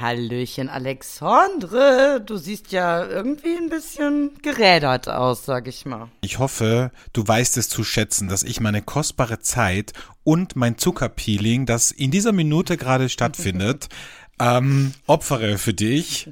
Hallöchen, 0.00 0.68
Alexandre. 0.68 2.22
Du 2.24 2.36
siehst 2.36 2.70
ja 2.72 3.04
irgendwie 3.04 3.56
ein 3.56 3.68
bisschen 3.68 4.30
gerädert 4.42 5.08
aus, 5.08 5.44
sag 5.44 5.66
ich 5.66 5.86
mal. 5.86 6.08
Ich 6.20 6.38
hoffe, 6.38 6.92
du 7.12 7.26
weißt 7.26 7.56
es 7.56 7.68
zu 7.68 7.82
schätzen, 7.82 8.28
dass 8.28 8.44
ich 8.44 8.60
meine 8.60 8.82
kostbare 8.82 9.40
Zeit 9.40 9.92
und 10.24 10.56
mein 10.56 10.78
Zuckerpeeling, 10.78 11.66
das 11.66 11.90
in 11.90 12.10
dieser 12.10 12.32
Minute 12.32 12.76
gerade 12.76 13.08
stattfindet, 13.08 13.88
ähm, 14.40 14.94
opfere 15.06 15.58
für 15.58 15.74
dich 15.74 16.30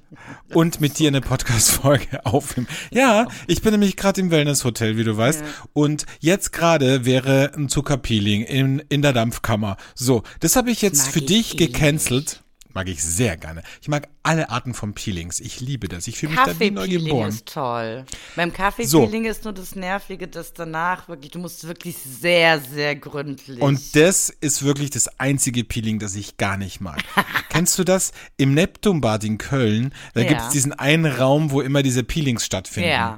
und 0.55 0.81
mit 0.81 0.99
dir 0.99 1.09
eine 1.09 1.21
Podcast-Folge 1.21 2.25
aufnehmen. 2.25 2.69
Ja, 2.93 3.27
ich 3.49 3.63
bin 3.63 3.73
nämlich 3.73 3.97
gerade 3.97 4.21
im 4.21 4.31
Wellness-Hotel, 4.31 4.97
wie 4.97 5.05
du 5.05 5.17
weißt. 5.17 5.41
Ja. 5.41 5.47
Und 5.73 6.07
jetzt 6.21 6.53
gerade 6.53 7.05
wäre 7.05 7.53
ein 7.57 7.69
Zuckerpeeling 7.69 8.43
in, 8.43 8.83
in 8.89 9.03
der 9.03 9.13
Dampfkammer. 9.13 9.77
So, 9.95 10.23
das 10.41 10.55
habe 10.55 10.71
ich 10.71 10.83
jetzt 10.83 11.09
für 11.09 11.21
dich 11.21 11.55
eh 11.55 11.67
gecancelt. 11.67 12.45
Mag 12.77 12.91
ich 12.91 13.03
sehr 13.03 13.39
gerne. 13.39 13.63
Ich 13.81 13.89
mag 13.89 14.07
alle 14.23 14.51
Arten 14.51 14.75
von 14.75 14.93
Peelings. 14.93 15.41
Ich 15.41 15.61
liebe 15.61 15.89
das. 15.89 16.07
Ich 16.09 16.19
fühle 16.19 16.33
mich 16.33 16.43
da 16.45 16.61
wie 16.61 16.71
neu 16.71 16.87
geboren. 16.87 17.31
ist 17.31 17.47
toll. 17.47 18.05
Beim 18.37 18.53
Kaffeepeeling 18.53 19.25
so. 19.25 19.31
ist 19.31 19.45
nur 19.45 19.55
das 19.55 19.75
Nervige, 19.77 20.29
dass 20.29 20.53
danach 20.53 21.09
wirklich, 21.09 21.31
du 21.31 21.39
musst 21.39 21.67
wirklich 21.67 21.97
sehr, 21.97 22.61
sehr 22.61 22.95
gründlich. 22.95 23.63
Und 23.63 23.97
das 23.97 24.29
ist 24.29 24.63
wirklich 24.63 24.91
das 24.91 25.09
einzige 25.19 25.65
Peeling, 25.65 25.99
das 25.99 26.15
ich 26.17 26.37
gar 26.37 26.59
nicht 26.59 26.83
mag. 26.83 27.03
Kennst 27.49 27.79
du 27.79 27.85
das? 27.85 28.13
Im 28.37 28.53
Neptunbad 28.53 29.25
in 29.25 29.39
Köln, 29.39 29.95
da 30.13 30.21
ja. 30.21 30.29
gibt 30.29 30.43
es 30.43 30.49
diesen 30.51 30.75
einen 30.75 31.07
Raum, 31.07 31.53
wo 31.53 31.63
immer 31.63 31.83
diese 31.83 32.05
Peelings 32.05 32.45
stattfinden. 32.45 32.91
Ja. 32.91 33.17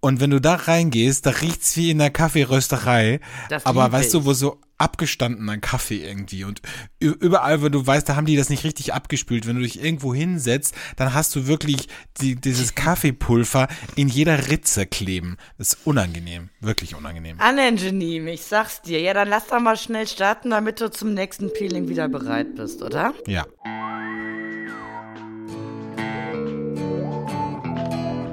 Und 0.00 0.20
wenn 0.20 0.30
du 0.30 0.40
da 0.40 0.54
reingehst, 0.54 1.26
da 1.26 1.30
riecht's 1.30 1.76
wie 1.76 1.90
in 1.90 1.98
der 1.98 2.10
Kaffeerösterei. 2.10 3.20
Das 3.48 3.66
aber 3.66 3.90
weißt 3.90 4.14
ich. 4.14 4.20
du, 4.20 4.24
wo 4.24 4.32
so 4.32 4.60
abgestandener 4.78 5.58
Kaffee 5.58 6.04
irgendwie 6.04 6.44
und 6.44 6.62
überall, 7.00 7.62
wenn 7.62 7.72
du 7.72 7.84
weißt, 7.84 8.08
da 8.08 8.14
haben 8.14 8.26
die 8.26 8.36
das 8.36 8.48
nicht 8.48 8.62
richtig 8.62 8.94
abgespült. 8.94 9.48
Wenn 9.48 9.56
du 9.56 9.62
dich 9.62 9.82
irgendwo 9.82 10.14
hinsetzt, 10.14 10.72
dann 10.94 11.14
hast 11.14 11.34
du 11.34 11.48
wirklich 11.48 11.88
die, 12.20 12.36
dieses 12.36 12.74
Kaffeepulver 12.76 13.66
in 13.96 14.06
jeder 14.06 14.48
Ritze 14.48 14.86
kleben. 14.86 15.36
Das 15.58 15.72
ist 15.72 15.78
unangenehm, 15.84 16.50
wirklich 16.60 16.94
unangenehm. 16.94 17.38
Unangenehm, 17.38 18.28
ich 18.28 18.44
sag's 18.44 18.82
dir. 18.82 19.00
Ja, 19.00 19.14
dann 19.14 19.28
lass 19.28 19.48
doch 19.48 19.58
mal 19.58 19.76
schnell 19.76 20.06
starten, 20.06 20.50
damit 20.50 20.80
du 20.80 20.92
zum 20.92 21.12
nächsten 21.12 21.52
Peeling 21.52 21.88
wieder 21.88 22.08
bereit 22.08 22.54
bist, 22.54 22.82
oder? 22.82 23.14
Ja. 23.26 23.46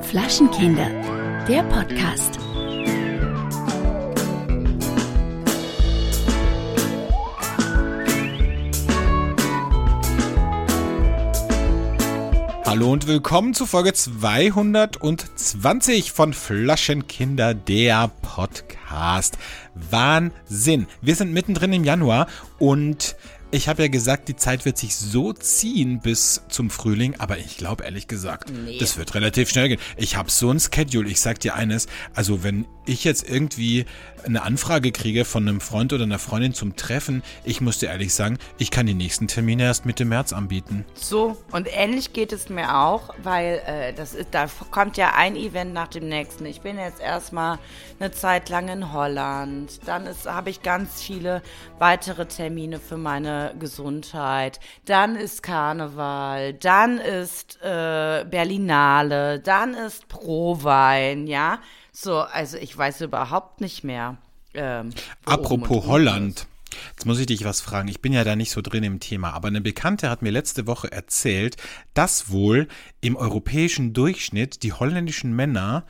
Flaschenkinder 0.03 1.14
der 1.47 1.63
Podcast. 1.63 2.39
Hallo 12.65 12.91
und 12.91 13.07
willkommen 13.07 13.53
zu 13.53 13.65
Folge 13.67 13.93
220 13.93 16.11
von 16.11 16.33
Flaschenkinder, 16.33 17.53
der 17.53 18.09
Podcast. 18.23 19.37
Wahnsinn. 19.75 20.87
Wir 21.01 21.15
sind 21.15 21.31
mittendrin 21.31 21.73
im 21.73 21.83
Januar 21.83 22.25
und 22.57 23.15
ich 23.51 23.67
habe 23.67 23.83
ja 23.83 23.87
gesagt, 23.87 24.27
die 24.27 24.35
Zeit 24.35 24.65
wird 24.65 24.77
sich 24.77 24.95
so 24.95 25.31
ziehen 25.31 25.99
bis 25.99 26.41
zum 26.49 26.69
Frühling, 26.69 27.15
aber 27.19 27.37
ich 27.37 27.57
glaube 27.57 27.83
ehrlich 27.83 28.07
gesagt, 28.07 28.51
nee. 28.51 28.77
das 28.79 28.97
wird 28.97 29.13
relativ 29.15 29.49
schnell 29.49 29.69
gehen. 29.69 29.79
Ich 29.97 30.15
habe 30.15 30.29
so 30.29 30.49
ein 30.49 30.59
Schedule. 30.59 31.09
Ich 31.09 31.21
sag 31.21 31.39
dir 31.39 31.55
eines, 31.55 31.87
also 32.13 32.43
wenn 32.43 32.65
ich 32.85 33.03
jetzt 33.03 33.27
irgendwie 33.29 33.85
eine 34.25 34.43
Anfrage 34.43 34.91
kriege 34.91 35.25
von 35.25 35.47
einem 35.47 35.61
Freund 35.61 35.93
oder 35.93 36.03
einer 36.03 36.19
Freundin 36.19 36.53
zum 36.53 36.75
Treffen, 36.75 37.23
ich 37.43 37.61
muss 37.61 37.79
dir 37.79 37.89
ehrlich 37.89 38.13
sagen, 38.13 38.37
ich 38.57 38.71
kann 38.71 38.87
die 38.87 38.93
nächsten 38.93 39.27
Termine 39.27 39.63
erst 39.63 39.85
Mitte 39.85 40.05
März 40.05 40.33
anbieten. 40.33 40.85
So, 40.95 41.37
und 41.51 41.67
ähnlich 41.71 42.13
geht 42.13 42.33
es 42.33 42.49
mir 42.49 42.75
auch, 42.75 43.13
weil 43.21 43.61
äh, 43.65 43.93
das 43.93 44.13
ist, 44.13 44.29
da 44.31 44.47
kommt 44.71 44.97
ja 44.97 45.13
ein 45.15 45.35
Event 45.35 45.73
nach 45.73 45.87
dem 45.87 46.07
nächsten. 46.09 46.45
Ich 46.45 46.61
bin 46.61 46.77
jetzt 46.77 46.99
erstmal 46.99 47.59
eine 47.99 48.11
Zeit 48.11 48.49
lang 48.49 48.67
in 48.67 48.93
Holland. 48.93 49.79
Dann 49.85 50.09
habe 50.25 50.49
ich 50.49 50.61
ganz 50.61 51.01
viele 51.01 51.41
weitere 51.77 52.25
Termine 52.25 52.79
für 52.79 52.97
meine 52.97 53.34
Gesundheit, 53.59 54.59
dann 54.85 55.15
ist 55.15 55.43
Karneval, 55.43 56.53
dann 56.53 56.97
ist 56.97 57.57
äh, 57.61 58.25
Berlinale, 58.29 59.39
dann 59.39 59.73
ist 59.73 60.07
Prowein, 60.07 61.27
ja. 61.27 61.59
So, 61.91 62.19
also 62.19 62.57
ich 62.57 62.77
weiß 62.77 63.01
überhaupt 63.01 63.61
nicht 63.61 63.83
mehr. 63.83 64.17
Ähm, 64.53 64.91
Apropos 65.25 65.85
Holland. 65.85 66.47
Jetzt 66.91 67.05
muss 67.05 67.19
ich 67.19 67.25
dich 67.25 67.45
was 67.45 67.61
fragen. 67.61 67.87
Ich 67.87 68.01
bin 68.01 68.13
ja 68.13 68.23
da 68.23 68.35
nicht 68.35 68.51
so 68.51 68.61
drin 68.61 68.83
im 68.83 68.99
Thema, 68.99 69.31
aber 69.33 69.47
eine 69.47 69.61
Bekannte 69.61 70.09
hat 70.09 70.21
mir 70.21 70.31
letzte 70.31 70.67
Woche 70.67 70.91
erzählt, 70.91 71.55
dass 71.93 72.29
wohl 72.31 72.67
im 73.01 73.15
europäischen 73.15 73.93
Durchschnitt 73.93 74.63
die 74.63 74.73
holländischen 74.73 75.33
Männer 75.35 75.85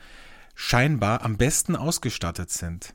scheinbar 0.54 1.22
am 1.22 1.36
besten 1.36 1.76
ausgestattet 1.76 2.50
sind. 2.50 2.94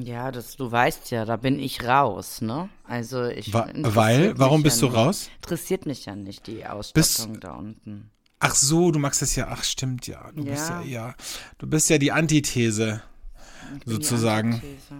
Ja, 0.00 0.32
das, 0.32 0.56
du 0.56 0.70
weißt 0.70 1.10
ja, 1.10 1.24
da 1.24 1.36
bin 1.36 1.58
ich 1.58 1.84
raus, 1.84 2.40
ne? 2.40 2.68
Also 2.84 3.24
ich. 3.24 3.52
Wa 3.52 3.68
weil? 3.74 4.38
Warum 4.38 4.62
bist 4.62 4.80
ja 4.80 4.88
du 4.88 4.94
nicht. 4.94 5.04
raus? 5.04 5.30
Interessiert 5.36 5.86
mich 5.86 6.06
ja 6.06 6.16
nicht 6.16 6.46
die 6.46 6.64
Ausstattung 6.64 7.32
bist, 7.32 7.44
da 7.44 7.52
unten. 7.52 8.10
Ach 8.38 8.54
so, 8.54 8.90
du 8.90 8.98
magst 8.98 9.22
das 9.22 9.36
ja. 9.36 9.48
Ach 9.50 9.62
stimmt 9.64 10.06
ja. 10.06 10.30
Du 10.34 10.42
ja. 10.44 10.50
bist 10.52 10.68
ja, 10.68 10.82
ja. 10.82 11.14
Du 11.58 11.66
bist 11.66 11.90
ja 11.90 11.98
die 11.98 12.12
Antithese, 12.12 13.02
sozusagen. 13.84 14.50
Die 14.50 14.56
Antithese. 14.56 14.96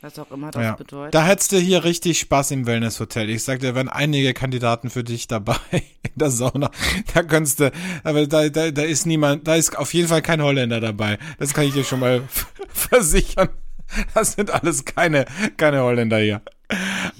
Was 0.00 0.18
auch 0.18 0.30
immer 0.30 0.52
das 0.52 0.62
ja. 0.62 0.74
bedeutet. 0.76 1.14
Da 1.14 1.24
hättest 1.24 1.50
du 1.50 1.58
hier 1.58 1.82
richtig 1.82 2.20
Spaß 2.20 2.52
im 2.52 2.66
Wellness-Hotel. 2.66 3.30
Ich 3.30 3.42
sag 3.42 3.60
dir, 3.60 3.74
wären 3.74 3.88
einige 3.88 4.32
Kandidaten 4.32 4.90
für 4.90 5.02
dich 5.02 5.26
dabei 5.26 5.56
in 5.72 6.12
der 6.14 6.30
Sauna. 6.30 6.70
Da 7.14 7.22
könntest 7.24 7.60
du, 7.60 7.72
aber 8.04 8.26
da, 8.26 8.48
da, 8.48 8.70
da 8.70 8.82
ist 8.82 9.06
niemand, 9.06 9.48
da 9.48 9.56
ist 9.56 9.76
auf 9.76 9.92
jeden 9.94 10.08
Fall 10.08 10.22
kein 10.22 10.40
Holländer 10.40 10.80
dabei. 10.80 11.18
Das 11.38 11.52
kann 11.52 11.64
ich 11.64 11.74
dir 11.74 11.84
schon 11.84 12.00
mal 12.00 12.22
versichern. 12.68 13.48
Das 14.14 14.32
sind 14.32 14.50
alles 14.50 14.84
keine, 14.84 15.26
keine 15.56 15.82
Holländer 15.82 16.18
hier. 16.18 16.42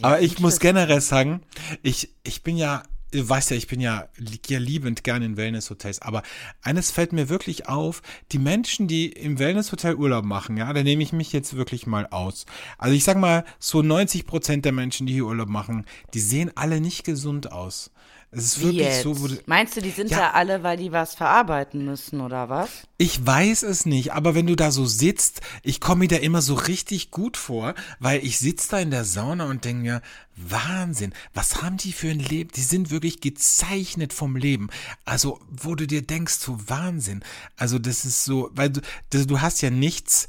Aber 0.02 0.20
ich 0.20 0.38
muss 0.38 0.60
generell 0.60 1.00
sagen, 1.00 1.40
ich, 1.82 2.14
ich 2.22 2.42
bin 2.42 2.56
ja, 2.56 2.82
du 3.12 3.26
weißt 3.26 3.50
ja, 3.50 3.56
ich 3.56 3.66
bin 3.66 3.80
ja, 3.80 4.08
ja 4.46 4.58
liebend 4.58 5.04
gerne 5.04 5.24
in 5.24 5.36
Wellnesshotels, 5.36 6.02
aber 6.02 6.22
eines 6.62 6.90
fällt 6.90 7.12
mir 7.12 7.28
wirklich 7.30 7.66
auf, 7.68 8.02
die 8.32 8.38
Menschen, 8.38 8.88
die 8.88 9.06
im 9.06 9.38
Wellnesshotel 9.38 9.94
Urlaub 9.94 10.24
machen, 10.24 10.58
ja, 10.58 10.70
da 10.72 10.82
nehme 10.82 11.02
ich 11.02 11.12
mich 11.12 11.32
jetzt 11.32 11.56
wirklich 11.56 11.86
mal 11.86 12.06
aus. 12.08 12.44
Also 12.76 12.94
ich 12.94 13.04
sag 13.04 13.16
mal, 13.16 13.44
so 13.58 13.80
90 13.80 14.26
Prozent 14.26 14.64
der 14.66 14.72
Menschen, 14.72 15.06
die 15.06 15.14
hier 15.14 15.26
Urlaub 15.26 15.48
machen, 15.48 15.86
die 16.12 16.20
sehen 16.20 16.50
alle 16.54 16.80
nicht 16.80 17.04
gesund 17.04 17.50
aus. 17.50 17.90
Es 18.30 18.44
ist 18.44 18.62
wirklich 18.62 18.86
jetzt? 18.86 19.02
so. 19.02 19.20
Wo, 19.20 19.28
Meinst 19.46 19.76
du, 19.76 19.80
die 19.80 19.90
sind 19.90 20.10
ja, 20.10 20.18
da 20.18 20.30
alle, 20.32 20.62
weil 20.62 20.76
die 20.76 20.92
was 20.92 21.14
verarbeiten 21.14 21.84
müssen 21.84 22.20
oder 22.20 22.50
was? 22.50 22.68
Ich 22.98 23.24
weiß 23.24 23.62
es 23.62 23.86
nicht, 23.86 24.12
aber 24.12 24.34
wenn 24.34 24.46
du 24.46 24.54
da 24.54 24.70
so 24.70 24.84
sitzt, 24.84 25.40
ich 25.62 25.80
komme 25.80 26.00
mir 26.00 26.08
da 26.08 26.16
immer 26.16 26.42
so 26.42 26.54
richtig 26.54 27.10
gut 27.10 27.38
vor, 27.38 27.74
weil 28.00 28.22
ich 28.24 28.38
sitze 28.38 28.72
da 28.72 28.78
in 28.80 28.90
der 28.90 29.04
Sauna 29.04 29.46
und 29.46 29.64
denke 29.64 29.82
mir, 29.82 30.02
Wahnsinn, 30.36 31.14
was 31.32 31.62
haben 31.62 31.78
die 31.78 31.92
für 31.92 32.10
ein 32.10 32.18
Leben? 32.18 32.50
Die 32.54 32.60
sind 32.60 32.90
wirklich 32.90 33.20
gezeichnet 33.20 34.12
vom 34.12 34.36
Leben. 34.36 34.68
Also, 35.06 35.40
wo 35.50 35.74
du 35.74 35.86
dir 35.86 36.02
denkst, 36.02 36.34
so 36.34 36.58
Wahnsinn. 36.68 37.24
Also, 37.56 37.78
das 37.78 38.04
ist 38.04 38.24
so, 38.24 38.50
weil 38.52 38.70
du, 38.70 38.80
das, 39.10 39.26
du 39.26 39.40
hast 39.40 39.62
ja 39.62 39.70
nichts, 39.70 40.28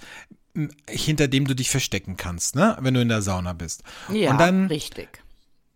hinter 0.89 1.27
dem 1.27 1.45
du 1.45 1.55
dich 1.55 1.69
verstecken 1.69 2.17
kannst, 2.17 2.55
ne? 2.55 2.77
Wenn 2.79 2.93
du 2.93 3.01
in 3.01 3.09
der 3.09 3.21
Sauna 3.21 3.53
bist. 3.53 3.83
Ja, 4.11 4.31
und 4.31 4.39
dann, 4.39 4.67
richtig. 4.67 5.21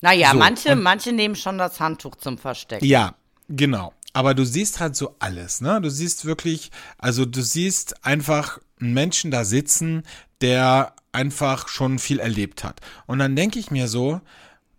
Naja, 0.03 0.31
so, 0.31 0.37
manche, 0.37 0.75
manche 0.75 1.13
nehmen 1.13 1.35
schon 1.35 1.57
das 1.57 1.79
Handtuch 1.79 2.17
zum 2.17 2.37
Verstecken. 2.37 2.83
Ja, 2.83 3.15
genau. 3.47 3.93
Aber 4.11 4.33
du 4.33 4.45
siehst 4.45 4.81
halt 4.81 4.97
so 4.97 5.15
alles, 5.19 5.61
ne? 5.61 5.79
Du 5.79 5.89
siehst 5.89 6.25
wirklich, 6.25 6.71
also 6.97 7.25
du 7.25 7.41
siehst 7.41 8.05
einfach 8.05 8.59
einen 8.81 8.93
Menschen 8.93 9.31
da 9.31 9.45
sitzen, 9.45 10.03
der 10.41 10.93
einfach 11.13 11.69
schon 11.69 11.99
viel 11.99 12.19
erlebt 12.19 12.65
hat. 12.65 12.81
Und 13.05 13.19
dann 13.19 13.37
denke 13.37 13.59
ich 13.59 13.71
mir 13.71 13.87
so, 13.87 14.19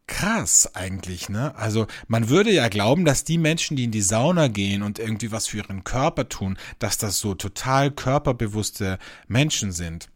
krass 0.06 0.74
eigentlich, 0.74 1.30
ne? 1.30 1.56
Also 1.56 1.86
man 2.06 2.28
würde 2.28 2.52
ja 2.52 2.68
glauben, 2.68 3.06
dass 3.06 3.24
die 3.24 3.38
Menschen, 3.38 3.78
die 3.78 3.84
in 3.84 3.92
die 3.92 4.02
Sauna 4.02 4.48
gehen 4.48 4.82
und 4.82 4.98
irgendwie 4.98 5.32
was 5.32 5.46
für 5.46 5.56
ihren 5.56 5.84
Körper 5.84 6.28
tun, 6.28 6.58
dass 6.78 6.98
das 6.98 7.18
so 7.18 7.34
total 7.34 7.90
körperbewusste 7.90 8.98
Menschen 9.26 9.72
sind. 9.72 10.10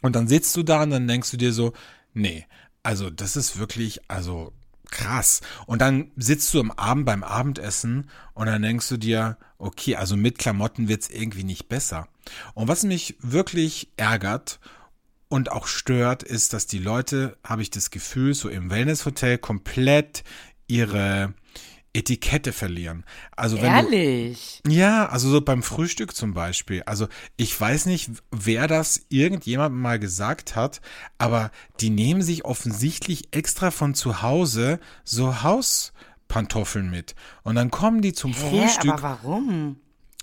Und 0.00 0.16
dann 0.16 0.28
sitzt 0.28 0.56
du 0.56 0.62
da 0.62 0.82
und 0.82 0.90
dann 0.90 1.06
denkst 1.06 1.30
du 1.30 1.36
dir 1.36 1.52
so, 1.52 1.74
nee, 2.14 2.46
also 2.82 3.10
das 3.10 3.36
ist 3.36 3.58
wirklich, 3.58 4.00
also 4.08 4.52
krass. 4.90 5.40
Und 5.66 5.80
dann 5.80 6.10
sitzt 6.16 6.52
du 6.52 6.60
am 6.60 6.70
Abend 6.72 7.06
beim 7.06 7.22
Abendessen 7.22 8.10
und 8.34 8.46
dann 8.46 8.62
denkst 8.62 8.88
du 8.88 8.96
dir, 8.96 9.38
okay, 9.58 9.96
also 9.96 10.16
mit 10.16 10.38
Klamotten 10.38 10.88
wird's 10.88 11.08
irgendwie 11.08 11.44
nicht 11.44 11.68
besser. 11.68 12.08
Und 12.54 12.68
was 12.68 12.82
mich 12.82 13.16
wirklich 13.20 13.90
ärgert 13.96 14.60
und 15.28 15.52
auch 15.52 15.66
stört, 15.66 16.22
ist, 16.22 16.52
dass 16.52 16.66
die 16.66 16.78
Leute, 16.78 17.36
habe 17.44 17.62
ich 17.62 17.70
das 17.70 17.90
Gefühl, 17.90 18.34
so 18.34 18.48
im 18.48 18.70
Wellnesshotel 18.70 19.38
komplett 19.38 20.24
ihre 20.66 21.34
Etikette 21.92 22.52
verlieren. 22.52 23.04
Also 23.36 23.56
wenn 23.60 23.72
Ehrlich? 23.72 24.60
Du, 24.64 24.70
ja, 24.70 25.08
also 25.08 25.28
so 25.28 25.40
beim 25.40 25.62
Frühstück 25.62 26.14
zum 26.14 26.34
Beispiel. 26.34 26.82
Also 26.84 27.08
ich 27.36 27.58
weiß 27.60 27.86
nicht, 27.86 28.10
wer 28.30 28.68
das 28.68 29.06
irgendjemand 29.08 29.74
mal 29.74 29.98
gesagt 29.98 30.54
hat, 30.54 30.80
aber 31.18 31.50
die 31.80 31.90
nehmen 31.90 32.22
sich 32.22 32.44
offensichtlich 32.44 33.34
extra 33.34 33.70
von 33.70 33.94
zu 33.94 34.22
Hause 34.22 34.78
so 35.04 35.42
Haus 35.42 35.92
Pantoffeln 36.28 36.90
mit. 36.90 37.14
Und 37.42 37.56
dann 37.56 37.70
kommen 37.70 38.02
die 38.02 38.12
zum 38.12 38.32
Hä, 38.32 38.38
Frühstück. 38.38 38.92
aber 38.92 39.02
warum? 39.02 39.76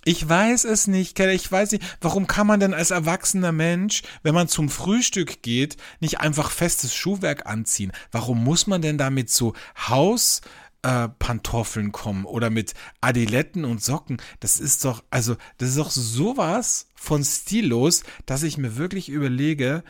Ich 0.06 0.28
weiß 0.28 0.64
es 0.64 0.88
nicht, 0.88 1.16
Keller. 1.16 1.34
Ich 1.34 1.52
weiß 1.52 1.74
nicht, 1.74 1.84
warum 2.00 2.28
kann 2.28 2.48
man 2.48 2.62
denn 2.62 2.74
als 2.74 2.92
erwachsener 2.92 3.52
Mensch, 3.52 4.04
wenn 4.24 4.34
man 4.34 4.48
zum 4.48 4.70
Frühstück 4.70 5.42
geht, 5.42 5.76
nicht 6.00 6.22
einfach 6.22 6.50
festes 6.50 6.96
Schuhwerk 6.96 7.46
anziehen? 7.46 7.92
Warum 8.12 8.42
muss 8.42 8.68
man 8.68 8.82
denn 8.82 8.98
da 8.98 9.10
mit 9.10 9.30
so 9.30 9.54
Haus 9.90 10.40
äh, 10.88 11.10
Pantoffeln 11.20 11.92
kommen 11.92 12.24
oder 12.24 12.50
mit 12.50 12.74
Adiletten 13.02 13.66
und 13.66 13.84
Socken? 13.84 14.18
Das 14.40 14.60
ist 14.60 14.86
doch, 14.86 15.04
also, 15.10 15.36
das 15.58 15.70
ist 15.70 15.78
doch 15.78 15.92
sowas 15.92 16.88
von 16.96 17.24
stillos, 17.24 18.04
dass 18.26 18.44
ich 18.44 18.58
mir 18.58 18.78
wirklich 18.78 19.10
überlege, 19.10 19.84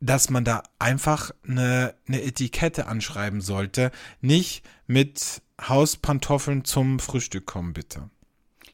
dass 0.00 0.30
man 0.30 0.44
da 0.44 0.62
einfach 0.78 1.32
eine, 1.46 1.94
eine 2.06 2.22
Etikette 2.22 2.86
anschreiben 2.86 3.40
sollte. 3.40 3.90
Nicht 4.20 4.64
mit 4.86 5.42
Hauspantoffeln 5.60 6.64
zum 6.64 6.98
Frühstück 7.00 7.46
kommen, 7.46 7.72
bitte. 7.72 8.08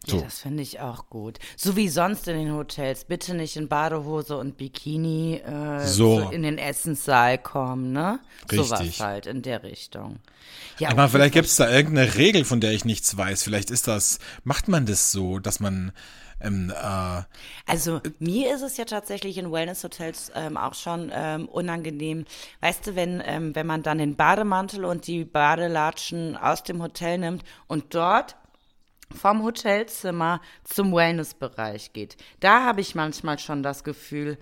So. 0.08 0.16
Ja, 0.18 0.22
das 0.24 0.40
finde 0.40 0.62
ich 0.62 0.80
auch 0.80 1.08
gut. 1.10 1.38
So 1.56 1.76
wie 1.76 1.88
sonst 1.88 2.26
in 2.28 2.36
den 2.36 2.52
Hotels. 2.54 3.04
Bitte 3.04 3.34
nicht 3.34 3.56
in 3.56 3.68
Badehose 3.68 4.36
und 4.36 4.56
Bikini 4.56 5.36
äh, 5.36 5.86
So. 5.86 6.20
so 6.20 6.30
in 6.30 6.42
den 6.42 6.58
Essenssaal 6.58 7.38
kommen, 7.38 7.92
ne? 7.92 8.20
Sowas 8.50 8.80
Richtig. 8.80 9.00
halt 9.00 9.26
in 9.26 9.42
der 9.42 9.62
Richtung. 9.62 10.18
Ja, 10.78 10.90
Aber 10.90 11.08
vielleicht 11.08 11.34
gibt 11.34 11.46
es 11.46 11.56
da 11.56 11.70
irgendeine 11.70 12.14
Regel, 12.14 12.44
von 12.44 12.60
der 12.60 12.72
ich 12.72 12.84
nichts 12.84 13.16
weiß. 13.16 13.42
Vielleicht 13.42 13.70
ist 13.70 13.88
das, 13.88 14.18
macht 14.44 14.68
man 14.68 14.86
das 14.86 15.10
so, 15.12 15.38
dass 15.38 15.60
man 15.60 15.92
ähm, 16.40 16.70
äh, 16.70 17.22
Also 17.66 18.00
mir 18.18 18.54
ist 18.54 18.62
es 18.62 18.76
ja 18.76 18.84
tatsächlich 18.84 19.38
in 19.38 19.50
Wellness-Hotels 19.50 20.32
ähm, 20.34 20.56
auch 20.56 20.74
schon 20.74 21.10
ähm, 21.12 21.48
unangenehm. 21.48 22.24
Weißt 22.60 22.86
du, 22.86 22.96
wenn, 22.96 23.22
ähm, 23.24 23.54
wenn 23.54 23.66
man 23.66 23.82
dann 23.82 23.98
den 23.98 24.16
Bademantel 24.16 24.84
und 24.84 25.06
die 25.06 25.24
Badelatschen 25.24 26.36
aus 26.36 26.62
dem 26.62 26.82
Hotel 26.82 27.18
nimmt 27.18 27.42
und 27.66 27.94
dort 27.94 28.36
vom 29.14 29.42
Hotelzimmer 29.42 30.40
zum 30.64 30.92
Wellnessbereich 30.92 31.92
geht. 31.92 32.16
Da 32.40 32.64
habe 32.64 32.80
ich 32.80 32.94
manchmal 32.94 33.38
schon 33.38 33.62
das 33.62 33.84
Gefühl, 33.84 34.38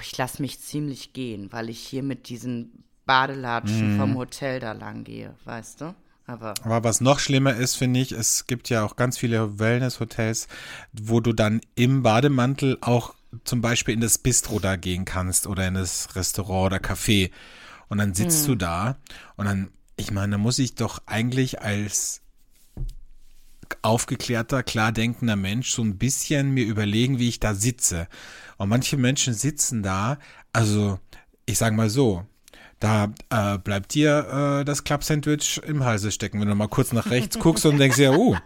ich 0.00 0.16
lasse 0.16 0.42
mich 0.42 0.60
ziemlich 0.60 1.12
gehen, 1.12 1.52
weil 1.52 1.68
ich 1.70 1.80
hier 1.80 2.02
mit 2.02 2.28
diesen 2.28 2.84
Badelatschen 3.06 3.98
vom 3.98 4.16
Hotel 4.16 4.60
da 4.60 4.72
lang 4.72 5.04
gehe, 5.04 5.34
weißt 5.44 5.82
du? 5.82 5.94
Aber 6.26 6.54
Aber 6.62 6.84
was 6.84 7.00
noch 7.00 7.18
schlimmer 7.18 7.54
ist, 7.54 7.76
finde 7.76 8.00
ich, 8.00 8.12
es 8.12 8.46
gibt 8.46 8.70
ja 8.70 8.82
auch 8.82 8.96
ganz 8.96 9.18
viele 9.18 9.58
Wellness-Hotels, 9.58 10.48
wo 10.92 11.20
du 11.20 11.32
dann 11.34 11.60
im 11.74 12.02
Bademantel 12.02 12.78
auch 12.80 13.14
zum 13.44 13.60
Beispiel 13.60 13.94
in 13.94 14.00
das 14.00 14.16
Bistro 14.18 14.58
da 14.58 14.76
gehen 14.76 15.04
kannst 15.04 15.46
oder 15.46 15.68
in 15.68 15.74
das 15.74 16.16
Restaurant 16.16 16.66
oder 16.66 16.76
Café. 16.78 17.30
Und 17.88 17.98
dann 17.98 18.14
sitzt 18.14 18.48
du 18.48 18.54
da 18.54 18.96
und 19.36 19.44
dann, 19.44 19.70
ich 19.96 20.10
meine, 20.10 20.32
da 20.32 20.38
muss 20.38 20.58
ich 20.58 20.74
doch 20.74 21.02
eigentlich 21.06 21.60
als 21.60 22.22
aufgeklärter, 23.82 24.62
klar 24.62 24.92
denkender 24.92 25.36
Mensch 25.36 25.70
so 25.70 25.82
ein 25.82 25.98
bisschen 25.98 26.50
mir 26.50 26.64
überlegen, 26.64 27.18
wie 27.18 27.28
ich 27.28 27.40
da 27.40 27.54
sitze. 27.54 28.08
Und 28.56 28.68
manche 28.68 28.96
Menschen 28.96 29.34
sitzen 29.34 29.82
da, 29.82 30.18
also 30.52 30.98
ich 31.46 31.58
sage 31.58 31.76
mal 31.76 31.90
so, 31.90 32.24
da 32.80 33.12
äh, 33.30 33.58
bleibt 33.58 33.94
dir 33.94 34.60
äh, 34.60 34.64
das 34.64 34.84
Club-Sandwich 34.84 35.60
im 35.66 35.84
Halse 35.84 36.10
stecken, 36.12 36.40
wenn 36.40 36.48
du 36.48 36.54
mal 36.54 36.68
kurz 36.68 36.92
nach 36.92 37.10
rechts 37.10 37.38
guckst 37.38 37.66
und 37.66 37.78
denkst, 37.78 37.98
ja, 37.98 38.10
uh, 38.16 38.36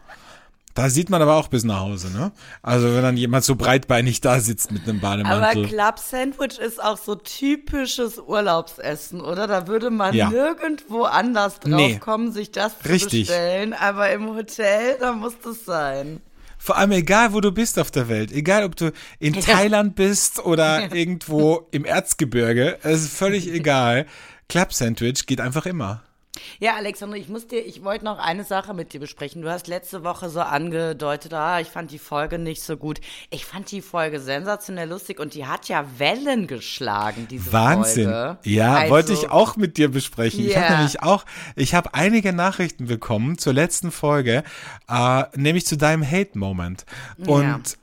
da 0.78 0.88
sieht 0.90 1.10
man 1.10 1.20
aber 1.20 1.34
auch 1.34 1.48
bis 1.48 1.64
nach 1.64 1.80
Hause, 1.80 2.08
ne? 2.12 2.30
Also 2.62 2.94
wenn 2.94 3.02
dann 3.02 3.16
jemand 3.16 3.42
so 3.44 3.56
breitbeinig 3.56 4.20
da 4.20 4.38
sitzt 4.38 4.70
mit 4.70 4.84
einem 4.88 4.98
Aber 4.98 5.16
Bademantel. 5.16 5.66
Club 5.66 5.98
Sandwich 5.98 6.58
ist 6.60 6.80
auch 6.80 6.96
so 6.96 7.16
typisches 7.16 8.19
Urlaubsessen, 8.19 9.20
oder? 9.20 9.48
Da 9.48 9.66
würde 9.66 9.90
man 9.90 10.14
Ja. 10.14 10.30
nirgendwo 10.30 11.02
anders 11.02 11.58
drauf 11.58 11.70
Nee. 11.75 11.98
kommen, 11.98 12.30
sich 12.30 12.52
das 12.52 12.78
zu 12.78 12.88
Richtig. 12.88 13.26
bestellen. 13.26 13.72
Aber 13.72 14.10
im 14.12 14.28
Hotel, 14.28 14.96
da 15.00 15.12
muss 15.12 15.34
das 15.42 15.64
sein. 15.64 16.20
Vor 16.58 16.76
allem 16.76 16.92
egal, 16.92 17.32
wo 17.32 17.40
du 17.40 17.50
bist 17.52 17.78
auf 17.78 17.90
der 17.90 18.08
Welt. 18.08 18.30
Egal, 18.32 18.62
ob 18.64 18.76
du 18.76 18.92
in 19.19 19.32
Thailand 19.40 19.96
bist 19.96 20.44
oder 20.44 20.94
irgendwo 20.94 21.66
im 21.72 21.84
Erzgebirge. 21.84 22.78
Es 22.82 23.02
ist 23.02 23.12
völlig 23.16 23.48
egal. 23.52 24.06
Club 24.48 24.72
Sandwich 24.72 25.26
geht 25.26 25.40
einfach 25.40 25.66
immer. 25.66 26.02
Ja, 26.61 26.75
Alexandra, 26.76 27.17
ich 27.17 27.29
muss 27.29 27.46
dir, 27.46 27.61
ich 27.61 27.82
wollte 27.85 28.05
noch 28.05 28.19
eine 28.19 28.44
Sache 28.44 28.75
mit 28.75 28.93
dir 28.93 29.00
besprechen. 29.00 29.43
Du 29.43 29.50
hast 29.50 29.67
letzte 29.67 30.05
Woche 30.05 30.29
so 30.29 30.40
angedeutet, 30.40 31.32
ah, 31.32 31.61
ich 31.61 31.69
fand 31.69 31.90
die 31.90 31.99
Folge 31.99 32.38
nicht 32.38 32.62
so 32.62 32.76
gut. 32.76 33.00
Ich 33.31 33.44
fand 33.46 33.70
die 33.70 33.81
Folge 33.81 34.20
sensationell 34.20 34.88
lustig 34.88 35.20
und 35.20 35.35
die 35.35 35.46
hat 35.46 35.69
ja 35.69 35.85
Wellen 35.99 36.46
geschlagen, 36.46 37.26
diese 37.31 37.52
Wahnsinn. 37.52 38.11
Folge. 38.11 38.38
Ja, 38.44 38.75
Also, 38.75 38.90
wollte 38.90 39.12
ich 39.12 39.31
auch 39.31 39.56
mit 39.56 39.76
dir 39.76 39.90
besprechen. 39.90 40.46
Ich 40.46 40.56
habe 40.56 40.75
nämlich 40.75 41.02
auch, 41.02 41.25
ich 41.56 41.75
habe 41.75 41.94
einige 41.94 42.32
Nachrichten 42.32 42.87
bekommen 42.87 43.38
zur 43.38 43.52
letzten 43.52 43.90
Folge, 43.90 44.43
äh, 44.88 45.25
nämlich 45.35 45.67
zu 45.67 45.76
deinem 45.76 46.08
Hate-Moment. 46.08 46.85
Und 47.26 47.77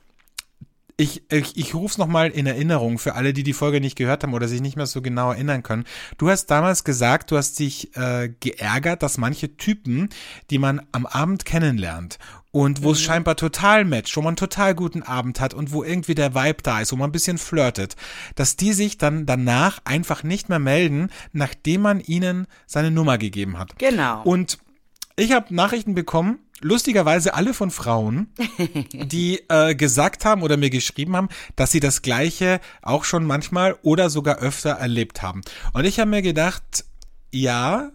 ich, 0.98 1.30
ich, 1.30 1.56
ich 1.56 1.74
rufe 1.74 1.92
es 1.92 1.98
nochmal 1.98 2.30
in 2.30 2.46
Erinnerung 2.46 2.98
für 2.98 3.14
alle, 3.14 3.34
die 3.34 3.42
die 3.42 3.52
Folge 3.52 3.80
nicht 3.80 3.96
gehört 3.96 4.22
haben 4.22 4.32
oder 4.32 4.48
sich 4.48 4.62
nicht 4.62 4.76
mehr 4.76 4.86
so 4.86 5.02
genau 5.02 5.30
erinnern 5.30 5.62
können. 5.62 5.84
Du 6.16 6.30
hast 6.30 6.46
damals 6.46 6.84
gesagt, 6.84 7.30
du 7.30 7.36
hast 7.36 7.58
dich 7.58 7.94
äh, 7.96 8.30
geärgert, 8.40 9.02
dass 9.02 9.18
manche 9.18 9.56
Typen, 9.56 10.08
die 10.48 10.58
man 10.58 10.80
am 10.92 11.04
Abend 11.04 11.44
kennenlernt 11.44 12.18
und 12.50 12.82
wo 12.82 12.92
es 12.92 13.02
scheinbar 13.02 13.36
total 13.36 13.84
matcht, 13.84 14.16
wo 14.16 14.22
man 14.22 14.30
einen 14.30 14.36
total 14.36 14.74
guten 14.74 15.02
Abend 15.02 15.38
hat 15.38 15.52
und 15.52 15.70
wo 15.70 15.84
irgendwie 15.84 16.14
der 16.14 16.34
Vibe 16.34 16.62
da 16.62 16.80
ist, 16.80 16.92
wo 16.92 16.96
man 16.96 17.10
ein 17.10 17.12
bisschen 17.12 17.36
flirtet, 17.36 17.96
dass 18.34 18.56
die 18.56 18.72
sich 18.72 18.96
dann 18.96 19.26
danach 19.26 19.80
einfach 19.84 20.22
nicht 20.22 20.48
mehr 20.48 20.58
melden, 20.58 21.10
nachdem 21.32 21.82
man 21.82 22.00
ihnen 22.00 22.46
seine 22.66 22.90
Nummer 22.90 23.18
gegeben 23.18 23.58
hat. 23.58 23.78
Genau. 23.78 24.22
Und 24.22 24.58
ich 25.18 25.32
habe 25.32 25.54
Nachrichten 25.54 25.94
bekommen, 25.94 26.38
lustigerweise 26.60 27.34
alle 27.34 27.54
von 27.54 27.70
Frauen, 27.70 28.28
die 28.92 29.40
äh, 29.48 29.74
gesagt 29.74 30.24
haben 30.24 30.42
oder 30.42 30.56
mir 30.56 30.70
geschrieben 30.70 31.16
haben, 31.16 31.28
dass 31.54 31.70
sie 31.70 31.80
das 31.80 32.02
Gleiche 32.02 32.60
auch 32.82 33.04
schon 33.04 33.24
manchmal 33.24 33.76
oder 33.82 34.10
sogar 34.10 34.38
öfter 34.38 34.70
erlebt 34.70 35.22
haben. 35.22 35.42
Und 35.72 35.84
ich 35.84 36.00
habe 36.00 36.10
mir 36.10 36.22
gedacht, 36.22 36.84
ja, 37.32 37.90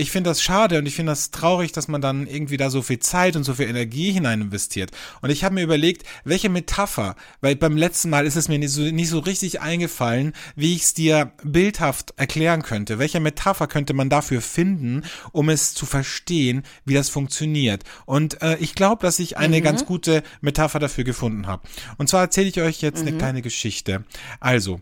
ich 0.00 0.10
finde 0.10 0.30
das 0.30 0.42
schade 0.42 0.78
und 0.78 0.86
ich 0.86 0.94
finde 0.94 1.12
das 1.12 1.30
traurig, 1.30 1.72
dass 1.72 1.86
man 1.86 2.00
dann 2.00 2.26
irgendwie 2.26 2.56
da 2.56 2.70
so 2.70 2.80
viel 2.80 2.98
Zeit 3.00 3.36
und 3.36 3.44
so 3.44 3.54
viel 3.54 3.68
Energie 3.68 4.12
hinein 4.12 4.40
investiert. 4.40 4.90
Und 5.20 5.28
ich 5.28 5.44
habe 5.44 5.56
mir 5.56 5.62
überlegt, 5.62 6.04
welche 6.24 6.48
Metapher, 6.48 7.16
weil 7.42 7.54
beim 7.54 7.76
letzten 7.76 8.08
Mal 8.08 8.26
ist 8.26 8.36
es 8.36 8.48
mir 8.48 8.58
nicht 8.58 8.72
so, 8.72 8.80
nicht 8.82 9.10
so 9.10 9.18
richtig 9.18 9.60
eingefallen, 9.60 10.32
wie 10.56 10.74
ich 10.74 10.82
es 10.82 10.94
dir 10.94 11.32
bildhaft 11.44 12.14
erklären 12.16 12.62
könnte. 12.62 12.98
Welche 12.98 13.20
Metapher 13.20 13.66
könnte 13.66 13.92
man 13.92 14.08
dafür 14.08 14.40
finden, 14.40 15.02
um 15.32 15.50
es 15.50 15.74
zu 15.74 15.84
verstehen, 15.84 16.62
wie 16.86 16.94
das 16.94 17.10
funktioniert? 17.10 17.84
Und 18.06 18.40
äh, 18.42 18.56
ich 18.56 18.74
glaube, 18.74 19.02
dass 19.02 19.18
ich 19.18 19.36
eine 19.36 19.60
ganz 19.60 19.84
gute 19.84 20.22
Metapher 20.40 20.78
dafür 20.78 21.04
gefunden 21.04 21.46
habe. 21.46 21.62
Und 21.98 22.08
zwar 22.08 22.22
erzähle 22.22 22.48
ich 22.48 22.60
euch 22.60 22.80
jetzt 22.80 23.02
eine 23.02 23.12
kleine 23.12 23.42
Geschichte. 23.42 24.04
Also, 24.40 24.80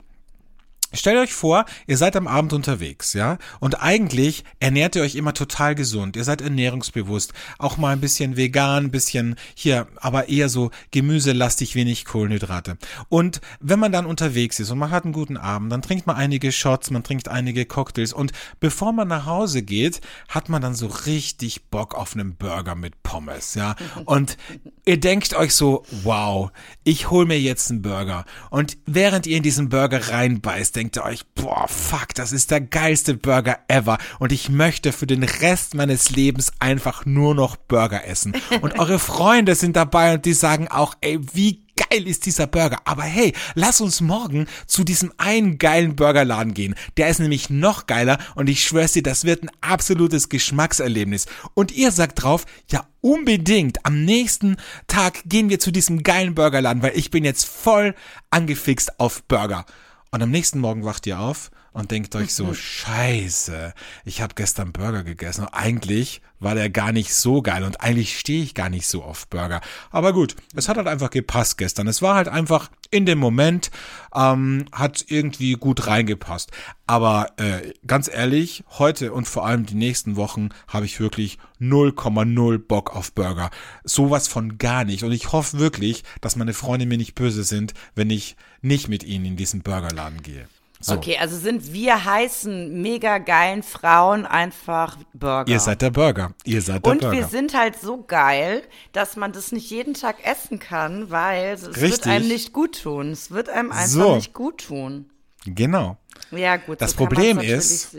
Stellt 0.93 1.19
euch 1.19 1.35
vor, 1.35 1.67
ihr 1.87 1.99
seid 1.99 2.17
am 2.17 2.27
Abend 2.27 2.55
unterwegs, 2.55 3.13
ja? 3.13 3.37
Und 3.61 3.83
eigentlich 3.83 4.45
ernährt 4.59 4.97
ihr 4.97 5.03
euch 5.03 5.17
immer 5.17 5.35
total 5.35 5.75
gesund. 5.75 6.17
Ihr 6.17 6.25
seid 6.25 6.41
ernährungsbewusst. 6.41 7.35
Auch 7.59 7.77
mal 7.77 7.93
ein 7.93 8.01
bisschen 8.01 8.37
vegan, 8.37 8.87
ein 8.87 8.91
bisschen 8.91 9.37
hier, 9.55 9.87
aber 9.97 10.31
eher 10.31 10.49
so 10.49 10.71
gemüselastig, 10.91 11.75
wenig 11.75 12.07
Kohlenhydrate. 12.07 12.79
Und 13.11 13.43
wenn 13.61 13.79
man 13.79 13.93
dann 13.93 14.07
unterwegs 14.07 14.61
ist 14.61 14.71
und 14.71 14.79
man 14.79 14.91
hat 14.91 15.05
einen 15.05 15.13
guten 15.13 15.37
Abend, 15.37 15.71
dann 15.73 15.83
trinkt 15.83 16.07
man 16.07 16.17
einige 16.17 16.53
Shots, 16.53 16.91
man 16.91 17.03
trinkt 17.03 17.29
einige 17.29 17.67
Cocktails 17.67 18.15
und 18.15 18.33
bevor 18.59 18.93
man 18.93 19.09
nach 19.09 19.27
Hause 19.27 19.63
geht, 19.63 20.01
hat 20.29 20.49
man 20.49 20.63
dann 20.63 20.75
so 20.75 20.87
richtig 20.87 21.67
Bock 21.67 21.95
auf 21.95 22.15
einen 22.15 22.37
Burger 22.37 22.75
mit 22.75 23.03
Pommes, 23.03 23.55
ja? 23.55 23.77
Und 24.05 24.37
ihr 24.85 24.99
denkt 24.99 25.35
euch 25.35 25.55
so, 25.55 25.85
wow, 26.03 26.51
ich 26.85 27.11
hol 27.11 27.27
mir 27.27 27.39
jetzt 27.39 27.71
einen 27.71 27.83
Burger. 27.83 28.25
Und 28.51 28.79
während 28.87 29.27
ihr 29.27 29.37
in 29.37 29.43
diesen 29.43 29.69
Burger 29.69 30.09
reinbeißt, 30.09 30.78
denkt 30.79 30.97
ihr 30.97 31.05
euch, 31.05 31.27
boah, 31.35 31.67
fuck, 31.67 32.15
das 32.15 32.31
ist 32.31 32.53
der 32.53 32.61
geilste 32.61 33.15
Burger 33.15 33.59
ever. 33.67 33.99
Und 34.21 34.31
ich 34.31 34.49
möchte 34.49 34.93
für 34.93 35.09
den 35.09 35.25
Rest 35.25 35.75
meines 35.75 36.11
Lebens 36.11 36.53
einfach 36.61 37.05
nur 37.05 37.35
noch 37.35 37.57
Burger 37.57 38.07
essen. 38.07 38.33
Und 38.61 38.79
eure 38.79 38.99
Freunde 39.01 39.57
sind 39.57 39.75
dabei 39.75 40.15
und 40.15 40.25
die 40.25 40.35
sagen 40.35 40.69
auch, 40.69 40.95
ey, 41.01 41.19
wie 41.35 41.65
geil 41.75 42.07
ist 42.07 42.27
dieser 42.27 42.47
Burger. 42.47 42.79
Aber 42.85 43.03
hey, 43.03 43.33
lass 43.57 43.81
uns 43.81 44.01
morgen 44.01 44.47
zu 44.69 44.85
diesem 44.85 45.13
einen 45.19 45.59
geilen 45.59 45.97
Burgerladen 45.97 46.55
gehen. 46.55 46.77
Der 46.97 47.09
ist 47.09 47.19
nämlich 47.19 47.51
noch 47.51 47.87
geiler 47.89 48.19
und 48.37 48.49
ich 48.49 48.63
schwör's 48.63 48.93
dir, 48.93 49.03
das 49.03 49.25
wird 49.25 49.43
ein 49.43 49.51
absolutes 49.61 50.29
Geschmackserlebnis. 50.29 51.27
Und 51.55 51.73
ihr 51.73 51.91
sagt 51.91 52.23
drauf, 52.23 52.47
ja, 52.69 52.87
unbedingt. 53.01 53.85
Am 53.85 54.05
nächsten 54.05 54.59
Tag 54.87 55.23
gehen 55.25 55.49
wir 55.49 55.59
zu 55.59 55.73
diesem 55.73 56.05
geilen 56.05 56.37
Burgerladen, 56.37 56.85
weil 56.85 56.97
ich 56.97 57.11
bin 57.11 57.25
jetzt 57.25 57.47
voll 57.47 57.97
angefixt 58.31 59.01
auf 59.01 59.25
Burger. 59.25 59.67
Und 60.11 60.23
am 60.23 60.31
nächsten 60.31 60.59
Morgen 60.59 60.85
wacht 60.85 61.07
ihr 61.07 61.21
auf 61.21 61.51
und 61.73 61.91
denkt 61.91 62.17
euch 62.17 62.35
so, 62.35 62.55
scheiße, 62.55 63.75
ich 64.05 64.23
habe 64.23 64.35
gestern 64.35 64.73
Burger 64.73 65.05
gegessen. 65.05 65.47
Eigentlich 65.47 66.23
war 66.41 66.55
der 66.55 66.71
gar 66.71 66.93
nicht 66.93 67.15
so 67.15 67.43
geil 67.43 67.63
und 67.63 67.81
eigentlich 67.81 68.19
stehe 68.19 68.43
ich 68.43 68.55
gar 68.55 68.71
nicht 68.71 68.87
so 68.87 69.03
auf 69.03 69.29
Burger. 69.29 69.61
Aber 69.91 70.13
gut, 70.13 70.35
es 70.55 70.69
hat 70.69 70.77
halt 70.77 70.89
einfach 70.89 71.11
gepasst 71.11 71.59
gestern. 71.59 71.87
Es 71.87 72.01
war 72.01 72.15
halt 72.15 72.29
einfach 72.29 72.71
in 72.91 73.07
dem 73.07 73.19
Moment, 73.19 73.71
ähm, 74.15 74.67
hat 74.73 75.05
irgendwie 75.09 75.53
gut 75.53 75.87
reingepasst. 75.87 76.51
Aber 76.87 77.29
äh, 77.37 77.73
ganz 77.87 78.09
ehrlich, 78.09 78.65
heute 78.79 79.13
und 79.13 79.29
vor 79.29 79.47
allem 79.47 79.67
die 79.67 79.75
nächsten 79.75 80.17
Wochen 80.17 80.49
habe 80.67 80.87
ich 80.87 81.01
wirklich 81.01 81.39
0,0 81.61 82.59
Bock 82.59 82.95
auf 82.95 83.13
Burger. 83.13 83.51
Sowas 83.85 84.29
von 84.29 84.59
gar 84.59 84.85
nicht. 84.85 85.05
Und 85.05 85.13
ich 85.13 85.33
hoffe 85.33 85.59
wirklich, 85.59 86.05
dass 86.21 86.37
meine 86.37 86.55
Freunde 86.55 86.87
mir 86.87 86.99
nicht 86.99 87.15
böse 87.15 87.45
sind, 87.45 87.75
wenn 87.95 88.11
ich 88.11 88.37
nicht 88.63 88.89
mit 88.89 89.05
ihnen 89.05 89.25
in 89.25 89.37
diesen 89.37 89.63
Burgerladen 89.63 90.23
gehe. 90.23 90.49
So. 90.81 90.95
Okay, 90.95 91.19
also 91.19 91.37
sind 91.37 91.73
wir 91.73 92.05
heißen, 92.05 92.81
mega 92.81 93.19
geilen 93.19 93.63
Frauen 93.65 94.27
einfach 94.27 94.97
Burger. 95.13 95.51
Ihr 95.51 95.59
seid 95.59 95.83
der 95.83 95.91
Burger. 95.91 96.33
Ihr 96.45 96.63
seid 96.63 96.85
der 96.87 96.93
Und 96.93 97.01
Burger. 97.01 97.17
wir 97.17 97.27
sind 97.27 97.53
halt 97.55 97.81
so 97.81 98.05
geil, 98.05 98.63
dass 98.93 99.17
man 99.17 99.33
das 99.33 99.51
nicht 99.51 99.71
jeden 99.71 99.95
Tag 99.95 100.25
essen 100.25 100.61
kann, 100.61 101.11
weil 101.11 101.55
es 101.55 101.65
wird 101.67 101.81
Richtig. 101.81 102.07
einem 102.13 102.29
nicht 102.29 102.53
gut 102.53 102.81
tun. 102.83 103.11
Es 103.11 103.31
wird 103.33 103.49
einem 103.49 103.73
einfach 103.73 103.87
So. 103.89 104.15
nicht 104.17 104.33
gut 104.35 104.67
tun. 104.67 105.11
genau. 105.47 105.97
Ja, 106.31 106.57
gut. 106.57 106.81
Das 106.81 106.93
so 106.93 106.97
Problem 106.99 107.39
ist-. 107.39 107.97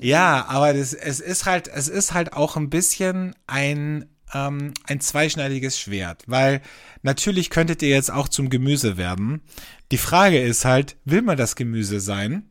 Ja, 0.00 0.46
aber 0.48 0.72
das, 0.74 0.94
es 0.94 1.20
ist 1.20 1.46
halt, 1.46 1.68
es 1.68 1.88
ist 1.88 2.12
halt 2.12 2.32
auch 2.32 2.56
ein 2.56 2.70
bisschen 2.70 3.34
ein, 3.46 4.06
ähm, 4.34 4.74
ein 4.86 5.00
zweischneidiges 5.00 5.78
Schwert, 5.78 6.24
weil 6.26 6.60
natürlich 7.02 7.50
könntet 7.50 7.82
ihr 7.82 7.90
jetzt 7.90 8.12
auch 8.12 8.28
zum 8.28 8.50
Gemüse 8.50 8.96
werden. 8.96 9.42
Die 9.90 9.98
Frage 9.98 10.40
ist 10.40 10.64
halt, 10.64 10.96
will 11.04 11.22
man 11.22 11.36
das 11.36 11.56
Gemüse 11.56 12.00
sein? 12.00 12.50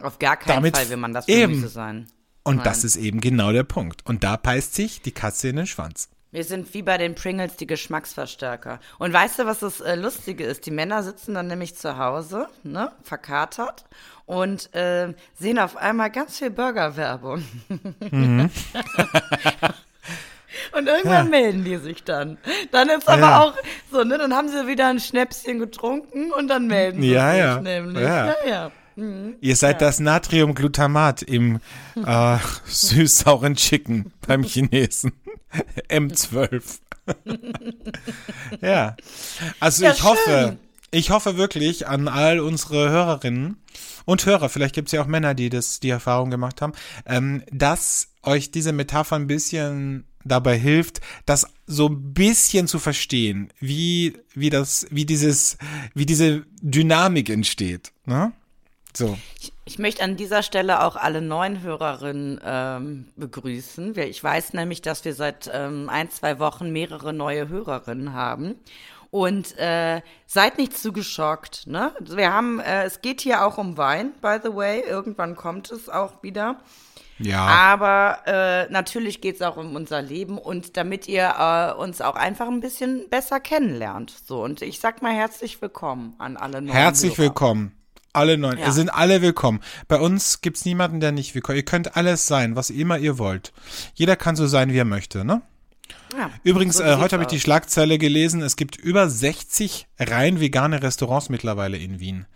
Auf 0.00 0.18
gar 0.18 0.36
keinen 0.36 0.56
Damit 0.56 0.76
Fall 0.76 0.88
will 0.90 0.96
man 0.96 1.12
das 1.12 1.28
eben. 1.28 1.52
Gemüse 1.52 1.68
sein. 1.68 2.06
Und 2.42 2.56
Nein. 2.56 2.64
das 2.64 2.84
ist 2.84 2.96
eben 2.96 3.20
genau 3.20 3.52
der 3.52 3.64
Punkt. 3.64 4.06
Und 4.06 4.24
da 4.24 4.36
beißt 4.36 4.74
sich 4.74 5.02
die 5.02 5.12
Katze 5.12 5.48
in 5.48 5.56
den 5.56 5.66
Schwanz. 5.66 6.08
Wir 6.30 6.44
sind 6.44 6.74
wie 6.74 6.82
bei 6.82 6.98
den 6.98 7.14
Pringles 7.14 7.56
die 7.56 7.66
Geschmacksverstärker. 7.66 8.80
Und 8.98 9.12
weißt 9.12 9.38
du, 9.38 9.46
was 9.46 9.60
das 9.60 9.80
äh, 9.80 9.94
Lustige 9.94 10.44
ist? 10.44 10.66
Die 10.66 10.70
Männer 10.70 11.02
sitzen 11.02 11.34
dann 11.34 11.46
nämlich 11.46 11.74
zu 11.74 11.96
Hause, 11.96 12.48
ne, 12.62 12.92
verkatert 13.02 13.86
und 14.26 14.74
äh, 14.74 15.14
sehen 15.34 15.58
auf 15.58 15.76
einmal 15.76 16.10
ganz 16.10 16.38
viel 16.38 16.50
Burgerwerbung. 16.50 17.44
Mhm. 18.10 18.50
und 20.76 20.86
irgendwann 20.86 21.24
Ja. 21.26 21.30
melden 21.30 21.64
die 21.64 21.76
sich 21.76 22.04
dann. 22.04 22.38
Dann 22.72 22.88
ist 22.88 23.08
aber 23.08 23.20
Ja. 23.20 23.40
auch 23.42 23.54
so, 23.92 24.04
ne, 24.04 24.18
dann 24.18 24.34
haben 24.34 24.48
sie 24.48 24.66
wieder 24.66 24.88
ein 24.88 25.00
Schnäpschen 25.00 25.58
getrunken 25.58 26.30
und 26.32 26.48
dann 26.48 26.66
melden 26.66 27.02
sie 27.02 27.10
Ja, 27.10 27.30
sich 27.32 27.40
ja. 27.40 27.60
nämlich. 27.60 28.02
Ja. 28.02 28.26
ja. 28.26 28.34
ja. 28.46 28.70
Ihr 29.40 29.54
seid 29.54 29.80
das 29.80 30.00
Natriumglutamat 30.00 31.22
im 31.22 31.60
äh, 32.04 32.38
süß-sauren 32.66 33.54
Chicken 33.54 34.12
beim 34.26 34.42
Chinesen. 34.42 35.12
M12. 35.88 36.80
ja. 38.60 38.96
Also 39.60 39.86
ich 39.86 40.02
hoffe, 40.02 40.18
schön. 40.24 40.58
ich 40.90 41.10
hoffe 41.10 41.36
wirklich 41.36 41.86
an 41.86 42.08
all 42.08 42.40
unsere 42.40 42.90
Hörerinnen 42.90 43.56
und 44.04 44.24
Hörer, 44.26 44.48
vielleicht 44.48 44.74
gibt 44.74 44.88
es 44.88 44.92
ja 44.92 45.02
auch 45.02 45.06
Männer, 45.06 45.34
die 45.34 45.48
das, 45.50 45.80
die 45.80 45.90
Erfahrung 45.90 46.30
gemacht 46.30 46.60
haben, 46.62 46.72
ähm, 47.06 47.42
dass 47.52 48.08
euch 48.22 48.50
diese 48.50 48.72
Metapher 48.72 49.16
ein 49.16 49.26
bisschen 49.26 50.06
dabei 50.24 50.58
hilft, 50.58 51.00
das 51.26 51.46
so 51.66 51.88
ein 51.88 52.12
bisschen 52.14 52.66
zu 52.66 52.78
verstehen, 52.78 53.52
wie, 53.60 54.18
wie 54.34 54.50
das, 54.50 54.86
wie 54.90 55.04
dieses, 55.04 55.58
wie 55.94 56.06
diese 56.06 56.44
Dynamik 56.60 57.28
entsteht. 57.30 57.92
Ne? 58.04 58.32
So. 58.94 59.16
Ich, 59.40 59.52
ich 59.64 59.78
möchte 59.78 60.02
an 60.02 60.16
dieser 60.16 60.42
Stelle 60.42 60.82
auch 60.82 60.96
alle 60.96 61.20
neuen 61.20 61.62
Hörerinnen 61.62 62.40
ähm, 62.42 63.08
begrüßen. 63.16 63.96
Ich 63.98 64.22
weiß 64.24 64.54
nämlich, 64.54 64.82
dass 64.82 65.04
wir 65.04 65.14
seit 65.14 65.50
ähm, 65.52 65.88
ein, 65.88 66.10
zwei 66.10 66.38
Wochen 66.38 66.72
mehrere 66.72 67.12
neue 67.12 67.48
Hörerinnen 67.48 68.12
haben. 68.12 68.56
Und 69.10 69.56
äh, 69.56 70.02
seid 70.26 70.58
nicht 70.58 70.76
zu 70.76 70.92
geschockt. 70.92 71.66
Ne? 71.66 71.92
Wir 72.00 72.32
haben, 72.32 72.60
äh, 72.60 72.84
es 72.84 73.00
geht 73.00 73.22
hier 73.22 73.44
auch 73.44 73.56
um 73.56 73.78
Wein, 73.78 74.12
by 74.20 74.36
the 74.42 74.54
way. 74.54 74.82
Irgendwann 74.86 75.34
kommt 75.34 75.70
es 75.70 75.88
auch 75.88 76.22
wieder. 76.22 76.60
Ja. 77.18 77.44
Aber 77.46 78.18
äh, 78.26 78.70
natürlich 78.70 79.20
geht 79.20 79.36
es 79.36 79.42
auch 79.42 79.56
um 79.56 79.74
unser 79.74 80.02
Leben 80.02 80.38
und 80.38 80.76
damit 80.76 81.08
ihr 81.08 81.34
äh, 81.38 81.80
uns 81.80 82.00
auch 82.00 82.14
einfach 82.14 82.48
ein 82.48 82.60
bisschen 82.60 83.08
besser 83.10 83.40
kennenlernt. 83.40 84.14
So, 84.26 84.42
und 84.42 84.62
ich 84.62 84.78
sag 84.80 85.02
mal 85.02 85.12
herzlich 85.12 85.60
willkommen 85.60 86.14
an 86.18 86.36
alle 86.36 86.62
neuen 86.62 86.74
Herzlich 86.74 87.18
Hörer. 87.18 87.28
willkommen. 87.28 87.72
Alle 88.12 88.38
neun. 88.38 88.58
Ja. 88.58 88.70
Sind 88.72 88.88
alle 88.88 89.20
willkommen. 89.22 89.60
Bei 89.86 90.00
uns 90.00 90.40
gibt's 90.40 90.64
niemanden, 90.64 90.98
der 90.98 91.12
nicht 91.12 91.34
willkommen. 91.34 91.56
Ihr 91.56 91.64
könnt 91.64 91.96
alles 91.96 92.26
sein, 92.26 92.56
was 92.56 92.70
immer 92.70 92.98
ihr 92.98 93.18
wollt. 93.18 93.52
Jeder 93.94 94.16
kann 94.16 94.34
so 94.34 94.46
sein, 94.46 94.72
wie 94.72 94.78
er 94.78 94.84
möchte, 94.84 95.24
ne? 95.24 95.42
Ja, 96.16 96.30
Übrigens, 96.42 96.78
so 96.78 96.82
äh, 96.82 96.96
heute 96.96 97.12
habe 97.12 97.24
ich 97.24 97.28
die. 97.28 97.38
Schlagzeile 97.40 97.98
gelesen, 97.98 98.40
es 98.42 98.56
gibt 98.56 98.76
über 98.76 99.08
60 99.08 99.86
rein 99.98 100.40
vegane 100.40 100.82
Restaurants 100.82 101.28
mittlerweile 101.28 101.76
in 101.76 102.00
Wien. 102.00 102.26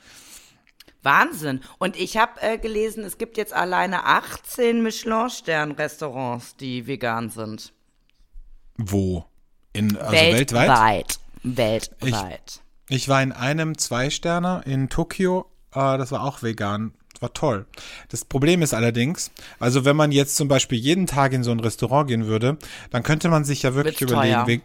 Wahnsinn. 1.03 1.61
Und 1.79 1.97
ich 1.97 2.17
habe 2.17 2.41
äh, 2.41 2.59
gelesen, 2.59 3.05
es 3.05 3.19
gibt 3.19 3.37
jetzt 3.37 3.53
alleine 3.53 4.05
18 4.05 4.83
Michelin-Stern-Restaurants, 4.83 6.57
die 6.57 6.87
vegan 6.87 7.31
sind. 7.31 7.73
Wo? 8.77 9.25
In, 9.73 9.97
also 9.97 10.13
weltweit? 10.13 11.19
Weltweit. 11.43 12.61
Ich 12.89 13.09
war 13.09 13.23
in 13.23 13.33
einem 13.33 13.79
Zwei-Sterner 13.79 14.63
in 14.67 14.89
Tokio, 14.89 15.47
äh, 15.75 15.99
das 15.99 16.13
war 16.13 16.23
auch 16.23 16.43
vegan. 16.43 16.93
Das 17.15 17.23
war 17.23 17.33
toll. 17.35 17.67
Das 18.09 18.25
Problem 18.25 18.63
ist 18.63 18.75
allerdings, 18.75 19.31
also 19.59 19.85
wenn 19.85 19.97
man 19.97 20.13
jetzt 20.13 20.37
zum 20.37 20.49
Beispiel 20.49 20.79
jeden 20.79 21.07
Tag 21.07 21.33
in 21.33 21.45
so 21.45 21.51
ein 21.53 21.61
Restaurant 21.61 22.09
gehen 22.09 22.27
würde, 22.27 22.59
dann 22.91 23.03
könnte 23.03 23.29
man 23.29 23.45
sich 23.45 23.63
ja 23.63 23.75
wirklich 23.75 24.01
Wird's 24.01 24.13
überlegen, 24.13 24.45
teuer. 24.45 24.61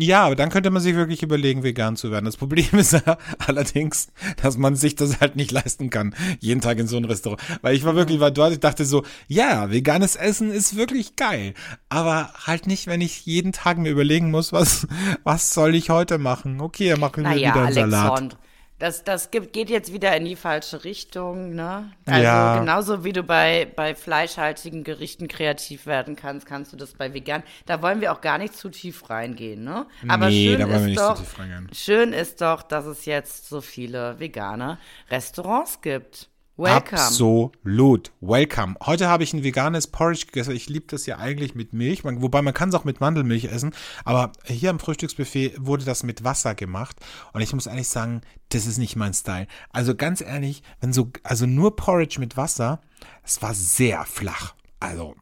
Ja, 0.00 0.24
aber 0.24 0.36
dann 0.36 0.50
könnte 0.50 0.70
man 0.70 0.82
sich 0.82 0.94
wirklich 0.94 1.22
überlegen, 1.22 1.62
vegan 1.62 1.96
zu 1.96 2.10
werden. 2.10 2.24
Das 2.24 2.36
Problem 2.36 2.68
ist 2.72 2.92
ja 2.92 3.18
allerdings, 3.38 4.08
dass 4.42 4.56
man 4.56 4.76
sich 4.76 4.94
das 4.94 5.20
halt 5.20 5.36
nicht 5.36 5.50
leisten 5.50 5.90
kann, 5.90 6.14
jeden 6.40 6.60
Tag 6.60 6.78
in 6.78 6.86
so 6.86 6.96
ein 6.96 7.04
Restaurant. 7.04 7.40
Weil 7.62 7.74
ich 7.74 7.84
war 7.84 7.94
wirklich, 7.94 8.20
war 8.20 8.30
dort, 8.30 8.52
ich 8.52 8.60
dachte 8.60 8.84
so, 8.84 9.04
ja, 9.28 9.70
veganes 9.70 10.16
Essen 10.16 10.50
ist 10.50 10.76
wirklich 10.76 11.16
geil. 11.16 11.54
Aber 11.88 12.32
halt 12.46 12.66
nicht, 12.66 12.86
wenn 12.86 13.00
ich 13.00 13.26
jeden 13.26 13.52
Tag 13.52 13.78
mir 13.78 13.90
überlegen 13.90 14.30
muss, 14.30 14.52
was, 14.52 14.86
was 15.24 15.54
soll 15.54 15.74
ich 15.74 15.90
heute 15.90 16.18
machen? 16.18 16.60
Okay, 16.60 16.90
dann 16.90 17.00
machen 17.00 17.24
wir 17.24 17.30
Naja, 17.30 17.54
wieder 17.54 17.64
einen 17.64 17.74
Salat. 17.74 18.36
Das, 18.80 19.04
das 19.04 19.30
gibt, 19.30 19.52
geht 19.52 19.68
jetzt 19.70 19.92
wieder 19.92 20.16
in 20.16 20.24
die 20.24 20.34
falsche 20.36 20.82
Richtung, 20.84 21.54
ne? 21.54 21.92
Also 22.06 22.22
Ja. 22.22 22.58
genauso 22.58 23.04
wie 23.04 23.12
du 23.12 23.22
bei, 23.22 23.70
bei 23.76 23.94
fleischhaltigen 23.94 24.84
Gerichten 24.84 25.28
kreativ 25.28 25.84
werden 25.86 26.16
kannst, 26.16 26.46
kannst 26.46 26.72
du 26.72 26.76
das 26.78 26.94
bei 26.94 27.12
vegan. 27.14 27.42
Da 27.66 27.82
wollen 27.82 28.00
wir 28.00 28.10
auch 28.10 28.22
gar 28.22 28.38
nicht 28.38 28.56
zu 28.56 28.70
tief 28.70 29.10
reingehen, 29.10 29.62
ne? 29.64 29.86
Aber 30.08 30.28
Nee, 30.30 30.46
schön 30.48 30.58
da 30.60 30.64
wollen 30.66 30.70
wir 30.70 30.80
ist 30.80 30.86
nicht 30.86 30.98
zu 30.98 31.06
doch, 31.08 31.18
tief 31.18 31.38
reingehen. 31.38 31.68
schön 31.74 32.12
ist 32.14 32.40
doch, 32.40 32.62
dass 32.62 32.86
es 32.86 33.04
jetzt 33.04 33.48
so 33.50 33.60
viele 33.60 34.18
vegane 34.18 34.78
Restaurants 35.10 35.82
gibt. 35.82 36.29
Welcome. 36.60 37.00
Absolut. 37.00 38.12
Welcome. 38.20 38.76
Heute 38.84 39.08
habe 39.08 39.24
ich 39.24 39.32
ein 39.32 39.42
veganes 39.42 39.86
Porridge 39.86 40.26
gegessen. 40.26 40.54
Ich 40.54 40.68
liebe 40.68 40.84
das 40.88 41.06
ja 41.06 41.16
eigentlich 41.16 41.54
mit 41.54 41.72
Milch, 41.72 42.04
man, 42.04 42.20
wobei 42.20 42.42
man 42.42 42.52
kann 42.52 42.68
es 42.68 42.74
auch 42.74 42.84
mit 42.84 43.00
Mandelmilch 43.00 43.46
essen. 43.46 43.72
Aber 44.04 44.32
hier 44.44 44.68
am 44.68 44.78
Frühstücksbuffet 44.78 45.54
wurde 45.56 45.86
das 45.86 46.02
mit 46.02 46.22
Wasser 46.22 46.54
gemacht. 46.54 46.96
Und 47.32 47.40
ich 47.40 47.54
muss 47.54 47.66
ehrlich 47.66 47.88
sagen, 47.88 48.20
das 48.50 48.66
ist 48.66 48.76
nicht 48.76 48.94
mein 48.94 49.14
Style. 49.14 49.46
Also 49.70 49.94
ganz 49.94 50.20
ehrlich, 50.20 50.62
wenn 50.82 50.92
so, 50.92 51.10
also 51.22 51.46
nur 51.46 51.76
Porridge 51.76 52.20
mit 52.20 52.36
Wasser, 52.36 52.82
es 53.24 53.40
war 53.40 53.54
sehr 53.54 54.04
flach. 54.04 54.54
Also, 54.80 55.14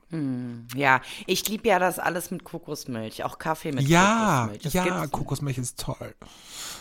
Ja, 0.77 1.03
ich 1.27 1.49
liebe 1.49 1.67
ja 1.69 1.81
das 1.81 1.99
alles 1.99 2.31
mit 2.31 2.45
Kokosmilch, 2.45 3.25
auch 3.25 3.39
Kaffee 3.39 3.73
mit 3.73 3.89
ja, 3.89 4.43
Kokosmilch. 4.43 4.63
Das 4.63 4.73
ja, 4.73 5.07
Kokosmilch 5.09 5.59
ist 5.59 5.81
toll. 5.81 6.15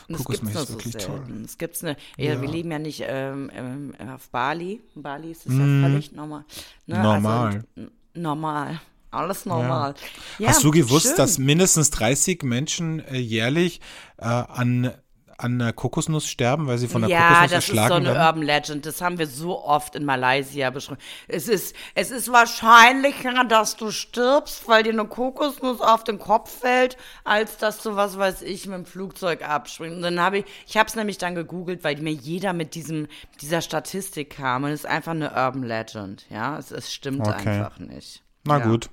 Das 0.07 0.17
Kokosmilch 0.19 0.55
ist 0.55 0.55
nur 0.55 0.65
so 0.65 0.74
wirklich 0.74 0.98
toll. 0.98 1.24
Es 1.43 1.57
gibt's 1.57 1.84
eine, 1.84 1.98
ja. 2.17 2.39
wir 2.39 2.48
leben 2.48 2.72
ja 2.72 2.77
nicht 2.77 3.03
ähm, 3.05 3.50
ähm, 3.53 3.96
auf 4.13 4.29
Bali. 4.29 4.81
In 4.96 5.01
Bali 5.01 5.31
ist 5.31 5.48
es 5.48 5.53
ja 5.53 5.60
völlig 5.60 6.12
normal. 6.12 6.46
Ne? 6.86 6.98
Mhm. 6.98 7.03
Normal. 7.03 7.65
Also, 7.75 7.89
normal. 8.13 8.81
Alles 9.10 9.46
normal. 9.46 9.96
Ja. 10.38 10.50
Hast 10.50 10.63
du 10.63 10.69
gewusst, 10.69 11.07
schön. 11.07 11.15
dass 11.15 11.39
mindestens 11.39 11.89
30 11.91 12.43
Menschen 12.43 13.00
äh, 13.00 13.17
jährlich 13.17 13.81
äh, 14.17 14.25
an, 14.25 14.91
an 15.38 15.62
einer 15.62 15.72
Kokosnuss 15.72 16.27
sterben, 16.27 16.65
weil 16.67 16.79
sie 16.79 16.88
von 16.88 17.01
der 17.03 17.12
ja, 17.12 17.27
Kokosnuss 17.27 17.51
das 17.51 17.60
ist 17.60 17.67
so 17.67 17.74
erschlagen 17.74 18.06
eine 18.06 18.15
werden? 18.15 18.27
Urban 18.27 18.41
Legend. 18.41 18.86
Das 18.86 19.01
haben 19.01 19.20
wir 19.20 19.27
so 19.27 19.63
oft 19.63 19.96
in 19.96 20.03
Malaysia 20.03 20.70
beschrieben. 20.72 21.00
Es 21.27 21.48
ist, 21.48 21.75
es 21.94 22.10
ist 22.10 22.32
wahrscheinlicher, 22.32 23.44
dass 23.46 23.75
du 23.75 23.91
stirbst, 23.91 24.67
weil 24.67 24.84
dir 24.84 24.94
eine 24.94 25.06
Kokosnuss 25.06 25.79
auf 25.79 26.03
den 26.03 26.17
Kopf 26.17 26.60
fällt, 26.62 26.98
als 27.24 27.58
dass 27.58 27.84
du, 27.84 27.96
was 27.96 28.17
weiß 28.17 28.41
ich, 28.41 28.65
mit 28.65 28.77
dem 28.77 28.86
Flugzeug 28.86 29.48
abspringst. 29.48 29.98
Und 29.98 30.01
dann 30.01 30.20
habe 30.20 30.39
ich, 30.39 30.46
ich 30.65 30.75
habe 30.75 30.89
es 30.89 30.96
nämlich 30.96 31.20
dann 31.20 31.36
gegoogelt, 31.36 31.84
weil 31.84 31.98
mir 31.98 32.13
jeder 32.13 32.53
mit 32.53 32.74
diesem, 32.74 33.08
dieser 33.39 33.62
Statistik 33.62 34.38
kam. 34.38 34.63
Und 34.63 34.72
es 34.72 34.82
ist 34.82 34.86
einfach 34.88 35.12
eine 35.12 35.32
Urban 35.32 35.63
Legend. 35.63 36.25
Ja, 36.29 36.58
es, 36.58 36.72
es 36.72 36.91
stimmt 36.91 37.27
Okay. 37.27 37.50
einfach 37.50 37.79
nicht. 37.79 38.24
Na 38.44 38.60
ja. 38.60 38.65
gut, 38.65 38.89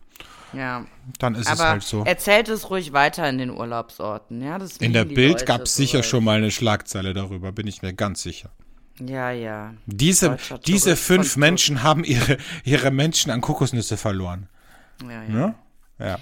Ja. 0.53 0.87
dann 1.19 1.35
ist 1.35 1.49
es 1.51 1.61
Aber 1.61 1.71
halt 1.71 1.83
so. 1.83 2.05
erzählt 2.05 2.49
es 2.49 2.71
ruhig 2.71 2.93
weiter 2.93 3.29
in 3.29 3.39
den 3.39 3.51
Urlaubsorten. 3.51 4.41
Ja, 4.41 4.59
das 4.59 4.77
In 4.77 4.93
der 4.93 5.05
Bild 5.05 5.47
gab 5.47 5.63
es 5.63 5.75
sicher 5.75 6.03
schon 6.03 6.23
mal 6.23 6.39
eine 6.39 6.51
Schlagzeile 6.51 7.13
darüber, 7.13 7.51
bin 7.51 7.67
ich 7.67 7.83
mir 7.83 7.93
ganz 7.93 8.23
sicher. 8.23 8.51
Ja, 9.01 9.33
ja. 9.33 9.75
Diese, 9.87 10.37
diese 10.67 10.97
fünf 10.97 11.37
Menschen 11.37 11.83
haben 11.83 12.05
ihre, 12.05 12.37
ihre 12.65 12.91
Menschen 12.93 13.33
an 13.33 13.41
Kokosnüsse 13.41 13.97
verloren. 13.97 14.49
Ja, 15.03 15.11
ja. 15.11 15.29
Ne? 15.29 15.55
Ja. 15.99 16.19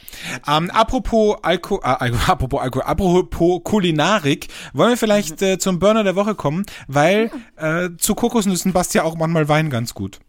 Ähm, 0.46 0.70
apropos 0.70 1.36
Alko, 1.42 1.80
äh, 1.82 2.12
apropos 2.26 2.60
Alko, 2.60 2.80
apropos 2.80 3.60
Kulinarik, 3.64 4.48
wollen 4.72 4.90
wir 4.90 4.96
vielleicht 4.96 5.40
äh, 5.42 5.58
zum 5.58 5.78
Burner 5.78 6.04
der 6.04 6.14
Woche 6.14 6.34
kommen, 6.34 6.64
weil 6.88 7.30
äh, 7.56 7.90
zu 7.96 8.14
Kokosnüssen 8.14 8.72
passt 8.72 8.94
ja 8.94 9.02
auch 9.02 9.16
manchmal 9.16 9.48
Wein 9.48 9.70
ganz 9.70 9.94
gut. 9.94 10.20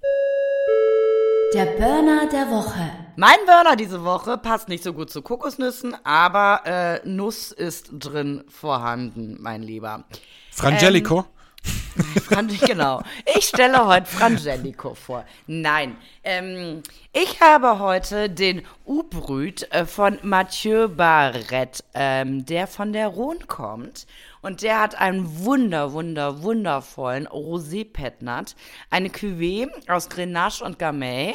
Der 1.54 1.66
Burner 1.66 2.28
der 2.32 2.50
Woche. 2.50 2.90
Mein 3.16 3.38
Burner 3.46 3.76
diese 3.76 4.04
Woche 4.04 4.40
passt 4.40 4.70
nicht 4.70 4.84
so 4.84 4.92
gut 4.92 5.12
zu 5.12 5.22
Kokosnüssen, 5.22 5.96
aber 6.04 6.62
äh, 6.66 7.08
Nuss 7.08 7.52
ist 7.52 7.90
drin 7.92 8.44
vorhanden, 8.48 9.38
mein 9.40 9.62
Lieber. 9.62 10.04
Frangelico. 10.50 11.26
Fran 12.24 12.48
genau. 12.48 13.04
Ich 13.38 13.46
stelle 13.46 13.86
heute 13.86 14.08
Frangelico 14.08 14.96
vor. 14.96 15.26
Nein, 15.46 15.96
ähm, 16.24 16.82
ich 17.12 17.40
habe 17.40 17.78
heute 17.78 18.32
den 18.32 18.64
Ubrüt 18.84 19.72
äh, 19.72 19.86
von 19.86 20.18
Mathieu 20.24 20.88
Barrett, 20.88 21.84
ähm, 21.94 22.46
der 22.46 22.66
von 22.66 22.94
der 22.94 23.10
Rhone 23.10 23.46
kommt. 23.48 24.08
Und 24.44 24.62
der 24.62 24.82
hat 24.82 24.96
einen 24.96 25.46
wunder, 25.46 25.94
wunder, 25.94 26.44
wundervollen 26.44 27.28
Rosé 27.28 27.86
Petnat. 27.86 28.58
Eine 28.90 29.08
Cuvée 29.08 29.70
aus 29.88 30.10
Grenache 30.10 30.66
und 30.66 30.78
Gamay. 30.78 31.34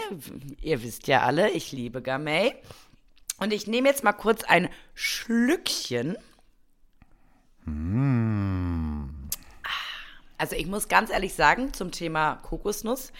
Ihr 0.60 0.82
wisst 0.82 1.08
ja 1.08 1.22
alle, 1.22 1.50
ich 1.50 1.72
liebe 1.72 2.02
Gamay. 2.02 2.54
Und 3.38 3.54
ich 3.54 3.66
nehme 3.66 3.88
jetzt 3.88 4.04
mal 4.04 4.12
kurz 4.12 4.44
ein 4.44 4.68
Schlückchen. 4.94 6.18
Also 10.36 10.54
ich 10.54 10.66
muss 10.66 10.88
ganz 10.88 11.10
ehrlich 11.10 11.32
sagen 11.32 11.72
zum 11.72 11.90
Thema 11.90 12.36
Kokosnuss, 12.36 13.12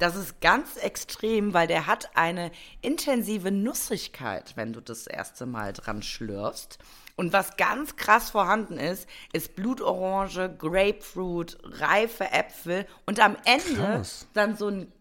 das 0.00 0.16
ist 0.16 0.40
ganz 0.40 0.76
extrem, 0.76 1.54
weil 1.54 1.68
der 1.68 1.86
hat 1.86 2.16
eine 2.16 2.50
intensive 2.82 3.52
Nussigkeit, 3.52 4.56
wenn 4.56 4.72
du 4.72 4.80
das 4.80 5.06
erste 5.06 5.46
Mal 5.46 5.72
dran 5.72 6.02
schlürfst. 6.02 6.78
Und 7.18 7.32
was 7.32 7.56
ganz 7.56 7.96
krass 7.96 8.30
vorhanden 8.30 8.78
ist, 8.78 9.08
ist 9.32 9.56
Blutorange, 9.56 10.54
Grapefruit, 10.56 11.58
reife 11.64 12.30
Äpfel 12.30 12.86
und 13.06 13.18
am 13.18 13.36
Ende 13.44 13.82
Krass. 13.82 14.28
dann 14.34 14.56
so 14.56 14.68
ein 14.68 14.92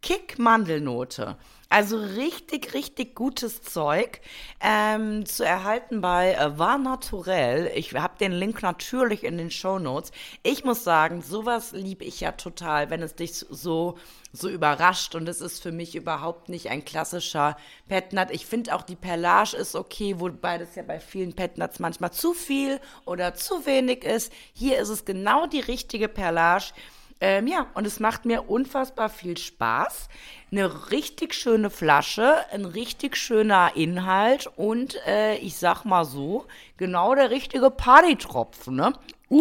Kick 0.00 0.38
Mandelnote. 0.38 1.36
Also 1.70 1.98
richtig, 1.98 2.72
richtig 2.72 3.14
gutes 3.14 3.62
Zeug 3.62 4.22
ähm, 4.60 5.26
zu 5.26 5.44
erhalten 5.44 6.00
bei 6.00 6.32
äh, 6.32 6.58
Var 6.58 6.78
Naturel. 6.78 7.70
Ich 7.74 7.94
habe 7.94 8.16
den 8.18 8.32
Link 8.32 8.62
natürlich 8.62 9.22
in 9.22 9.36
den 9.36 9.50
Show 9.50 9.78
Notes. 9.78 10.10
Ich 10.42 10.64
muss 10.64 10.82
sagen, 10.82 11.20
sowas 11.20 11.72
liebe 11.72 12.04
ich 12.04 12.20
ja 12.20 12.32
total, 12.32 12.88
wenn 12.88 13.02
es 13.02 13.16
dich 13.16 13.34
so 13.34 13.98
so 14.32 14.48
überrascht 14.48 15.14
und 15.14 15.28
es 15.28 15.40
ist 15.40 15.62
für 15.62 15.72
mich 15.72 15.94
überhaupt 15.94 16.48
nicht 16.48 16.70
ein 16.70 16.84
klassischer 16.84 17.56
Petnat. 17.88 18.30
Ich 18.30 18.46
finde 18.46 18.74
auch 18.74 18.82
die 18.82 18.96
Perlage 18.96 19.56
ist 19.56 19.74
okay, 19.74 20.16
wobei 20.18 20.58
das 20.58 20.74
ja 20.74 20.82
bei 20.82 21.00
vielen 21.00 21.34
Petnats 21.34 21.78
manchmal 21.78 22.12
zu 22.12 22.34
viel 22.34 22.80
oder 23.04 23.34
zu 23.34 23.66
wenig 23.66 24.04
ist. 24.04 24.32
Hier 24.52 24.78
ist 24.78 24.90
es 24.90 25.04
genau 25.04 25.46
die 25.46 25.60
richtige 25.60 26.08
Perlage. 26.08 26.72
Ähm, 27.20 27.48
ja, 27.48 27.66
und 27.74 27.86
es 27.86 27.98
macht 27.98 28.24
mir 28.24 28.48
unfassbar 28.48 29.08
viel 29.08 29.36
Spaß. 29.36 30.08
Eine 30.52 30.90
richtig 30.90 31.34
schöne 31.34 31.68
Flasche, 31.68 32.36
ein 32.52 32.64
richtig 32.64 33.16
schöner 33.16 33.72
Inhalt 33.74 34.48
und 34.56 34.96
äh, 35.06 35.36
ich 35.36 35.56
sag 35.56 35.84
mal 35.84 36.04
so, 36.04 36.46
genau 36.76 37.14
der 37.14 37.30
richtige 37.30 37.70
Partytropfen, 37.70 38.76
ne? 38.76 38.92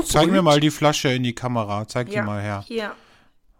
Zeig 0.05 0.29
mir 0.29 0.41
mal 0.41 0.59
die 0.59 0.71
Flasche 0.71 1.09
in 1.09 1.23
die 1.23 1.35
Kamera. 1.35 1.87
Zeig 1.87 2.09
die 2.09 2.15
ja, 2.15 2.23
mal 2.23 2.41
her. 2.41 2.63
Hier. 2.67 2.91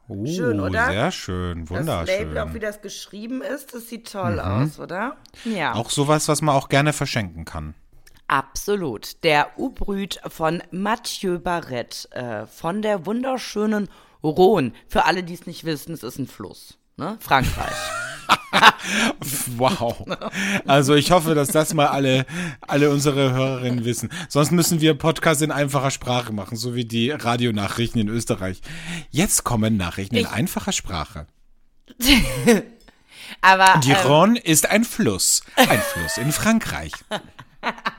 Oh, 0.10 0.26
schön, 0.26 0.60
oder? 0.60 0.88
sehr 0.88 1.12
schön, 1.12 1.66
Das 1.66 1.86
Label, 1.86 1.90
auch 1.90 2.08
wunderschön. 2.08 2.54
wie 2.54 2.60
das 2.60 2.82
geschrieben 2.82 3.42
ist, 3.42 3.74
das 3.74 3.90
sieht 3.90 4.12
toll 4.12 4.40
aus, 4.40 4.80
oder? 4.80 5.18
Ja. 5.44 5.74
Auch 5.74 5.90
sowas, 5.90 6.28
was 6.30 6.42
man 6.42 6.56
auch 6.56 6.70
gerne 6.70 6.94
verschenken 6.94 7.44
kann. 7.44 7.76
Absolut. 8.28 9.24
Der 9.24 9.58
Ubrüt 9.58 10.20
von 10.28 10.62
Mathieu 10.72 11.40
Barrett 11.40 12.10
äh, 12.12 12.46
von 12.46 12.82
der 12.82 13.06
wunderschönen 13.06 13.90
Rhone. 14.22 14.72
Für 14.88 15.06
alle, 15.06 15.24
die 15.24 15.34
es 15.34 15.46
nicht 15.46 15.64
wissen, 15.64 15.94
es 15.94 16.04
ist 16.04 16.18
ein 16.20 16.28
Fluss. 16.28 16.78
Ne? 16.98 17.18
Frankreich. 17.20 17.74
Wow. 19.58 20.06
Also 20.66 20.96
ich 20.96 21.12
hoffe, 21.12 21.36
dass 21.36 21.50
das 21.50 21.74
mal 21.74 21.88
alle, 21.88 22.26
alle 22.62 22.90
unsere 22.90 23.32
Hörerinnen 23.34 23.86
wissen. 23.86 24.10
Sonst 24.30 24.52
müssen 24.52 24.82
wir 24.82 24.94
Podcast 24.96 25.42
in 25.42 25.52
einfacher 25.52 25.92
Sprache 25.92 26.34
machen, 26.34 26.56
so 26.58 26.74
wie 26.76 26.86
die 26.86 27.12
Radionachrichten 27.12 28.00
in 28.02 28.08
Österreich. 28.10 28.62
Jetzt 29.10 29.44
kommen 29.44 29.78
Nachrichten 29.78 30.16
in 30.16 30.26
Ich- 30.26 30.32
einfacher 30.32 30.72
Sprache. 30.72 31.28
Aber, 33.42 33.80
Die 33.82 33.92
ähm, 33.92 33.98
Rhone 34.08 34.40
ist 34.40 34.70
ein 34.70 34.84
Fluss. 34.84 35.42
Ein 35.56 35.82
Fluss 35.82 36.18
in 36.18 36.32
Frankreich. 36.32 36.92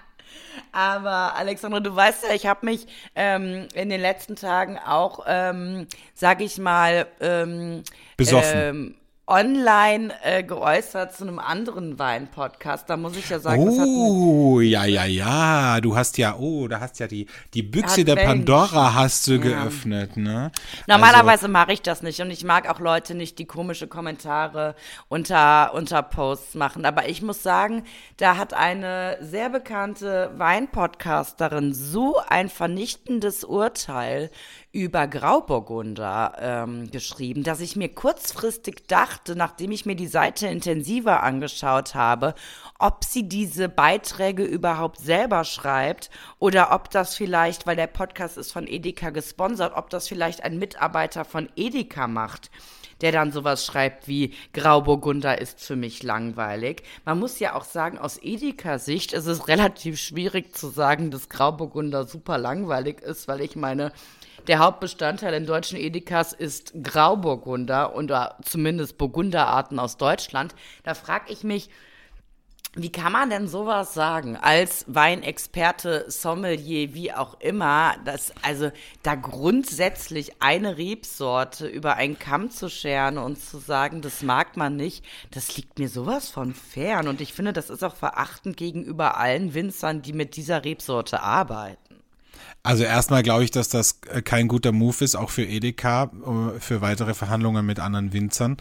aber 0.73 1.35
Alexandra, 1.37 1.81
du 1.81 1.95
weißt 1.95 2.25
ja, 2.25 2.35
ich 2.35 2.47
habe 2.47 2.67
mich 2.67 2.87
ähm, 3.15 3.69
in 3.75 3.89
den 3.89 4.01
letzten 4.01 4.37
Tagen 4.37 4.79
auch, 4.79 5.25
ähm, 5.27 5.87
sag 6.15 6.41
ich 6.41 6.59
mal, 6.59 7.07
ähm, 7.21 7.83
Besoffen. 8.17 8.59
Ähm, 8.59 8.95
online 9.29 10.13
äh, 10.23 10.43
geäußert 10.43 11.15
zu 11.15 11.25
einem 11.25 11.39
anderen 11.39 11.99
Wein-Podcast. 11.99 12.89
Da 12.89 12.97
muss 12.97 13.17
ich 13.17 13.29
ja 13.29 13.39
sagen, 13.39 13.69
Oh, 13.69 14.61
ja, 14.61 14.85
ja, 14.87 15.05
ja. 15.05 15.81
Du 15.81 15.95
hast 15.95 16.17
ja, 16.19 16.37
oh, 16.37 16.67
da 16.67 16.81
hast 16.81 16.99
ja 16.99 17.07
die, 17.07 17.27
die 17.53 17.63
Büchse 17.63 18.05
der 18.05 18.15
Advent. 18.15 18.47
Pandora 18.47 18.95
hast 18.95 19.27
du 19.27 19.39
geöffnet, 19.39 20.17
ne? 20.17 20.51
Normalerweise 20.87 21.47
mache 21.49 21.75
ich 21.75 21.83
das 21.83 22.03
nicht 22.03 22.21
und 22.21 22.31
ich 22.31 22.43
mag 22.43 22.69
auch 22.71 22.81
Leute 22.81 23.15
nicht, 23.15 23.39
die 23.39 23.45
komische 23.45 23.87
Kommentare 23.87 24.75
unter, 25.09 25.75
unter 25.75 26.03
Posts 26.03 26.55
machen. 26.55 26.87
Aber 26.87 27.09
ich 27.09 27.21
muss 27.21 27.43
sagen, 27.43 27.85
da 28.17 28.39
hat 28.39 28.55
eine 28.55 29.19
sehr 29.21 29.51
bekannte 29.51 30.33
Weinpodcasterin 30.37 31.75
so 31.75 32.17
ein 32.29 32.49
vernichtendes 32.49 33.45
Urteil 33.45 34.31
über 34.73 35.07
Grauburgunder 35.07 36.35
ähm, 36.41 36.91
geschrieben, 36.91 37.43
dass 37.43 37.61
ich 37.61 37.75
mir 37.75 37.89
kurzfristig 37.89 38.87
dachte, 38.87 39.18
nachdem 39.35 39.71
ich 39.71 39.87
mir 39.87 39.97
die 39.97 40.07
Seite 40.07 40.47
intensiver 40.47 41.23
angeschaut 41.23 41.95
habe, 41.95 42.35
ob 42.79 43.05
sie 43.05 43.29
diese 43.29 43.69
Beiträge 43.69 44.45
überhaupt 44.45 44.99
selber 44.99 45.45
schreibt 45.45 46.11
oder 46.39 46.73
ob 46.73 46.91
das 46.91 47.15
vielleicht, 47.17 47.67
weil 47.67 47.77
der 47.77 47.87
Podcast 47.87 48.39
ist 48.39 48.53
von 48.53 48.67
Edeka 48.67 49.11
gesponsert, 49.11 49.73
ob 49.77 49.91
das 49.91 50.09
vielleicht 50.09 50.45
ein 50.45 50.59
Mitarbeiter 50.59 51.25
von 51.25 51.49
Edeka 51.57 52.07
macht 52.07 52.51
der 53.01 53.13
dann 53.13 53.33
sowas 53.33 53.65
schreibt 53.65 54.09
wie 54.09 54.35
Grauburgunder 54.53 55.41
ist 55.41 55.61
für 55.61 55.77
mich 55.77 56.03
langweilig. 56.03 56.83
Man 57.05 57.19
muss 57.19 57.39
ja 57.39 57.55
auch 57.55 57.65
sagen, 57.65 57.99
aus 57.99 58.19
Edeka-Sicht 58.21 59.13
ist 59.13 59.27
es 59.27 59.49
relativ 59.49 59.99
schwierig 59.99 60.57
zu 60.57 60.69
sagen, 60.69 61.11
dass 61.11 61.29
Grauburgunder 61.29 62.07
super 62.07 62.39
langweilig 62.39 63.01
ist, 63.01 63.29
weil 63.29 63.41
ich 63.41 63.57
meine, 63.57 63.93
der 64.49 64.59
Hauptbestandteil 64.59 65.35
in 65.35 65.47
deutschen 65.47 65.79
Edekas 65.79 66.33
ist 66.33 66.73
Grauburgunder 66.83 67.95
oder 67.95 68.39
zumindest 68.43 68.99
Burgunderarten 68.99 69.79
aus 69.79 69.99
Deutschland. 69.99 70.55
Da 70.83 70.95
frage 70.95 71.31
ich 71.33 71.45
mich, 71.45 71.69
wie 72.75 72.93
kann 72.93 73.13
man 73.13 73.31
denn 73.31 73.49
sowas 73.49 73.95
sagen 73.95 74.37
als 74.37 74.85
Weinexperte, 74.89 76.05
Sommelier, 76.09 76.95
wie 76.95 77.13
auch 77.13 77.41
immer, 77.41 77.97
dass 78.05 78.33
also 78.43 78.71
da 79.03 79.15
grundsätzlich 79.15 80.41
eine 80.41 80.77
Rebsorte 80.77 81.67
über 81.67 81.97
einen 81.97 82.19
Kamm 82.19 82.51
zu 82.51 82.69
scheren 82.69 83.19
und 83.19 83.39
zu 83.39 83.59
sagen, 83.59 84.03
das 84.03 84.23
mag 84.23 84.57
man 84.57 84.77
nicht, 84.77 85.05
das 85.31 85.57
liegt 85.57 85.79
mir 85.79 85.89
sowas 85.89 86.29
von 86.29 86.55
fern 86.55 87.09
und 87.09 87.21
ich 87.21 87.33
finde, 87.33 87.53
das 87.53 87.71
ist 87.71 87.83
auch 87.83 87.97
verachtend 87.97 88.57
gegenüber 88.57 89.17
allen 89.17 89.55
Winzern, 89.55 90.03
die 90.03 90.13
mit 90.13 90.37
dieser 90.37 90.65
Rebsorte 90.65 91.23
arbeiten. 91.23 91.88
Also 92.63 92.85
erstmal 92.85 93.23
glaube 93.23 93.45
ich, 93.45 93.51
dass 93.51 93.69
das 93.69 94.01
äh, 94.11 94.23
kein 94.23 94.49
guter 94.49 94.73
Move 94.73 95.05
ist, 95.05 95.17
auch 95.17 95.31
für 95.31 95.45
Edeka, 95.45 96.05
äh, 96.05 96.61
für 96.61 96.81
weitere 96.81 97.15
Verhandlungen 97.15 97.65
mit 97.65 97.81
anderen 97.81 98.13
Winzern. 98.13 98.57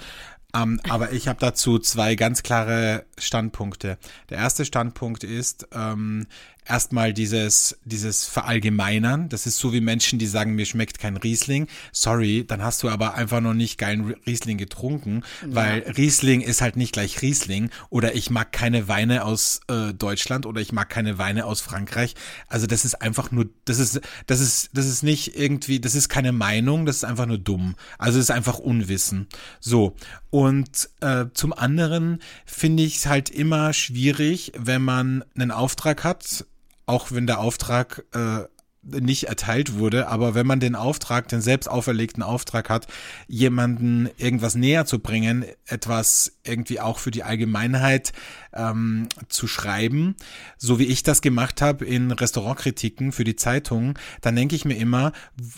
Ähm, 0.55 0.79
aber 0.89 1.11
ich 1.11 1.27
habe 1.27 1.39
dazu 1.39 1.77
zwei 1.79 2.15
ganz 2.15 2.41
klare 2.43 3.05
Standpunkte. 3.17 3.97
Der 4.29 4.37
erste 4.37 4.65
Standpunkt 4.65 5.23
ist 5.23 5.67
ähm, 5.73 6.27
erstmal 6.69 7.13
dieses, 7.13 7.77
dieses 7.85 8.25
Verallgemeinern. 8.25 9.29
Das 9.29 9.45
ist 9.45 9.57
so 9.57 9.73
wie 9.73 9.81
Menschen, 9.81 10.19
die 10.19 10.27
sagen, 10.27 10.55
mir 10.55 10.65
schmeckt 10.65 10.99
kein 10.99 11.17
Riesling. 11.17 11.67
Sorry, 11.91 12.45
dann 12.45 12.61
hast 12.61 12.83
du 12.83 12.89
aber 12.89 13.15
einfach 13.15 13.41
noch 13.41 13.53
nicht 13.53 13.77
geilen 13.77 14.15
Riesling 14.25 14.57
getrunken, 14.57 15.23
weil 15.45 15.79
Riesling 15.97 16.41
ist 16.41 16.61
halt 16.61 16.75
nicht 16.75 16.93
gleich 16.93 17.21
Riesling. 17.21 17.69
Oder 17.89 18.15
ich 18.15 18.29
mag 18.29 18.51
keine 18.51 18.87
Weine 18.87 19.25
aus 19.25 19.61
äh, 19.67 19.93
Deutschland 19.93 20.45
oder 20.45 20.61
ich 20.61 20.71
mag 20.71 20.89
keine 20.89 21.17
Weine 21.17 21.45
aus 21.45 21.61
Frankreich. 21.61 22.15
Also 22.47 22.67
das 22.67 22.85
ist 22.85 23.01
einfach 23.01 23.31
nur, 23.31 23.45
das 23.65 23.79
ist, 23.79 24.01
das 24.25 24.39
ist, 24.39 24.69
das 24.73 24.85
ist 24.85 25.03
nicht 25.03 25.37
irgendwie, 25.37 25.79
das 25.79 25.95
ist 25.95 26.09
keine 26.09 26.31
Meinung, 26.31 26.85
das 26.85 26.97
ist 26.97 27.05
einfach 27.05 27.25
nur 27.25 27.37
dumm. 27.37 27.75
Also 27.97 28.19
es 28.19 28.25
ist 28.25 28.31
einfach 28.31 28.59
Unwissen. 28.59 29.27
So. 29.59 29.95
Und 30.29 30.89
äh, 31.01 31.25
zum 31.33 31.53
anderen 31.53 32.19
finde 32.45 32.83
ich 32.83 32.97
es 32.97 33.05
halt 33.05 33.29
immer 33.29 33.73
schwierig, 33.73 34.51
wenn 34.57 34.81
man 34.81 35.23
einen 35.35 35.51
Auftrag 35.51 36.03
hat, 36.03 36.45
auch 36.87 37.11
wenn 37.11 37.27
der 37.27 37.39
Auftrag 37.39 38.03
äh, 38.13 38.45
nicht 38.87 39.25
erteilt 39.25 39.75
wurde, 39.75 40.07
aber 40.07 40.33
wenn 40.33 40.47
man 40.47 40.59
den 40.59 40.75
Auftrag, 40.75 41.27
den 41.27 41.41
selbst 41.41 41.67
auferlegten 41.67 42.23
Auftrag 42.23 42.69
hat, 42.69 42.87
jemanden 43.27 44.09
irgendwas 44.17 44.55
näher 44.55 44.85
zu 44.85 44.99
bringen, 44.99 45.45
etwas 45.65 46.37
irgendwie 46.43 46.79
auch 46.79 46.99
für 46.99 47.11
die 47.11 47.23
Allgemeinheit 47.23 48.13
ähm, 48.53 49.09
zu 49.27 49.47
schreiben, 49.47 50.15
so 50.57 50.79
wie 50.79 50.85
ich 50.85 51.03
das 51.03 51.21
gemacht 51.21 51.61
habe 51.61 51.85
in 51.85 52.11
Restaurantkritiken 52.11 53.11
für 53.11 53.23
die 53.23 53.35
Zeitung, 53.35 53.99
dann 54.21 54.35
denke 54.35 54.55
ich 54.55 54.65
mir 54.65 54.77
immer, 54.77 55.11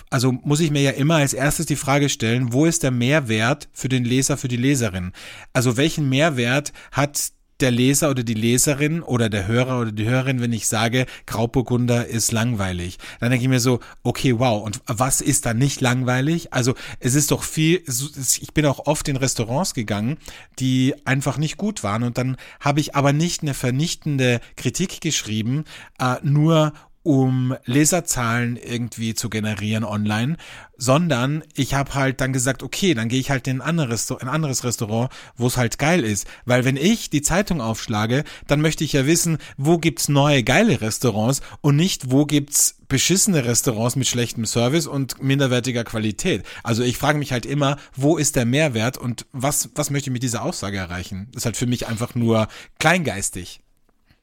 also 0.09 0.31
muss 0.31 0.59
ich 0.59 0.71
mir 0.71 0.81
ja 0.81 0.91
immer 0.91 1.15
als 1.15 1.33
erstes 1.33 1.65
die 1.65 1.75
Frage 1.75 2.09
stellen, 2.09 2.51
wo 2.51 2.65
ist 2.65 2.83
der 2.83 2.91
Mehrwert 2.91 3.69
für 3.73 3.89
den 3.89 4.05
Leser, 4.05 4.37
für 4.37 4.47
die 4.47 4.57
Leserin? 4.57 5.13
Also 5.53 5.77
welchen 5.77 6.09
Mehrwert 6.09 6.73
hat 6.91 7.31
der 7.62 7.72
Leser 7.72 8.10
oder 8.10 8.24
die 8.24 8.34
Leserin 8.34 9.02
oder 9.02 9.30
der 9.30 9.48
Hörer 9.48 9.82
oder 9.82 9.91
die 9.91 10.06
Hörerin, 10.06 10.41
wenn 10.41 10.54
ich 10.54 10.67
sage, 10.67 11.06
Grauburgunder 11.26 12.08
ist 12.08 12.32
langweilig. 12.32 12.98
Dann 13.19 13.30
denke 13.32 13.43
ich 13.43 13.50
mir 13.50 13.60
so, 13.60 13.80
okay, 14.04 14.39
wow, 14.39 14.63
und 14.63 14.82
was 14.88 15.22
ist 15.22 15.45
da 15.45 15.54
nicht 15.54 15.82
langweilig? 15.82 16.54
Also 16.54 16.76
es 17.00 17.15
ist 17.15 17.32
doch 17.32 17.43
viel, 17.43 17.84
ich 17.86 18.54
bin 18.54 18.65
auch 18.65 18.86
oft 18.86 19.08
in 19.08 19.17
Restaurants 19.17 19.74
gegangen, 19.74 20.17
die 20.60 20.95
einfach 21.06 21.38
nicht 21.38 21.58
gut 21.58 21.84
waren 21.84 22.04
und 22.04 22.17
dann 22.17 22.38
habe 22.60 22.80
ich 22.80 22.95
aber 22.95 23.13
nicht 23.13 23.41
eine 23.41 23.54
vernichtende 23.54 24.39
Kritik 24.56 25.02
geschrieben, 25.02 25.65
äh, 26.00 26.15
nur 26.24 26.74
um 27.10 27.56
Leserzahlen 27.65 28.56
irgendwie 28.56 29.15
zu 29.15 29.32
generieren 29.32 29.84
online, 29.84 30.38
sondern 30.78 31.43
ich 31.56 31.74
habe 31.74 31.95
halt 31.95 32.22
dann 32.22 32.34
gesagt, 32.34 32.62
okay, 32.62 32.93
dann 32.93 33.10
gehe 33.10 33.19
ich 33.19 33.32
halt 33.32 33.48
in 33.48 33.62
ein 33.62 33.67
anderes, 33.67 34.12
ein 34.12 34.28
anderes 34.28 34.63
Restaurant, 34.63 35.12
wo 35.36 35.48
es 35.48 35.58
halt 35.58 35.80
geil 35.80 36.04
ist. 36.04 36.28
Weil 36.45 36.65
wenn 36.65 36.78
ich 36.78 37.10
die 37.10 37.24
Zeitung 37.24 37.62
aufschlage, 37.62 38.26
dann 38.45 38.62
möchte 38.62 38.84
ich 38.84 38.93
ja 38.93 39.08
wissen, 39.08 39.39
wo 39.58 39.80
gibt's 39.80 40.08
neue 40.08 40.43
geile 40.43 40.82
Restaurants 40.82 41.41
und 41.62 41.78
nicht, 41.78 42.12
wo 42.12 42.28
gibt's 42.28 42.76
beschissene 42.89 43.43
Restaurants 43.43 43.95
mit 43.95 44.08
schlechtem 44.08 44.45
Service 44.45 44.86
und 44.86 45.19
minderwertiger 45.19 45.86
Qualität. 45.86 46.43
Also 46.62 46.84
ich 46.84 47.00
frage 47.00 47.17
mich 47.17 47.32
halt 47.32 47.48
immer, 47.48 47.78
wo 47.95 48.17
ist 48.17 48.36
der 48.36 48.45
Mehrwert 48.45 49.00
und 49.00 49.26
was, 49.32 49.72
was 49.74 49.89
möchte 49.89 50.12
ich 50.12 50.13
mit 50.13 50.22
dieser 50.22 50.43
Aussage 50.43 50.78
erreichen? 50.78 51.30
Das 51.32 51.41
ist 51.41 51.45
halt 51.45 51.58
für 51.58 51.65
mich 51.65 51.88
einfach 51.88 52.13
nur 52.13 52.50
kleingeistig. 52.78 53.62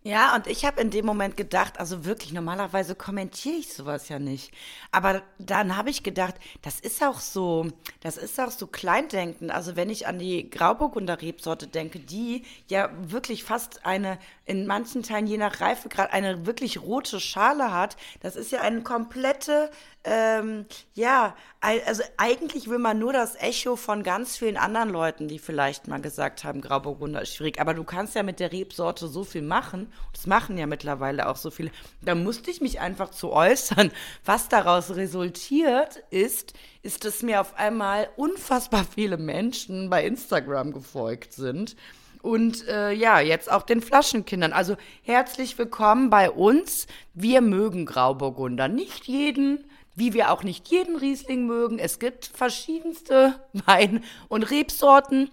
Ja, 0.07 0.37
und 0.37 0.47
ich 0.47 0.65
habe 0.65 0.81
in 0.81 0.91
dem 0.91 1.05
Moment 1.05 1.37
gedacht, 1.37 1.81
also 1.81 2.05
wirklich, 2.05 2.33
normalerweise 2.33 2.95
kommentiere 2.95 3.57
ich 3.57 3.75
sowas 3.75 4.09
ja 4.09 4.21
nicht. 4.21 4.53
Aber 4.93 5.21
dann 5.41 5.77
habe 5.77 5.91
ich 5.91 6.05
gedacht, 6.05 6.37
das 6.63 6.79
ist 6.79 7.03
auch 7.03 7.19
so, 7.19 7.67
das 8.03 8.17
ist 8.17 8.39
auch 8.39 8.53
so 8.53 8.69
kleindenkend. 8.69 9.51
Also 9.51 9.75
wenn 9.75 9.91
ich 9.91 10.07
an 10.07 10.21
die 10.21 10.49
Grauburgunder 10.49 11.21
Rebsorte 11.21 11.67
denke, 11.67 11.99
die 11.99 12.45
ja 12.69 12.89
wirklich 13.01 13.43
fast 13.43 13.85
eine, 13.85 14.21
in 14.45 14.69
manchen 14.69 15.03
Teilen 15.03 15.27
je 15.27 15.39
nach 15.39 15.61
Reifegrad, 15.61 16.13
eine 16.13 16.47
wirklich 16.47 16.81
rote 16.81 17.19
Schale 17.19 17.73
hat, 17.73 17.97
das 18.21 18.37
ist 18.37 18.53
ja 18.53 18.61
eine 18.61 18.83
komplette 18.83 19.73
ähm, 20.07 20.67
ja, 20.95 21.35
also 21.61 22.05
eigentlich 22.17 22.71
will 22.71 22.79
man 22.79 22.97
nur 23.01 23.13
das 23.13 23.35
Echo 23.35 23.75
von 23.75 24.05
ganz 24.05 24.37
vielen 24.37 24.57
anderen 24.57 24.89
Leuten, 24.89 25.27
die 25.27 25.41
vielleicht 25.41 25.89
mal 25.89 26.01
gesagt 26.01 26.45
haben, 26.45 26.61
Grauburgunder 26.61 27.23
ist 27.23 27.35
schwierig. 27.35 27.61
Aber 27.61 27.75
du 27.75 27.83
kannst 27.83 28.15
ja 28.15 28.23
mit 28.23 28.39
der 28.39 28.53
Rebsorte 28.53 29.09
so 29.09 29.25
viel 29.25 29.43
machen. 29.43 29.93
Das 30.13 30.27
machen 30.27 30.57
ja 30.57 30.67
mittlerweile 30.67 31.29
auch 31.29 31.37
so 31.37 31.51
viele. 31.51 31.71
Da 32.01 32.15
musste 32.15 32.51
ich 32.51 32.61
mich 32.61 32.81
einfach 32.81 33.11
zu 33.11 33.33
äußern. 33.33 33.91
Was 34.25 34.49
daraus 34.49 34.97
resultiert 34.97 36.03
ist, 36.11 36.55
ist, 36.83 37.05
dass 37.05 37.23
mir 37.23 37.41
auf 37.41 37.55
einmal 37.59 38.09
unfassbar 38.17 38.85
viele 38.85 39.19
Menschen 39.19 39.91
bei 39.91 40.07
Instagram 40.07 40.73
gefolgt 40.73 41.33
sind. 41.33 41.77
Und 42.23 42.67
äh, 42.67 42.93
ja, 42.93 43.21
jetzt 43.21 43.51
auch 43.51 43.63
den 43.63 43.81
Flaschenkindern. 43.81 44.53
Also 44.53 44.77
herzlich 45.03 45.57
willkommen 45.59 46.11
bei 46.11 46.31
uns. 46.31 46.87
Wir 47.15 47.41
mögen 47.41 47.87
Grauburgunder. 47.87 48.69
Nicht 48.69 49.05
jeden, 49.05 49.65
wie 49.95 50.13
wir 50.13 50.33
auch 50.33 50.43
nicht 50.43 50.69
jeden 50.69 50.97
Riesling 50.97 51.47
mögen. 51.47 51.79
Es 51.79 51.99
gibt 51.99 52.27
verschiedenste 52.27 53.39
Wein- 53.53 54.03
und 54.29 54.51
Rebsorten. 54.51 55.31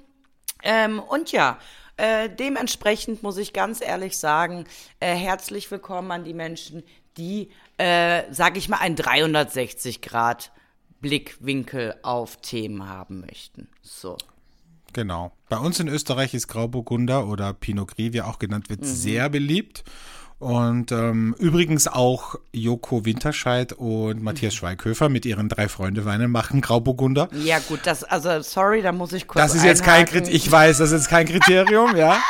Ähm, 0.62 1.00
und 1.00 1.32
ja, 1.32 1.58
äh, 1.98 2.30
dementsprechend 2.30 3.24
muss 3.24 3.38
ich 3.38 3.54
ganz 3.54 3.82
ehrlich 3.82 4.18
sagen, 4.18 4.66
äh, 5.00 5.16
herzlich 5.16 5.70
willkommen 5.70 6.12
an 6.12 6.24
die 6.24 6.34
Menschen, 6.34 6.84
die, 7.18 7.50
äh, 7.78 8.24
sag 8.32 8.58
ich 8.58 8.70
mal, 8.70 8.78
einen 8.78 8.96
360 8.96 10.02
Grad 10.02 10.52
Blickwinkel 11.02 11.96
auf 12.02 12.38
Themen 12.38 12.88
haben 12.88 13.22
möchten. 13.22 13.68
So. 13.82 14.18
Genau. 14.94 15.32
Bei 15.50 15.58
uns 15.58 15.80
in 15.80 15.88
Österreich 15.88 16.34
ist 16.34 16.48
Grauburgunder 16.48 17.28
oder 17.28 17.54
Pinot 17.54 17.96
Gris, 17.96 18.14
wie 18.14 18.22
auch 18.22 18.40
genannt 18.40 18.70
wird, 18.70 18.82
mhm. 18.82 18.86
sehr 18.86 19.30
beliebt. 19.30 19.84
Und 20.44 20.92
ähm, 20.92 21.34
übrigens 21.40 21.88
auch 21.88 22.36
Joko 22.52 23.06
Winterscheid 23.06 23.72
und 23.72 24.22
Matthias 24.22 24.54
Schweighöfer 24.54 25.08
mit 25.08 25.26
ihren 25.26 25.48
drei 25.48 25.70
Freunde 25.70 26.04
Weinen 26.04 26.32
machen 26.32 26.60
Grauburgunder. 26.60 27.30
Ja 27.46 27.60
gut, 27.60 27.80
das 27.86 28.04
also 28.04 28.42
sorry, 28.42 28.82
da 28.82 28.92
muss 28.92 29.14
ich 29.14 29.26
kurz 29.26 29.42
Das 29.42 29.56
ist 29.56 29.64
jetzt 29.64 29.84
kein 29.84 30.06
Kriterium, 30.06 30.36
ich 30.36 30.52
weiß, 30.52 30.80
das 30.80 30.92
ist 30.92 31.08
kein 31.08 31.28
Kriterium, 31.28 31.96
ja. 31.96 32.22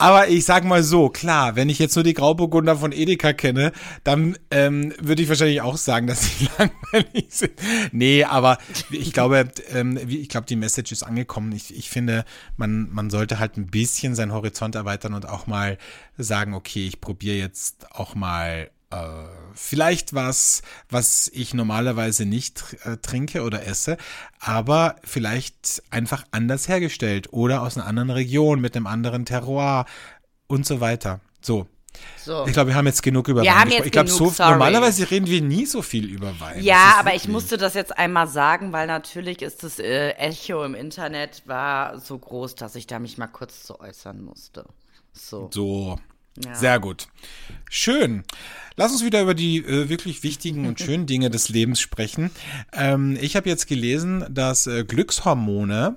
Aber 0.00 0.28
ich 0.28 0.46
sag 0.46 0.64
mal 0.64 0.82
so, 0.82 1.10
klar, 1.10 1.56
wenn 1.56 1.68
ich 1.68 1.78
jetzt 1.78 1.94
nur 1.94 2.02
die 2.02 2.14
Grauburgunder 2.14 2.74
von 2.74 2.90
Edeka 2.90 3.34
kenne, 3.34 3.70
dann 4.02 4.38
ähm, 4.50 4.94
würde 4.98 5.22
ich 5.22 5.28
wahrscheinlich 5.28 5.60
auch 5.60 5.76
sagen, 5.76 6.06
dass 6.06 6.22
sie 6.22 6.48
langweilig 6.58 7.26
sind. 7.28 7.52
Nee, 7.92 8.24
aber 8.24 8.56
ich 8.90 9.12
glaube, 9.12 9.50
ähm, 9.74 9.98
ich 10.08 10.30
glaube, 10.30 10.46
die 10.46 10.56
Message 10.56 10.92
ist 10.92 11.02
angekommen. 11.02 11.52
Ich, 11.52 11.76
ich 11.76 11.90
finde, 11.90 12.24
man, 12.56 12.88
man 12.90 13.10
sollte 13.10 13.38
halt 13.38 13.58
ein 13.58 13.66
bisschen 13.66 14.14
seinen 14.14 14.32
Horizont 14.32 14.74
erweitern 14.74 15.12
und 15.12 15.28
auch 15.28 15.46
mal 15.46 15.76
sagen, 16.16 16.54
okay, 16.54 16.86
ich 16.86 17.02
probiere 17.02 17.36
jetzt 17.36 17.49
auch 17.90 18.14
mal 18.14 18.70
äh, 18.90 18.96
vielleicht 19.54 20.14
was, 20.14 20.62
was 20.88 21.30
ich 21.32 21.54
normalerweise 21.54 22.26
nicht 22.26 22.76
äh, 22.84 22.96
trinke 22.96 23.42
oder 23.42 23.66
esse, 23.66 23.96
aber 24.40 24.96
vielleicht 25.04 25.82
einfach 25.90 26.24
anders 26.32 26.68
hergestellt 26.68 27.32
oder 27.32 27.62
aus 27.62 27.76
einer 27.76 27.86
anderen 27.86 28.10
Region 28.10 28.60
mit 28.60 28.76
einem 28.76 28.86
anderen 28.86 29.24
Terroir 29.24 29.86
und 30.48 30.66
so 30.66 30.80
weiter. 30.80 31.20
So. 31.40 31.66
So. 32.16 32.46
Ich 32.46 32.52
glaube, 32.52 32.68
wir 32.68 32.74
haben 32.76 32.86
jetzt 32.86 33.02
genug 33.02 33.28
über 33.28 33.42
wir 33.42 33.50
Wein 33.50 33.64
gesprochen. 33.66 33.86
Ich 33.86 33.92
glaube, 33.92 34.08
so, 34.08 34.30
normalerweise 34.38 35.10
reden 35.10 35.26
wir 35.26 35.42
nie 35.42 35.66
so 35.66 35.82
viel 35.82 36.08
über 36.08 36.38
Wein. 36.40 36.62
Ja, 36.62 36.96
aber 36.98 37.14
ich 37.14 37.28
musste 37.28 37.56
das 37.56 37.74
jetzt 37.74 37.96
einmal 37.98 38.28
sagen, 38.28 38.72
weil 38.72 38.86
natürlich 38.86 39.42
ist 39.42 39.64
das 39.64 39.78
äh, 39.78 40.10
Echo 40.10 40.64
im 40.64 40.74
Internet 40.74 41.42
war 41.46 41.98
so 41.98 42.18
groß, 42.18 42.54
dass 42.54 42.74
ich 42.76 42.86
da 42.86 42.98
mich 42.98 43.18
mal 43.18 43.26
kurz 43.26 43.64
zu 43.64 43.80
äußern 43.80 44.22
musste. 44.22 44.64
So. 45.12 45.50
So. 45.52 45.98
Sehr 46.52 46.78
gut. 46.80 47.08
Schön. 47.68 48.24
Lass 48.76 48.92
uns 48.92 49.04
wieder 49.04 49.20
über 49.20 49.34
die 49.34 49.58
äh, 49.58 49.88
wirklich 49.88 50.22
wichtigen 50.22 50.66
und 50.66 50.80
schönen 50.80 51.06
Dinge 51.06 51.30
des 51.30 51.48
Lebens 51.48 51.80
sprechen. 51.80 52.30
Ähm, 52.72 53.18
ich 53.20 53.36
habe 53.36 53.48
jetzt 53.48 53.66
gelesen, 53.66 54.24
dass 54.30 54.66
äh, 54.66 54.84
Glückshormone 54.84 55.96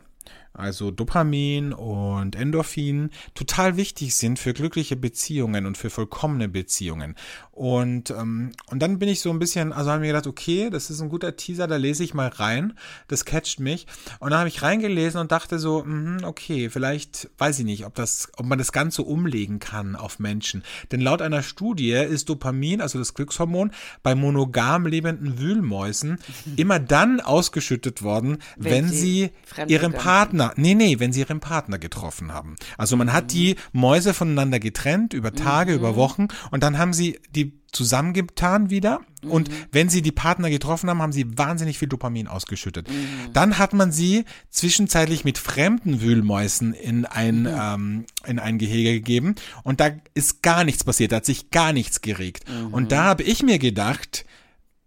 also 0.54 0.92
Dopamin 0.92 1.74
und 1.74 2.36
Endorphin, 2.36 3.10
total 3.34 3.76
wichtig 3.76 4.16
sind 4.16 4.38
für 4.38 4.54
glückliche 4.54 4.96
Beziehungen 4.96 5.66
und 5.66 5.78
für 5.78 5.90
vollkommene 5.90 6.48
Beziehungen. 6.48 7.16
Und, 7.54 8.10
ähm, 8.10 8.52
und 8.72 8.80
dann 8.82 8.98
bin 8.98 9.08
ich 9.08 9.22
so 9.22 9.30
ein 9.30 9.38
bisschen, 9.38 9.74
also 9.74 9.92
habe 9.92 10.02
mir 10.02 10.08
gedacht, 10.08 10.26
okay, 10.26 10.72
das 10.72 10.90
ist 10.90 11.02
ein 11.02 11.10
guter 11.10 11.36
Teaser, 11.36 11.68
da 11.68 11.76
lese 11.76 12.04
ich 12.04 12.16
mal 12.16 12.30
rein, 12.30 12.74
das 13.08 13.26
catcht 13.26 13.60
mich. 13.60 13.86
Und 14.20 14.32
dann 14.32 14.40
habe 14.40 14.50
ich 14.50 14.64
reingelesen 14.64 15.22
und 15.22 15.32
dachte 15.32 15.60
so, 15.60 15.84
mh, 15.86 16.28
okay, 16.28 16.72
vielleicht 16.72 17.30
weiß 17.38 17.60
ich 17.60 17.66
nicht, 17.66 17.86
ob, 17.86 17.94
das, 17.94 18.30
ob 18.38 18.48
man 18.48 18.58
das 18.58 18.72
Ganze 18.72 19.04
umlegen 19.04 19.60
kann 19.60 19.96
auf 19.96 20.18
Menschen. 20.18 20.64
Denn 20.92 21.00
laut 21.00 21.22
einer 21.22 21.44
Studie 21.44 21.92
ist 21.92 22.28
Dopamin, 22.28 22.82
also 22.82 22.98
das 22.98 23.14
Glückshormon, 23.14 23.72
bei 24.02 24.16
monogam 24.16 24.88
lebenden 24.88 25.38
Wühlmäusen 25.38 26.18
immer 26.56 26.80
dann 26.80 27.20
ausgeschüttet 27.20 28.02
worden, 28.02 28.40
wenn, 28.58 28.86
wenn 28.86 28.90
sie, 28.90 29.30
sie 29.56 29.74
ihren 29.74 29.94
Partner 29.94 30.54
nee, 30.56 30.74
nee, 30.74 31.00
wenn 31.00 31.14
sie 31.14 31.20
ihren 31.20 31.40
Partner 31.40 31.78
getroffen 31.78 32.34
haben. 32.34 32.56
Also 32.78 32.98
man 32.98 33.14
hat 33.14 33.32
die 33.32 33.58
Mäuse 33.72 34.14
voneinander 34.14 34.60
getrennt 34.60 35.14
über 35.14 35.34
Tage, 35.34 35.74
mhm. 35.74 35.78
über 35.78 35.96
Wochen 35.96 36.30
und 36.50 36.64
dann 36.64 36.78
haben 36.78 36.94
sie 36.94 37.20
die 37.30 37.43
zusammengetan 37.72 38.70
wieder. 38.70 39.02
Mhm. 39.24 39.32
Und 39.32 39.50
wenn 39.72 39.90
sie 39.90 40.02
die 40.02 40.12
Partner 40.12 40.50
getroffen 40.50 40.90
haben, 40.90 41.02
haben 41.02 41.12
sie 41.12 41.38
wahnsinnig 41.38 41.80
viel 41.80 41.88
Dopamin 41.88 42.28
ausgeschüttet. 42.28 42.90
Mhm. 42.90 43.34
Dann 43.34 43.58
hat 43.58 43.74
man 43.74 43.92
sie 43.92 44.26
zwischenzeitlich 44.50 45.24
mit 45.24 45.38
fremden 45.38 46.02
Wühlmäusen 46.02 46.74
in 46.74 47.06
ein, 47.06 47.42
mhm. 47.42 47.48
ähm, 47.48 48.06
in 48.26 48.40
ein 48.40 48.58
Gehege 48.58 48.94
gegeben 48.94 49.36
und 49.64 49.80
da 49.80 49.92
ist 50.14 50.42
gar 50.44 50.64
nichts 50.64 50.84
passiert, 50.84 51.12
da 51.12 51.18
hat 51.18 51.26
sich 51.26 51.50
gar 51.50 51.74
nichts 51.74 52.02
geregt. 52.02 52.46
Und 52.72 52.92
da 52.92 53.04
habe 53.04 53.24
ich 53.24 53.44
mir 53.44 53.60
gedacht, 53.60 54.26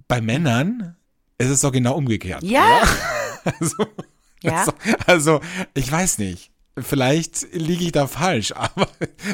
bei 0.09 0.21
Männern 0.21 0.97
ist 1.39 1.51
es 1.51 1.61
doch 1.61 1.73
genau 1.73 1.97
umgekehrt. 1.97 2.43
Ja. 2.43 2.83
Also, 3.61 3.87
ja? 4.43 4.65
Also, 4.65 4.73
also, 5.07 5.41
ich 5.75 5.91
weiß 5.91 6.19
nicht. 6.19 6.51
Vielleicht 6.79 7.55
liege 7.55 7.85
ich 7.85 7.93
da 7.93 8.07
falsch, 8.07 8.53
aber 8.57 8.89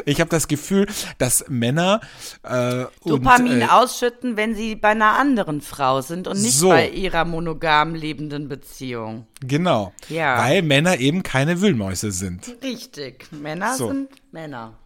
ich 0.05 0.21
habe 0.21 0.31
das 0.31 0.47
Gefühl, 0.47 0.87
dass 1.19 1.45
Männer 1.49 2.01
äh, 2.45 2.85
Dopamin 3.05 3.55
und, 3.55 3.61
äh, 3.63 3.67
ausschütten, 3.67 4.37
wenn 4.37 4.55
sie 4.55 4.77
bei 4.77 4.91
einer 4.91 5.19
anderen 5.19 5.61
Frau 5.61 6.03
sind 6.03 6.29
und 6.29 6.41
nicht 6.41 6.57
so. 6.57 6.69
bei 6.69 6.89
ihrer 6.89 7.25
monogam 7.25 7.95
lebenden 7.95 8.49
Beziehung. 8.49 9.27
Genau. 9.41 9.93
Ja. 10.09 10.39
Weil 10.39 10.63
Männer 10.63 10.99
eben 10.99 11.23
keine 11.23 11.61
Wühlmäuse 11.61 12.13
sind. 12.13 12.57
Richtig. 12.63 13.27
Männer 13.33 13.75
so. 13.75 13.89
sind 13.89 14.11
Männer. 14.31 14.79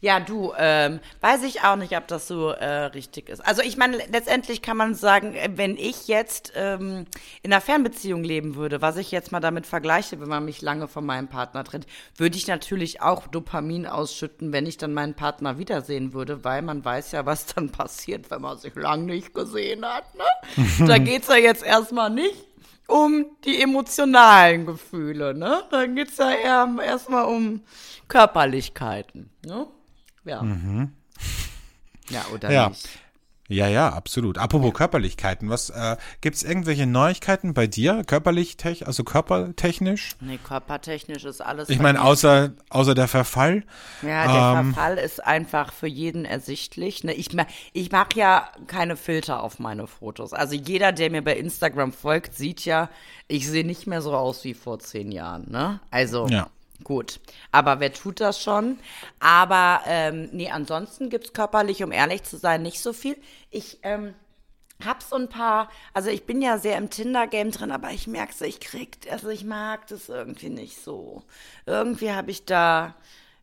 Ja, 0.00 0.20
du, 0.20 0.52
ähm, 0.56 1.00
weiß 1.20 1.42
ich 1.42 1.62
auch 1.62 1.74
nicht, 1.74 1.96
ob 1.96 2.06
das 2.06 2.28
so 2.28 2.50
äh, 2.50 2.84
richtig 2.84 3.28
ist. 3.28 3.44
Also 3.44 3.62
ich 3.62 3.76
meine, 3.76 3.96
letztendlich 3.96 4.62
kann 4.62 4.76
man 4.76 4.94
sagen, 4.94 5.34
äh, 5.34 5.50
wenn 5.56 5.76
ich 5.76 6.06
jetzt 6.06 6.52
ähm, 6.54 7.06
in 7.42 7.52
einer 7.52 7.60
Fernbeziehung 7.60 8.22
leben 8.22 8.54
würde, 8.54 8.80
was 8.80 8.96
ich 8.96 9.10
jetzt 9.10 9.32
mal 9.32 9.40
damit 9.40 9.66
vergleiche, 9.66 10.20
wenn 10.20 10.28
man 10.28 10.44
mich 10.44 10.62
lange 10.62 10.86
von 10.86 11.04
meinem 11.04 11.26
Partner 11.26 11.64
trennt, 11.64 11.86
würde 12.16 12.36
ich 12.36 12.46
natürlich 12.46 13.02
auch 13.02 13.26
Dopamin 13.26 13.88
ausschütten, 13.88 14.52
wenn 14.52 14.66
ich 14.66 14.76
dann 14.76 14.94
meinen 14.94 15.14
Partner 15.14 15.58
wiedersehen 15.58 16.12
würde, 16.12 16.44
weil 16.44 16.62
man 16.62 16.84
weiß 16.84 17.10
ja, 17.10 17.26
was 17.26 17.46
dann 17.46 17.70
passiert, 17.72 18.30
wenn 18.30 18.42
man 18.42 18.56
sich 18.56 18.76
lang 18.76 19.04
nicht 19.04 19.34
gesehen 19.34 19.84
hat. 19.84 20.04
Ne? 20.14 20.86
da 20.86 20.98
geht's 20.98 21.26
ja 21.26 21.36
jetzt 21.36 21.64
erstmal 21.64 22.10
nicht 22.10 22.46
um 22.86 23.26
die 23.44 23.60
emotionalen 23.60 24.64
Gefühle, 24.64 25.34
ne? 25.34 25.62
Da 25.70 25.86
geht's 25.86 26.16
ja 26.16 26.30
eher 26.30 26.68
erstmal 26.82 27.26
um 27.26 27.62
Körperlichkeiten, 28.08 29.30
ne? 29.44 29.66
Ja. 30.28 30.42
Mhm. 30.42 30.92
Ja, 32.10 32.24
oder 32.32 32.50
Ja. 32.50 32.68
nicht? 32.68 32.88
Ja, 33.50 33.66
ja, 33.66 33.88
absolut. 33.88 34.36
Apropos 34.36 34.74
Körperlichkeiten, 34.74 35.48
was 35.48 35.70
äh, 35.70 35.96
gibt's 36.20 36.42
irgendwelche 36.42 36.86
Neuigkeiten 36.86 37.54
bei 37.54 37.66
dir, 37.66 38.04
körperlich, 38.04 38.58
tech, 38.58 38.86
also 38.86 39.04
körpertechnisch? 39.04 40.16
Nee, 40.20 40.38
körpertechnisch 40.44 41.24
ist 41.24 41.40
alles. 41.40 41.70
Ich 41.70 41.78
meine, 41.78 42.02
außer 42.02 42.52
außer 42.68 42.94
der 42.94 43.08
Verfall. 43.08 43.64
Ja, 44.02 44.52
der 44.52 44.60
ähm, 44.60 44.74
Verfall 44.74 44.98
ist 44.98 45.24
einfach 45.24 45.72
für 45.72 45.86
jeden 45.86 46.26
ersichtlich. 46.26 47.04
Ne? 47.04 47.14
Ich, 47.14 47.30
ich 47.72 47.90
mache 47.90 48.10
ja 48.16 48.50
keine 48.66 48.96
Filter 48.96 49.42
auf 49.42 49.58
meine 49.58 49.86
Fotos. 49.86 50.34
Also 50.34 50.54
jeder, 50.54 50.92
der 50.92 51.10
mir 51.10 51.22
bei 51.22 51.36
Instagram 51.38 51.92
folgt, 51.92 52.34
sieht 52.34 52.66
ja, 52.66 52.90
ich 53.28 53.48
sehe 53.48 53.64
nicht 53.66 53.86
mehr 53.86 54.02
so 54.02 54.14
aus 54.14 54.44
wie 54.44 54.54
vor 54.54 54.78
zehn 54.78 55.10
Jahren. 55.10 55.50
Ne? 55.50 55.80
Also 55.90 56.26
Ja. 56.28 56.48
Gut. 56.84 57.20
Aber 57.52 57.80
wer 57.80 57.92
tut 57.92 58.20
das 58.20 58.42
schon? 58.42 58.78
Aber 59.20 59.80
ähm, 59.86 60.28
nee, 60.32 60.50
ansonsten 60.50 61.10
gibt's 61.10 61.32
körperlich, 61.32 61.82
um 61.82 61.92
ehrlich 61.92 62.22
zu 62.24 62.36
sein, 62.36 62.62
nicht 62.62 62.80
so 62.80 62.92
viel. 62.92 63.16
Ich 63.50 63.78
ähm, 63.82 64.14
hab 64.84 65.02
so 65.02 65.16
ein 65.16 65.28
paar, 65.28 65.68
also 65.92 66.10
ich 66.10 66.24
bin 66.24 66.40
ja 66.40 66.58
sehr 66.58 66.78
im 66.78 66.90
Tinder-Game 66.90 67.50
drin, 67.50 67.72
aber 67.72 67.90
ich 67.90 68.06
merke 68.06 68.32
so, 68.32 68.44
ich 68.44 68.60
krieg, 68.60 68.98
also 69.10 69.28
ich 69.28 69.44
mag 69.44 69.86
das 69.88 70.08
irgendwie 70.08 70.50
nicht 70.50 70.82
so. 70.82 71.22
Irgendwie 71.66 72.12
habe 72.12 72.30
ich 72.30 72.44
da, 72.44 72.94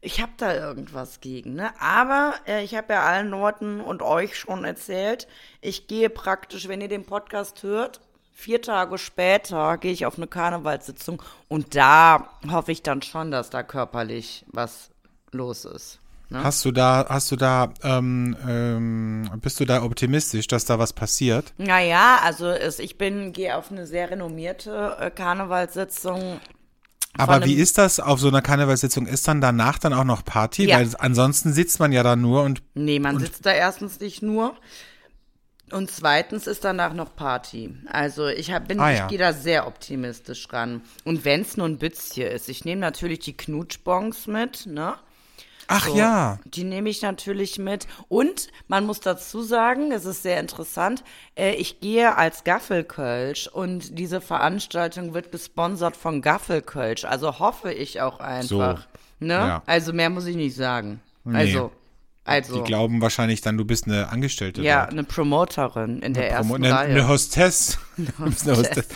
ich 0.02 0.22
habe 0.22 0.32
da 0.38 0.54
irgendwas 0.56 1.20
gegen, 1.20 1.56
ne? 1.56 1.74
Aber 1.82 2.36
äh, 2.48 2.64
ich 2.64 2.76
habe 2.76 2.94
ja 2.94 3.04
allen 3.04 3.30
Leuten 3.30 3.82
und 3.82 4.02
euch 4.02 4.38
schon 4.38 4.64
erzählt, 4.64 5.28
ich 5.62 5.88
gehe 5.88 6.10
praktisch, 6.10 6.68
wenn 6.68 6.82
ihr 6.82 6.88
den 6.88 7.06
Podcast 7.06 7.64
hört, 7.64 8.00
vier 8.36 8.62
Tage 8.62 8.98
später 8.98 9.78
gehe 9.78 9.94
ich 9.94 10.06
auf 10.06 10.18
eine 10.18 10.28
Karnevalssitzung 10.28 11.24
und 11.48 11.74
da 11.74 12.30
hoffe 12.52 12.72
ich 12.72 12.84
dann 12.84 13.02
schon, 13.02 13.32
dass 13.32 13.50
da 13.50 13.64
körperlich 13.64 14.46
was 14.52 14.92
los 15.32 15.66
ist. 15.66 16.00
Ne? 16.30 16.44
Hast 16.44 16.66
du 16.66 16.72
da, 16.72 17.06
hast 17.08 17.32
du 17.32 17.38
da, 17.38 17.74
ähm, 17.84 18.36
ähm, 18.48 19.32
bist 19.42 19.60
du 19.60 19.66
da 19.66 19.84
optimistisch, 19.84 20.48
dass 20.48 20.66
da 20.66 20.78
was 20.80 20.92
passiert? 20.92 21.54
Naja, 21.58 22.20
also 22.24 22.48
es, 22.48 22.80
ich 22.80 22.98
bin, 22.98 23.32
gehe 23.32 23.56
auf 23.56 23.72
eine 23.72 23.88
sehr 23.88 24.12
renommierte 24.12 24.98
äh, 25.00 25.12
Karnevalssitzung. 25.12 26.42
Aber 27.18 27.46
wie 27.46 27.54
ist 27.54 27.78
das 27.78 28.02
auf 28.02 28.20
so 28.20 28.28
einer 28.28 28.42
Karnevalssitzung? 28.42 29.06
Ist 29.06 29.28
dann 29.30 29.40
danach 29.40 29.80
dann 29.80 29.94
auch 29.94 30.04
noch 30.04 30.26
Party? 30.26 30.66
Ja. 30.66 30.80
Weil 30.80 30.90
ansonsten 30.98 31.54
sitzt 31.54 31.80
man 31.80 31.94
ja 31.94 32.04
da 32.04 32.18
nur 32.18 32.44
und 32.44 32.62
Nee, 32.74 33.00
man 33.00 33.20
sitzt 33.20 33.46
da 33.46 33.54
erstens 33.54 34.02
nicht 34.02 34.22
nur. 34.22 34.56
Und 35.76 35.92
zweitens 35.92 36.48
ist 36.48 36.64
danach 36.64 36.94
noch 36.94 37.14
Party. 37.18 37.76
Also 37.88 38.28
ich 38.28 38.50
hab, 38.54 38.70
bin, 38.70 38.80
Ah, 38.80 38.94
ich 38.94 39.00
ja. 39.00 39.08
gehe 39.08 39.18
da 39.18 39.34
sehr 39.34 39.68
optimistisch 39.68 40.48
ran. 40.54 40.82
Und 41.04 41.26
wenn 41.26 41.42
es 41.42 41.58
nur 41.58 41.68
ein 41.68 41.78
Bützchen 41.80 42.28
ist, 42.28 42.48
ich 42.48 42.64
nehme 42.64 42.80
natürlich 42.80 43.20
die 43.20 43.36
Knutschbons 43.36 44.28
mit, 44.28 44.68
ne? 44.68 44.94
ach 45.68 45.88
So, 45.88 45.98
ja, 45.98 46.40
Die 46.46 46.64
nehme 46.64 46.90
ich 46.90 47.02
natürlich 47.02 47.60
mit. 47.60 47.88
Und 48.08 48.48
man 48.70 48.86
muss 48.86 49.02
dazu 49.02 49.42
sagen, 49.42 49.92
es 49.92 50.06
ist 50.06 50.24
sehr 50.24 50.40
interessant, 50.40 51.04
äh, 51.36 51.56
ich 51.56 51.82
gehe 51.82 52.16
als 52.16 52.46
Gaffelkölsch 52.46 53.48
und 53.48 54.00
diese 54.00 54.22
Veranstaltung 54.22 55.14
wird 55.14 55.34
gesponsert 55.34 55.98
von 55.98 56.22
Gaffelkölsch. 56.22 57.04
Also 57.04 57.40
hoffe 57.40 57.74
ich 57.74 58.00
auch 58.00 58.22
einfach. 58.22 58.88
Ne? 59.20 59.34
ja. 59.34 59.62
Also 59.66 59.92
mehr 59.92 60.10
muss 60.10 60.26
ich 60.26 60.38
nicht 60.38 60.56
sagen. 60.56 61.02
Nee. 61.26 61.38
Also, 61.38 61.72
also. 62.26 62.58
die 62.58 62.64
glauben 62.64 63.02
wahrscheinlich 63.02 63.42
dann, 63.42 63.58
du 63.58 63.64
bist 63.66 63.86
eine 63.86 64.10
Angestellte. 64.10 64.62
ja, 64.62 64.82
dort. 64.82 64.92
eine 64.92 65.04
Promoterin 65.06 66.02
in 66.02 66.14
der 66.14 66.32
Promo- 66.42 66.52
ersten 66.54 66.56
eine, 66.66 66.74
Reihe. 66.74 66.90
eine 66.90 67.08
Hostess. 67.08 67.78
Eine 67.98 68.12
Hostess. 68.58 68.88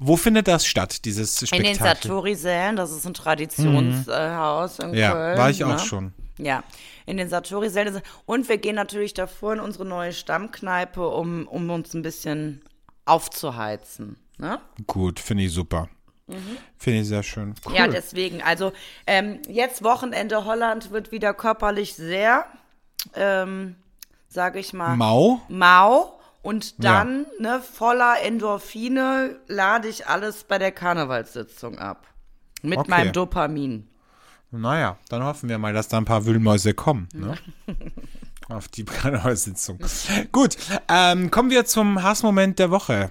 Wo 0.00 0.16
findet 0.16 0.48
das 0.48 0.66
statt, 0.66 1.04
dieses 1.04 1.40
in 1.42 1.46
Spektakel? 1.46 1.74
den 1.76 1.84
Satori-Sälen, 1.84 2.74
das 2.74 2.90
ist 2.90 3.06
ein 3.06 3.14
Traditionshaus 3.14 4.78
in 4.80 4.88
Mhm. 4.90 4.94
ja, 4.96 5.12
Köln. 5.12 5.38
war 5.38 5.50
ich 5.50 5.62
auch 5.64 5.68
ne? 5.74 5.78
schon. 5.78 6.12
Ja, 6.38 6.64
in 7.06 7.16
den 7.18 7.28
Satori-Sälen. 7.28 8.00
Und 8.26 8.48
wir 8.48 8.58
gehen 8.58 8.74
natürlich 8.74 9.14
davor 9.14 9.52
in 9.52 9.60
unsere 9.60 9.84
neue 9.84 10.12
Stammkneipe, 10.12 11.06
um, 11.08 11.46
um 11.46 11.70
uns 11.70 11.94
ein 11.94 12.02
bisschen 12.02 12.62
aufzuheizen. 13.04 14.16
Ne? 14.38 14.60
Gut, 14.86 15.20
finde 15.20 15.44
ich 15.44 15.52
super. 15.52 15.88
Finde 16.76 17.00
ich 17.00 17.08
sehr 17.08 17.22
schön. 17.22 17.54
Cool. 17.64 17.72
Mhm. 17.72 17.78
Ja, 17.78 17.88
deswegen. 17.88 18.42
Also 18.42 18.72
ähm, 19.06 19.40
jetzt 19.48 19.82
Wochenende 19.82 20.44
Holland 20.44 20.90
wird 20.90 21.10
wieder 21.10 21.32
körperlich 21.32 21.94
sehr, 21.94 22.44
ähm, 23.14 23.76
sage 24.28 24.58
ich 24.58 24.72
mal, 24.72 24.96
Mau? 24.96 25.40
mau. 25.48 26.14
Und 26.42 26.82
dann, 26.84 27.26
ne, 27.40 27.60
voller 27.60 28.22
Endorphine, 28.22 29.38
lade 29.48 29.88
ich 29.88 30.06
alles 30.06 30.44
bei 30.44 30.58
der 30.58 30.72
Karnevalssitzung 30.72 31.78
ab. 31.78 32.06
Mit 32.62 32.78
Okay. 32.78 32.90
meinem 32.90 33.12
Dopamin. 33.12 33.88
Naja, 34.50 34.96
dann 35.10 35.22
hoffen 35.24 35.48
wir 35.48 35.58
mal, 35.58 35.74
dass 35.74 35.88
da 35.88 35.98
ein 35.98 36.04
paar 36.06 36.24
Wühlmäuse 36.24 36.72
kommen. 36.74 37.08
Ne? 37.12 37.34
Auf 38.48 38.68
die 38.68 38.84
Karnevalssitzung. 38.84 39.78
Gut, 40.32 40.56
ähm, 40.88 41.30
kommen 41.30 41.50
wir 41.50 41.66
zum 41.66 42.02
Hassmoment 42.02 42.58
der 42.58 42.70
Woche. 42.70 43.10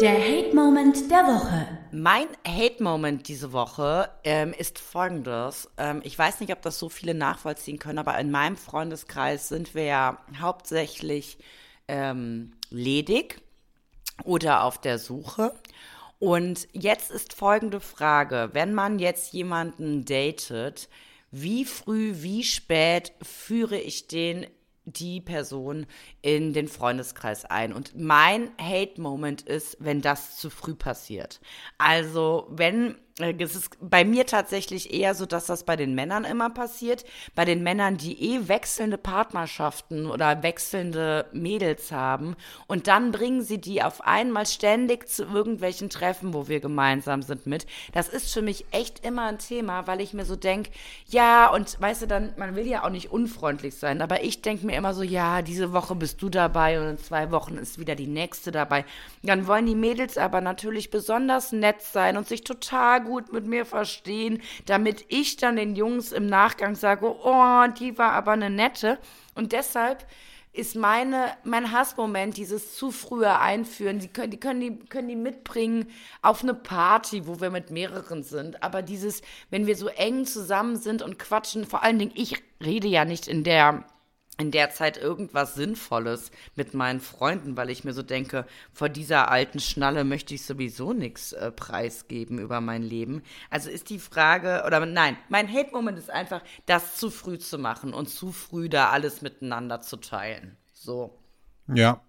Der 0.00 0.12
Hate-Moment 0.20 1.10
der 1.10 1.24
Woche. 1.24 1.66
Mein 1.94 2.26
Hate-Moment 2.48 3.28
diese 3.28 3.52
Woche 3.52 4.08
ähm, 4.24 4.54
ist 4.56 4.78
folgendes. 4.78 5.68
Ähm, 5.76 6.00
ich 6.04 6.18
weiß 6.18 6.40
nicht, 6.40 6.50
ob 6.50 6.62
das 6.62 6.78
so 6.78 6.88
viele 6.88 7.12
nachvollziehen 7.12 7.78
können, 7.78 7.98
aber 7.98 8.18
in 8.18 8.30
meinem 8.30 8.56
Freundeskreis 8.56 9.50
sind 9.50 9.74
wir 9.74 9.84
ja 9.84 10.18
hauptsächlich 10.40 11.36
ähm, 11.88 12.52
ledig 12.70 13.42
oder 14.24 14.64
auf 14.64 14.80
der 14.80 14.98
Suche. 14.98 15.52
Und 16.18 16.66
jetzt 16.72 17.10
ist 17.10 17.34
folgende 17.34 17.80
Frage. 17.80 18.48
Wenn 18.54 18.72
man 18.72 18.98
jetzt 18.98 19.34
jemanden 19.34 20.06
datet, 20.06 20.88
wie 21.30 21.66
früh, 21.66 22.14
wie 22.22 22.42
spät 22.42 23.12
führe 23.20 23.78
ich 23.78 24.08
den, 24.08 24.46
die 24.84 25.20
Person 25.20 25.86
in 26.20 26.52
den 26.52 26.68
Freundeskreis 26.68 27.44
ein? 27.44 27.72
Und 27.72 27.98
mein 27.98 28.50
Hate-Moment 28.60 29.42
ist, 29.42 29.76
wenn 29.80 30.00
das 30.00 30.36
zu 30.36 30.50
früh 30.50 30.74
passiert. 30.74 31.40
Also, 31.78 32.46
wenn, 32.50 32.96
es 33.18 33.54
ist 33.54 33.76
bei 33.80 34.04
mir 34.04 34.24
tatsächlich 34.26 34.94
eher 34.94 35.14
so, 35.14 35.26
dass 35.26 35.46
das 35.46 35.64
bei 35.64 35.76
den 35.76 35.94
Männern 35.94 36.24
immer 36.24 36.48
passiert. 36.48 37.04
Bei 37.34 37.44
den 37.44 37.62
Männern, 37.62 37.98
die 37.98 38.32
eh 38.32 38.48
wechselnde 38.48 38.96
Partnerschaften 38.96 40.06
oder 40.06 40.42
wechselnde 40.42 41.26
Mädels 41.32 41.92
haben. 41.92 42.36
Und 42.66 42.86
dann 42.86 43.12
bringen 43.12 43.42
sie 43.42 43.60
die 43.60 43.82
auf 43.82 44.02
einmal 44.02 44.46
ständig 44.46 45.08
zu 45.08 45.24
irgendwelchen 45.24 45.90
Treffen, 45.90 46.32
wo 46.32 46.48
wir 46.48 46.60
gemeinsam 46.60 47.22
sind, 47.22 47.46
mit. 47.46 47.66
Das 47.92 48.08
ist 48.08 48.32
für 48.32 48.42
mich 48.42 48.64
echt 48.70 49.04
immer 49.04 49.26
ein 49.26 49.38
Thema, 49.38 49.86
weil 49.86 50.00
ich 50.00 50.14
mir 50.14 50.24
so 50.24 50.36
denke, 50.36 50.70
ja, 51.06 51.50
und 51.50 51.78
weißt 51.80 52.02
du, 52.02 52.06
dann, 52.06 52.32
man 52.36 52.56
will 52.56 52.66
ja 52.66 52.84
auch 52.84 52.90
nicht 52.90 53.12
unfreundlich 53.12 53.74
sein, 53.76 54.00
aber 54.00 54.24
ich 54.24 54.40
denke 54.40 54.64
mir 54.64 54.76
immer 54.76 54.94
so, 54.94 55.02
ja, 55.02 55.42
diese 55.42 55.72
Woche 55.72 55.94
bist 55.94 56.22
du 56.22 56.30
dabei 56.30 56.80
und 56.80 56.86
in 56.88 56.98
zwei 56.98 57.30
Wochen 57.30 57.58
ist 57.58 57.78
wieder 57.78 57.94
die 57.94 58.06
nächste 58.06 58.52
dabei. 58.52 58.84
Dann 59.22 59.46
wollen 59.46 59.66
die 59.66 59.74
Mädels 59.74 60.16
aber 60.16 60.40
natürlich 60.40 60.90
besonders 60.90 61.52
nett 61.52 61.82
sein 61.82 62.16
und 62.16 62.26
sich 62.26 62.44
total 62.44 63.01
gut 63.02 63.32
mit 63.32 63.46
mir 63.46 63.66
verstehen, 63.66 64.40
damit 64.66 65.04
ich 65.08 65.36
dann 65.36 65.56
den 65.56 65.76
Jungs 65.76 66.12
im 66.12 66.26
Nachgang 66.26 66.74
sage, 66.74 67.06
oh, 67.06 67.64
die 67.78 67.98
war 67.98 68.12
aber 68.12 68.32
eine 68.32 68.50
nette. 68.50 68.98
Und 69.34 69.52
deshalb 69.52 70.06
ist 70.54 70.76
meine, 70.76 71.32
mein 71.44 71.72
Hassmoment 71.72 72.36
dieses 72.36 72.76
zu 72.76 72.90
frühe 72.90 73.38
Einführen. 73.38 74.00
Die 74.00 74.08
können, 74.08 74.30
die 74.30 74.38
können 74.38 74.60
die, 74.60 74.78
können 74.86 75.08
die 75.08 75.16
mitbringen 75.16 75.86
auf 76.20 76.42
eine 76.42 76.52
Party, 76.52 77.26
wo 77.26 77.40
wir 77.40 77.50
mit 77.50 77.70
mehreren 77.70 78.22
sind. 78.22 78.62
Aber 78.62 78.82
dieses, 78.82 79.22
wenn 79.48 79.66
wir 79.66 79.76
so 79.76 79.88
eng 79.88 80.26
zusammen 80.26 80.76
sind 80.76 81.00
und 81.00 81.18
quatschen, 81.18 81.64
vor 81.64 81.82
allen 81.82 81.98
Dingen, 81.98 82.12
ich 82.14 82.42
rede 82.62 82.86
ja 82.86 83.06
nicht 83.06 83.28
in 83.28 83.44
der, 83.44 83.84
in 84.38 84.50
der 84.50 84.70
Zeit 84.70 84.96
irgendwas 84.96 85.54
Sinnvolles 85.54 86.30
mit 86.56 86.74
meinen 86.74 87.00
Freunden, 87.00 87.56
weil 87.56 87.70
ich 87.70 87.84
mir 87.84 87.92
so 87.92 88.02
denke, 88.02 88.46
vor 88.72 88.88
dieser 88.88 89.30
alten 89.30 89.60
Schnalle 89.60 90.04
möchte 90.04 90.34
ich 90.34 90.44
sowieso 90.44 90.92
nichts 90.92 91.32
äh, 91.32 91.50
preisgeben 91.50 92.38
über 92.38 92.60
mein 92.60 92.82
Leben. 92.82 93.22
Also 93.50 93.70
ist 93.70 93.90
die 93.90 93.98
Frage, 93.98 94.64
oder 94.66 94.84
nein, 94.86 95.16
mein 95.28 95.52
Hate-Moment 95.52 95.98
ist 95.98 96.10
einfach, 96.10 96.42
das 96.66 96.96
zu 96.96 97.10
früh 97.10 97.38
zu 97.38 97.58
machen 97.58 97.92
und 97.92 98.08
zu 98.08 98.32
früh 98.32 98.68
da 98.68 98.90
alles 98.90 99.20
miteinander 99.22 99.80
zu 99.80 99.98
teilen. 99.98 100.56
So. 100.72 101.18
Ja. 101.72 102.00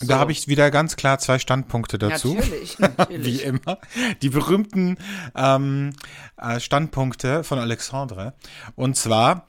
Da 0.00 0.18
habe 0.18 0.30
ich 0.30 0.46
wieder 0.46 0.70
ganz 0.70 0.96
klar 0.96 1.18
zwei 1.18 1.38
Standpunkte 1.38 1.98
dazu. 1.98 2.34
Natürlich, 2.34 2.78
Wie 2.78 2.82
natürlich. 2.82 3.44
immer. 3.44 3.78
Die 4.20 4.28
berühmten 4.28 4.98
ähm, 5.34 5.94
äh, 6.36 6.60
Standpunkte 6.60 7.44
von 7.44 7.58
Alexandre. 7.58 8.34
Und 8.74 8.96
zwar, 8.96 9.46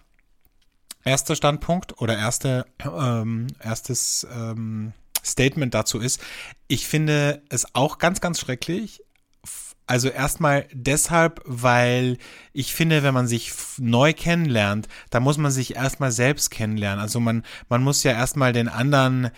erster 1.08 1.36
Standpunkt 1.36 2.02
oder 2.02 2.18
erste, 2.18 2.66
ähm, 2.84 3.48
erstes 3.60 4.28
ähm, 4.32 4.94
Statement 5.24 5.74
dazu 5.74 6.00
ist, 6.00 6.22
ich 6.68 6.88
finde 6.88 7.42
es 7.50 7.76
auch 7.76 7.98
ganz, 7.98 8.22
ganz 8.22 8.40
schrecklich. 8.40 9.04
Also 9.88 10.10
erstmal 10.10 10.68
deshalb, 10.74 11.42
weil 11.46 12.18
ich 12.52 12.74
finde, 12.74 13.04
wenn 13.04 13.14
man 13.14 13.28
sich 13.28 13.54
neu 13.78 14.14
kennenlernt, 14.14 14.90
da 15.10 15.22
muss 15.22 15.38
man 15.38 15.52
sich 15.52 15.76
erstmal 15.76 16.12
selbst 16.12 16.52
kennenlernen. 16.52 17.00
Also 17.00 17.22
man, 17.22 17.44
man 17.70 17.82
muss 17.84 18.04
ja 18.04 18.12
erstmal 18.12 18.52
den 18.52 18.68
anderen 18.68 19.32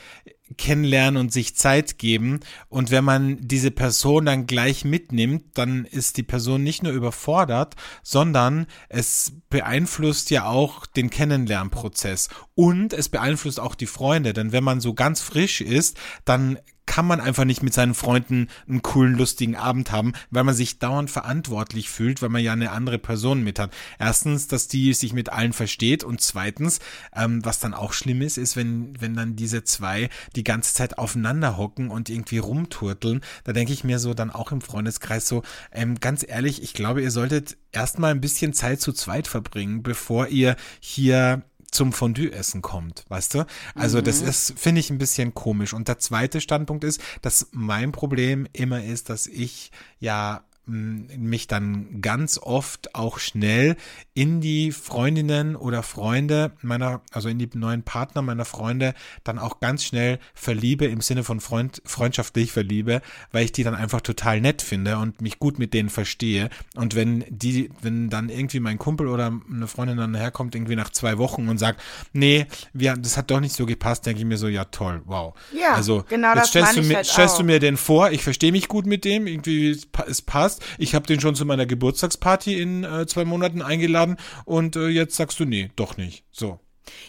kennenlernen 0.57 1.19
und 1.19 1.31
sich 1.31 1.55
Zeit 1.55 1.99
geben. 1.99 2.39
Und 2.67 2.89
wenn 2.91 3.03
man 3.03 3.37
diese 3.39 3.71
Person 3.71 4.25
dann 4.25 4.47
gleich 4.47 4.83
mitnimmt, 4.83 5.57
dann 5.57 5.85
ist 5.85 6.17
die 6.17 6.23
Person 6.23 6.63
nicht 6.63 6.81
nur 6.81 6.93
überfordert, 6.93 7.75
sondern 8.01 8.65
es 8.89 9.33
beeinflusst 9.49 10.31
ja 10.31 10.45
auch 10.45 10.87
den 10.87 11.11
Kennenlernprozess. 11.11 12.29
Und 12.55 12.93
es 12.93 13.09
beeinflusst 13.09 13.59
auch 13.59 13.75
die 13.75 13.85
Freunde. 13.85 14.33
Denn 14.33 14.51
wenn 14.51 14.63
man 14.63 14.81
so 14.81 14.93
ganz 14.93 15.21
frisch 15.21 15.61
ist, 15.61 15.97
dann 16.25 16.57
kann 16.89 17.05
man 17.05 17.21
einfach 17.21 17.45
nicht 17.45 17.61
mit 17.61 17.71
seinen 17.71 17.93
Freunden 17.93 18.47
einen 18.67 18.81
coolen, 18.81 19.13
lustigen 19.13 19.55
Abend 19.55 19.91
haben, 19.91 20.13
weil 20.31 20.43
man 20.43 20.55
sich 20.55 20.79
dauernd 20.79 21.11
verantwortlich 21.11 21.87
fühlt, 21.87 22.23
weil 22.23 22.29
man 22.29 22.43
ja 22.43 22.51
eine 22.51 22.71
andere 22.71 22.97
Person 22.97 23.43
mit 23.43 23.59
hat. 23.59 23.71
Erstens, 23.99 24.47
dass 24.47 24.67
die 24.67 24.95
sich 24.95 25.13
mit 25.13 25.31
allen 25.31 25.53
versteht 25.53 26.03
und 26.03 26.19
zweitens, 26.19 26.79
ähm, 27.15 27.45
was 27.45 27.59
dann 27.59 27.75
auch 27.75 27.93
schlimm 27.93 28.23
ist, 28.23 28.39
ist, 28.39 28.55
wenn, 28.55 28.99
wenn 28.99 29.13
dann 29.13 29.35
diese 29.35 29.63
zwei 29.63 30.09
die 30.35 30.43
ganze 30.43 30.73
Zeit 30.73 30.97
aufeinander 30.97 31.57
hocken 31.57 31.91
und 31.91 32.09
irgendwie 32.09 32.39
rumturteln. 32.39 33.21
Da 33.43 33.53
denke 33.53 33.71
ich 33.71 33.83
mir 33.83 33.99
so 33.99 34.15
dann 34.15 34.31
auch 34.31 34.51
im 34.51 34.61
Freundeskreis 34.61 35.27
so, 35.27 35.43
ähm, 35.71 35.99
ganz 35.99 36.25
ehrlich, 36.27 36.63
ich 36.63 36.73
glaube, 36.73 37.03
ihr 37.03 37.11
solltet 37.11 37.55
erstmal 37.71 38.09
ein 38.09 38.21
bisschen 38.21 38.53
Zeit 38.53 38.81
zu 38.81 38.93
zweit 38.93 39.27
verbringen, 39.27 39.83
bevor 39.83 40.29
ihr 40.29 40.55
hier 40.79 41.43
zum 41.71 41.93
Fondue-Essen 41.93 42.61
kommt, 42.61 43.05
weißt 43.09 43.35
du? 43.35 43.45
Also 43.75 43.99
mhm. 43.99 44.03
das 44.03 44.21
ist, 44.21 44.59
finde 44.59 44.79
ich, 44.79 44.89
ein 44.89 44.97
bisschen 44.97 45.33
komisch. 45.33 45.73
Und 45.73 45.87
der 45.87 45.99
zweite 45.99 46.41
Standpunkt 46.41 46.83
ist, 46.83 47.01
dass 47.21 47.47
mein 47.51 47.91
Problem 47.91 48.47
immer 48.53 48.83
ist, 48.83 49.09
dass 49.09 49.27
ich 49.27 49.71
ja 49.99 50.43
mich 50.69 51.47
dann 51.47 52.01
ganz 52.01 52.37
oft 52.37 52.95
auch 52.95 53.19
schnell 53.19 53.75
in 54.13 54.41
die 54.41 54.71
Freundinnen 54.71 55.55
oder 55.55 55.83
Freunde 55.83 56.51
meiner, 56.61 57.01
also 57.11 57.29
in 57.29 57.39
die 57.39 57.49
neuen 57.53 57.83
Partner 57.83 58.21
meiner 58.21 58.45
Freunde 58.45 58.93
dann 59.23 59.39
auch 59.39 59.59
ganz 59.59 59.83
schnell 59.83 60.19
verliebe 60.33 60.85
im 60.85 61.01
Sinne 61.01 61.23
von 61.23 61.39
Freund, 61.39 61.81
freundschaftlich 61.85 62.51
verliebe, 62.51 63.01
weil 63.31 63.45
ich 63.45 63.51
die 63.51 63.63
dann 63.63 63.75
einfach 63.75 64.01
total 64.01 64.41
nett 64.41 64.61
finde 64.61 64.97
und 64.97 65.21
mich 65.21 65.39
gut 65.39 65.57
mit 65.57 65.73
denen 65.73 65.89
verstehe. 65.89 66.49
Und 66.75 66.95
wenn 66.95 67.25
die, 67.29 67.71
wenn 67.81 68.09
dann 68.09 68.29
irgendwie 68.29 68.59
mein 68.59 68.77
Kumpel 68.77 69.07
oder 69.07 69.33
eine 69.49 69.67
Freundin 69.67 69.97
dann 69.97 70.15
herkommt, 70.15 70.55
irgendwie 70.55 70.75
nach 70.75 70.91
zwei 70.91 71.17
Wochen 71.17 71.49
und 71.49 71.57
sagt, 71.57 71.81
nee, 72.13 72.45
wir, 72.73 72.95
das 72.95 73.17
hat 73.17 73.31
doch 73.31 73.39
nicht 73.39 73.55
so 73.55 73.65
gepasst, 73.65 74.05
denke 74.05 74.19
ich 74.19 74.25
mir 74.25 74.37
so, 74.37 74.47
ja 74.47 74.65
toll, 74.65 75.01
wow. 75.05 75.33
Ja, 75.51 75.73
also, 75.73 76.03
genau 76.07 76.29
jetzt 76.29 76.37
das 76.37 76.49
stellst, 76.49 76.77
du 76.77 76.81
mir, 76.83 76.95
halt 76.97 77.05
stellst 77.05 77.39
du 77.39 77.43
mir 77.43 77.59
den 77.59 77.77
vor, 77.77 78.11
ich 78.11 78.23
verstehe 78.23 78.51
mich 78.51 78.67
gut 78.67 78.85
mit 78.85 79.05
dem, 79.05 79.25
irgendwie 79.25 79.79
es 80.07 80.21
passt 80.21 80.58
ich 80.77 80.95
habe 80.95 81.07
den 81.07 81.19
schon 81.19 81.35
zu 81.35 81.45
meiner 81.45 81.65
Geburtstagsparty 81.65 82.59
in 82.59 82.83
äh, 82.83 83.05
zwei 83.07 83.25
Monaten 83.25 83.61
eingeladen 83.61 84.17
und 84.45 84.75
äh, 84.75 84.87
jetzt 84.87 85.15
sagst 85.15 85.39
du, 85.39 85.45
nee, 85.45 85.71
doch 85.75 85.97
nicht. 85.97 86.23
So. 86.31 86.59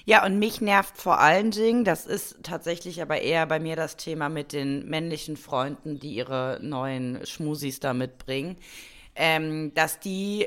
Ja, 0.05 0.25
und 0.25 0.39
mich 0.39 0.61
nervt 0.61 0.99
vor 0.99 1.21
allen 1.21 1.51
Dingen, 1.51 1.85
das 1.85 2.07
ist 2.07 2.39
tatsächlich 2.43 3.01
aber 3.03 3.21
eher 3.21 3.47
bei 3.47 3.61
mir 3.61 3.77
das 3.77 3.97
Thema 3.97 4.29
mit 4.29 4.53
den 4.53 4.87
männlichen 4.89 5.37
Freunden, 5.37 5.99
die 5.99 6.15
ihre 6.15 6.59
neuen 6.63 7.25
Schmusis 7.27 7.81
da 7.81 7.95
mitbringen, 7.95 8.57
ähm, 9.15 9.73
dass 9.75 10.01
die 10.01 10.47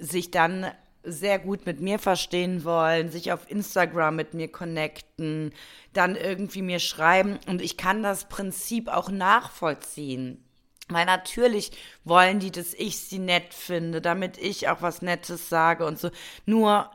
sich 0.00 0.30
dann 0.30 0.66
sehr 1.04 1.38
gut 1.38 1.66
mit 1.66 1.80
mir 1.80 1.98
verstehen 1.98 2.64
wollen, 2.64 3.10
sich 3.10 3.32
auf 3.32 3.50
Instagram 3.50 4.16
mit 4.16 4.34
mir 4.34 4.48
connecten, 4.48 5.52
dann 5.92 6.16
irgendwie 6.16 6.62
mir 6.62 6.78
schreiben 6.78 7.38
und 7.48 7.60
ich 7.60 7.76
kann 7.76 8.02
das 8.02 8.28
Prinzip 8.28 8.88
auch 8.88 9.10
nachvollziehen. 9.10 10.44
Weil 10.92 11.06
natürlich 11.06 11.72
wollen 12.04 12.40
die, 12.40 12.50
dass 12.50 12.74
ich 12.74 12.98
sie 12.98 13.18
nett 13.18 13.54
finde, 13.54 14.00
damit 14.00 14.38
ich 14.38 14.68
auch 14.68 14.82
was 14.82 15.02
Nettes 15.02 15.48
sage 15.48 15.84
und 15.86 15.98
so. 15.98 16.10
Nur, 16.46 16.90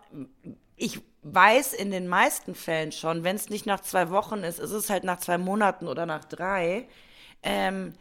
ich 0.76 1.02
weiß 1.24 1.74
in 1.74 1.92
den 1.92 2.08
meisten 2.08 2.56
Fällen 2.56 2.92
schon, 2.92 3.24
wenn 3.24 3.36
es 3.36 3.50
nicht 3.50 3.66
nach 3.66 3.82
zwei 3.82 4.10
Wochen 4.10 4.44
ist, 4.44 4.60
ist 4.60 4.72
es 4.72 4.90
halt 4.90 5.04
nach 5.04 5.20
zwei 5.20 5.38
Monaten 5.38 5.88
oder 5.88 6.06
nach 6.06 6.26
drei. 6.26 6.88
Ähm, 7.44 7.94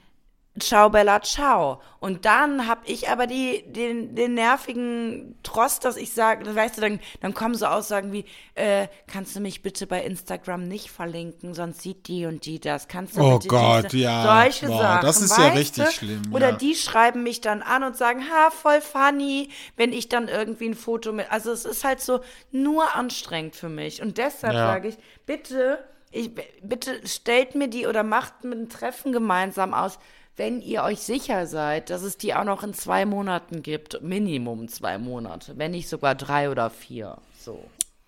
Ciao 0.59 0.89
Bella 0.89 1.21
Ciao. 1.23 1.81
Und 2.01 2.25
dann 2.25 2.67
habe 2.67 2.81
ich 2.87 3.09
aber 3.09 3.27
die, 3.27 3.65
den, 3.67 4.15
den 4.15 4.35
nervigen 4.35 5.37
Trost, 5.43 5.85
dass 5.85 5.97
ich 5.97 6.13
sage, 6.13 6.55
weißt 6.55 6.77
du, 6.77 6.81
dann, 6.81 7.01
dann 7.21 7.35
kommen 7.35 7.55
so 7.55 7.67
Aussagen 7.67 8.13
wie, 8.13 8.25
äh, 8.55 8.89
kannst 9.07 9.35
du 9.37 9.41
mich 9.41 9.63
bitte 9.63 9.87
bei 9.87 10.03
Instagram 10.03 10.67
nicht 10.69 10.91
verlinken, 10.91 11.53
sonst 11.53 11.83
sieht 11.83 12.09
die 12.09 12.27
und 12.27 12.47
die 12.47 12.61
das. 12.61 12.89
Kannst 12.89 13.17
du 13.17 13.23
oh 13.23 13.35
bitte 13.39 13.49
Gott, 13.49 13.85
diese, 13.93 14.05
ja. 14.05 14.43
Solche 14.43 14.67
Boah, 14.69 14.79
Sachen. 14.83 15.07
Das 15.07 15.21
ist 15.21 15.37
ja 15.37 15.49
richtig 15.49 15.85
du? 15.85 15.91
schlimm. 15.91 16.23
Oder 16.33 16.51
ja. 16.51 16.57
die 16.57 16.75
schreiben 16.75 17.23
mich 17.23 17.41
dann 17.41 17.63
an 17.63 17.83
und 17.83 17.97
sagen, 17.97 18.23
ha, 18.31 18.51
voll 18.51 18.81
funny, 18.81 19.51
wenn 19.77 19.93
ich 19.93 20.09
dann 20.09 20.29
irgendwie 20.29 20.69
ein 20.69 20.75
Foto 20.75 21.13
mit. 21.13 21.31
Also 21.31 21.51
es 21.53 21.65
ist 21.65 21.85
halt 21.85 22.01
so 22.01 22.21
nur 22.51 22.95
anstrengend 22.95 23.57
für 23.57 23.69
mich. 23.69 24.01
Und 24.01 24.17
deshalb 24.19 24.55
Ja. 24.55 24.69
sage 24.69 24.89
ich, 24.89 24.97
bitte, 25.27 25.85
ich, 26.11 26.31
bitte 26.63 27.07
stellt 27.07 27.55
mir 27.55 27.69
die 27.69 27.87
oder 27.87 28.03
macht 28.03 28.45
mit 28.45 28.59
ein 28.59 28.69
Treffen 28.69 29.13
gemeinsam 29.13 29.75
aus 29.75 29.99
wenn 30.37 30.61
ihr 30.61 30.83
euch 30.83 31.01
sicher 31.01 31.47
seid, 31.47 31.91
dass 31.91 32.03
es 32.03 32.19
die 32.19 32.35
auch 32.35 32.45
noch 32.45 32.63
in 32.63 32.75
zwei 32.75 33.07
Monaten 33.07 33.63
gibt, 33.63 34.03
Minimum 34.03 34.69
zwei 34.69 34.99
Monate, 34.99 35.57
wenn 35.57 35.71
nicht 35.71 35.89
sogar 35.89 36.15
drei 36.15 36.51
oder 36.51 36.71
vier. 36.71 37.19
So. 37.39 37.65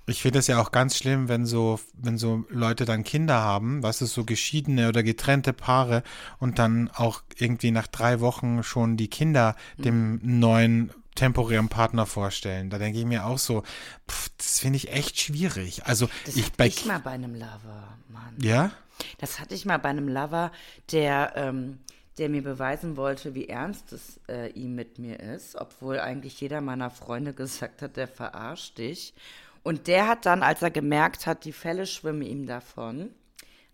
Ich 0.07 0.23
finde 0.23 0.39
es 0.39 0.47
ja 0.47 0.61
auch 0.61 0.73
ganz 0.73 0.97
schlimm, 0.97 1.29
wenn 1.29 1.45
so, 1.45 1.79
wenn 1.93 2.17
so 2.17 2.45
Leute 2.49 2.87
dann 2.87 3.05
Kinder 3.05 3.43
haben, 3.43 3.83
was 3.83 4.01
ist 4.01 4.15
so 4.15 4.25
geschiedene 4.25 4.89
oder 4.89 5.03
getrennte 5.03 5.53
Paare 5.53 6.03
und 6.39 6.59
dann 6.59 6.91
auch 6.95 7.23
irgendwie 7.37 7.71
nach 7.71 7.87
drei 7.87 8.21
Wochen 8.21 8.63
schon 8.63 8.97
die 8.97 9.09
Kinder 9.09 9.55
dem 9.77 10.19
neuen 10.23 10.93
temporären 11.15 11.69
Partner 11.69 12.07
vorstellen. 12.07 12.71
Da 12.71 12.79
denke 12.79 12.99
ich 13.01 13.05
mir 13.05 13.27
auch 13.27 13.39
so, 13.39 13.65
pff, 14.09 14.31
das 14.39 14.61
finde 14.61 14.77
ich 14.77 14.93
echt 14.93 15.21
schwierig. 15.21 15.85
Also 15.85 16.09
Das 16.25 16.37
ich 16.37 16.45
hatte 16.47 16.55
bei 16.57 16.67
ich 16.69 16.85
mal 16.87 17.01
bei 17.01 17.11
einem 17.11 17.35
Lover, 17.35 17.99
Mann. 18.09 18.35
ja, 18.41 18.71
Das 19.19 19.41
hatte 19.41 19.55
ich 19.55 19.65
mal 19.67 19.79
bei 19.79 19.91
einem 19.91 20.09
Lover, 20.09 20.53
der, 20.93 21.33
ähm, 21.37 21.81
der 22.19 22.29
mir 22.29 22.43
beweisen 22.43 22.97
wollte, 22.97 23.35
wie 23.35 23.49
ernst 23.49 23.93
es 23.93 24.21
äh, 24.29 24.51
ihm 24.51 24.75
mit 24.75 24.99
mir 24.99 25.21
ist, 25.21 25.57
obwohl 25.57 26.01
eigentlich 26.01 26.41
jeder 26.41 26.61
meiner 26.61 26.91
Freunde 26.91 27.33
gesagt 27.35 27.83
hat, 27.83 27.97
der 27.97 28.09
verarscht 28.09 28.79
dich. 28.79 29.15
Und 29.63 29.87
der 29.87 30.07
hat 30.09 30.27
dann, 30.27 30.43
als 30.43 30.63
er 30.63 30.71
gemerkt 30.71 31.27
hat, 31.27 31.45
die 31.45 31.53
Fälle 31.53 31.87
schwimmen 31.87 32.23
ihm 32.23 32.47
davon, 32.47 33.11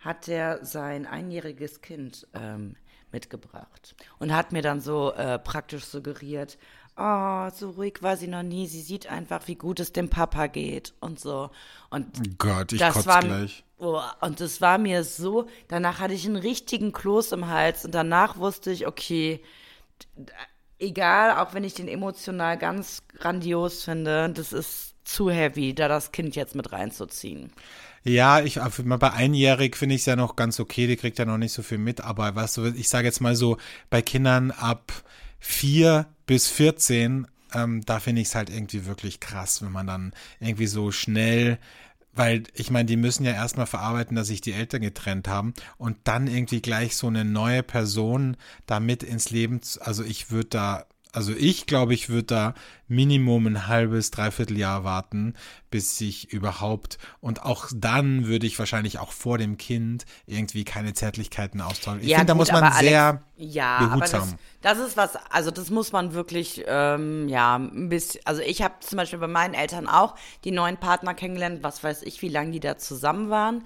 hat 0.01 0.29
er 0.29 0.65
sein 0.65 1.07
einjähriges 1.07 1.81
Kind 1.81 2.27
ähm, 2.35 2.77
mitgebracht 3.13 3.95
und 4.19 4.35
hat 4.35 4.53
mir 4.53 4.61
dann 4.61 4.81
so 4.81 5.13
äh, 5.13 5.39
praktisch 5.39 5.85
suggeriert, 5.85 6.59
oh, 6.97 7.51
so 7.55 7.71
ruhig 7.71 8.03
war 8.03 8.17
sie 8.17 8.29
noch 8.29 8.43
nie, 8.43 8.67
sie 8.67 8.81
sieht 8.81 9.07
einfach, 9.07 9.47
wie 9.47 9.57
gut 9.57 9.81
es 9.81 9.93
dem 9.93 10.09
Papa 10.09 10.47
geht 10.47 10.95
und 11.01 11.19
so. 11.19 11.51
Und 11.91 12.39
Gott, 12.39 12.73
ich 12.73 12.79
das 12.79 12.95
kotze 12.95 13.07
war, 13.07 13.21
gleich. 13.21 13.65
Oh, 13.79 14.01
und 14.21 14.41
das 14.41 14.61
war 14.61 14.79
mir 14.79 15.05
so, 15.05 15.47
danach 15.69 15.99
hatte 15.99 16.15
ich 16.15 16.27
einen 16.27 16.37
richtigen 16.37 16.93
Kloß 16.93 17.33
im 17.33 17.49
Hals 17.49 17.85
und 17.85 17.95
danach 17.95 18.39
wusste 18.39 18.71
ich, 18.71 18.87
okay, 18.87 19.41
egal, 20.79 21.39
auch 21.39 21.55
wenn 21.55 21.65
ich 21.65 21.75
den 21.75 21.89
emotional 21.89 22.57
ganz 22.59 23.03
grandios 23.09 23.85
finde, 23.85 24.31
das 24.31 24.53
ist 24.53 24.95
zu 25.05 25.31
heavy, 25.31 25.75
da 25.75 25.89
das 25.89 26.13
Kind 26.13 26.37
jetzt 26.37 26.55
mit 26.55 26.73
reinzuziehen. 26.73 27.53
Ja, 28.05 28.41
ich 28.41 28.57
bei 28.57 29.13
einjährig 29.13 29.77
finde 29.77 29.95
ich 29.95 30.03
es 30.03 30.07
ja 30.07 30.15
noch 30.15 30.37
ganz 30.37 30.61
okay, 30.61 30.87
die 30.87 30.97
kriegt 30.97 31.19
ja 31.19 31.25
noch 31.25 31.39
nicht 31.39 31.53
so 31.53 31.63
viel 31.63 31.79
mit, 31.79 32.03
aber 32.03 32.35
weißt 32.35 32.59
du, 32.59 32.67
ich 32.67 32.89
sage 32.89 33.07
jetzt 33.07 33.21
mal 33.21 33.35
so, 33.35 33.57
bei 33.89 34.03
Kindern 34.03 34.51
ab 34.51 34.93
vier 35.45 36.07
bis 36.27 36.49
14, 36.49 37.27
ähm, 37.53 37.83
da 37.85 38.01
finde 38.01 38.23
ich 38.23 38.29
es 38.29 38.35
halt 38.35 38.49
irgendwie 38.49 38.87
wirklich 38.87 39.21
krass, 39.21 39.63
wenn 39.63 39.73
man 39.73 39.87
dann 39.87 40.13
irgendwie 40.41 40.67
so 40.67 40.91
schnell 40.91 41.59
weil 42.17 42.45
ich 42.55 42.71
meine, 42.71 42.87
die 42.87 42.97
müssen 42.97 43.25
ja 43.25 43.33
erstmal 43.33 43.67
verarbeiten, 43.67 44.17
dass 44.17 44.29
sich 44.29 44.41
die 44.41 44.53
Eltern 44.53 44.83
getrennt 44.83 45.27
haben 45.27 45.53
und 45.79 45.97
dann 46.05 46.29
irgendwie 46.29 46.63
gleich 46.63 46.97
so 46.97 47.09
eine 47.09 47.25
neue 47.25 47.65
Person 47.65 48.37
damit 48.67 49.03
ins 49.03 49.31
Leben, 49.31 49.61
also 49.81 50.05
ich 50.05 50.31
würde 50.31 50.49
da, 50.49 50.87
also 51.15 51.33
ich 51.33 51.67
glaube, 51.67 51.95
ich 51.95 52.09
würde 52.09 52.25
da 52.25 52.55
Minimum 52.89 53.47
ein 53.47 53.67
halbes, 53.67 54.11
dreiviertel 54.11 54.59
Jahr 54.59 54.85
warten, 54.85 55.35
bis 55.71 56.01
ich 56.01 56.33
überhaupt, 56.33 56.99
und 57.21 57.43
auch 57.43 57.69
dann 57.75 58.27
würde 58.27 58.47
ich 58.47 58.59
wahrscheinlich 58.59 58.99
auch 58.99 59.13
vor 59.13 59.39
dem 59.39 59.57
Kind 59.57 60.05
irgendwie 60.27 60.65
keine 60.65 60.93
Zärtlichkeiten 60.93 61.61
austauschen. 61.61 62.03
Ich 62.03 62.11
finde, 62.11 62.27
da 62.27 62.35
muss 62.35 62.53
man 62.53 62.65
Alex, 62.65 62.81
sehr 62.81 63.23
ja, 63.37 63.79
aber 63.79 64.01
das, 64.01 64.13
behutsam. 64.13 64.39
das 64.61 64.79
ist 64.79 64.97
was, 64.97 65.17
also 65.31 65.51
das 65.51 65.71
muss 65.71 65.93
man 65.93 66.13
wirklich, 66.13 66.63
ähm, 66.67 67.29
ja, 67.29 67.57
ein 67.57 67.89
bisschen, 67.89 68.21
also 68.25 68.43
ich 68.43 68.63
habe 68.63 68.75
zum 68.81 68.97
Beispiel 68.99 69.19
bei 69.19 69.29
meinen 69.29 69.55
Eltern 69.55 69.89
auch 69.89 70.15
die 70.45 70.51
neuen 70.51 70.77
Partner 70.77 71.15
kennengelernt, 71.15 71.63
was 71.63 71.83
weiß 71.83 72.03
ich, 72.03 72.23
wie 72.23 72.29
lange 72.29 72.51
die 72.51 72.61
da 72.61 72.77
zusammen 72.77 73.31
waren. 73.31 73.65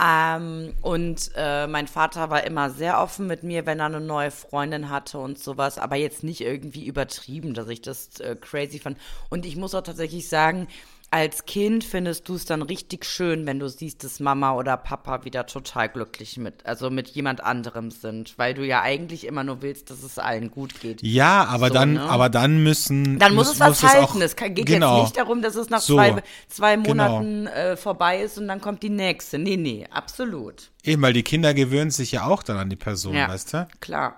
Ähm, 0.00 0.74
und 0.82 1.32
äh, 1.34 1.66
mein 1.66 1.88
Vater 1.88 2.30
war 2.30 2.44
immer 2.44 2.70
sehr 2.70 3.00
offen 3.00 3.26
mit 3.26 3.42
mir, 3.42 3.66
wenn 3.66 3.80
er 3.80 3.86
eine 3.86 4.00
neue 4.00 4.30
Freundin 4.30 4.90
hatte 4.90 5.18
und 5.18 5.38
sowas, 5.38 5.78
aber 5.78 5.96
jetzt 5.96 6.22
nicht 6.22 6.40
irgendwie 6.40 6.86
übertrieben, 6.86 7.52
dass 7.52 7.68
ich 7.68 7.82
das 7.82 8.20
äh, 8.20 8.36
crazy 8.36 8.78
fand. 8.78 8.96
Und 9.28 9.44
ich 9.44 9.56
muss 9.56 9.74
auch 9.74 9.82
tatsächlich 9.82 10.28
sagen, 10.28 10.68
als 11.10 11.46
Kind 11.46 11.84
findest 11.84 12.28
du 12.28 12.34
es 12.34 12.44
dann 12.44 12.60
richtig 12.60 13.06
schön, 13.06 13.46
wenn 13.46 13.58
du 13.58 13.68
siehst, 13.68 14.04
dass 14.04 14.20
Mama 14.20 14.52
oder 14.52 14.76
Papa 14.76 15.24
wieder 15.24 15.46
total 15.46 15.88
glücklich 15.88 16.36
mit, 16.36 16.66
also 16.66 16.90
mit 16.90 17.08
jemand 17.08 17.42
anderem 17.42 17.90
sind, 17.90 18.34
weil 18.36 18.52
du 18.52 18.66
ja 18.66 18.82
eigentlich 18.82 19.26
immer 19.26 19.42
nur 19.42 19.62
willst, 19.62 19.88
dass 19.90 20.02
es 20.02 20.18
allen 20.18 20.50
gut 20.50 20.80
geht. 20.80 21.02
Ja, 21.02 21.44
aber 21.46 21.68
So, 21.68 21.74
dann, 21.74 21.94
ne? 21.94 22.02
aber 22.02 22.28
dann 22.28 22.62
müssen. 22.62 23.18
Dann 23.18 23.34
muss, 23.34 23.50
es 23.50 23.58
was 23.58 23.82
halten. 23.82 24.04
auch- 24.04 24.20
es 24.20 24.36
geht 24.36 24.66
genau. 24.66 24.96
jetzt 24.98 25.04
nicht 25.04 25.16
darum, 25.16 25.40
dass 25.40 25.54
es 25.54 25.70
nach 25.70 25.80
So, 25.80 25.94
zwei, 25.96 26.22
zwei 26.48 26.76
genau. 26.76 26.88
Monaten 26.88 27.46
äh, 27.46 27.76
vorbei 27.78 28.20
ist 28.20 28.36
und 28.36 28.46
dann 28.48 28.60
kommt 28.60 28.82
die 28.82 28.90
nächste. 28.90 29.38
Nee, 29.38 29.56
nee, 29.56 29.86
absolut. 29.90 30.70
Eben, 30.84 31.00
weil 31.00 31.14
die 31.14 31.22
Kinder 31.22 31.54
gewöhnen 31.54 31.90
sich 31.90 32.12
ja 32.12 32.26
auch 32.26 32.42
dann 32.42 32.58
an 32.58 32.68
die 32.68 32.76
Person, 32.76 33.14
Ja, 33.14 33.28
weißt 33.28 33.54
du? 33.54 33.68
klar. 33.80 34.16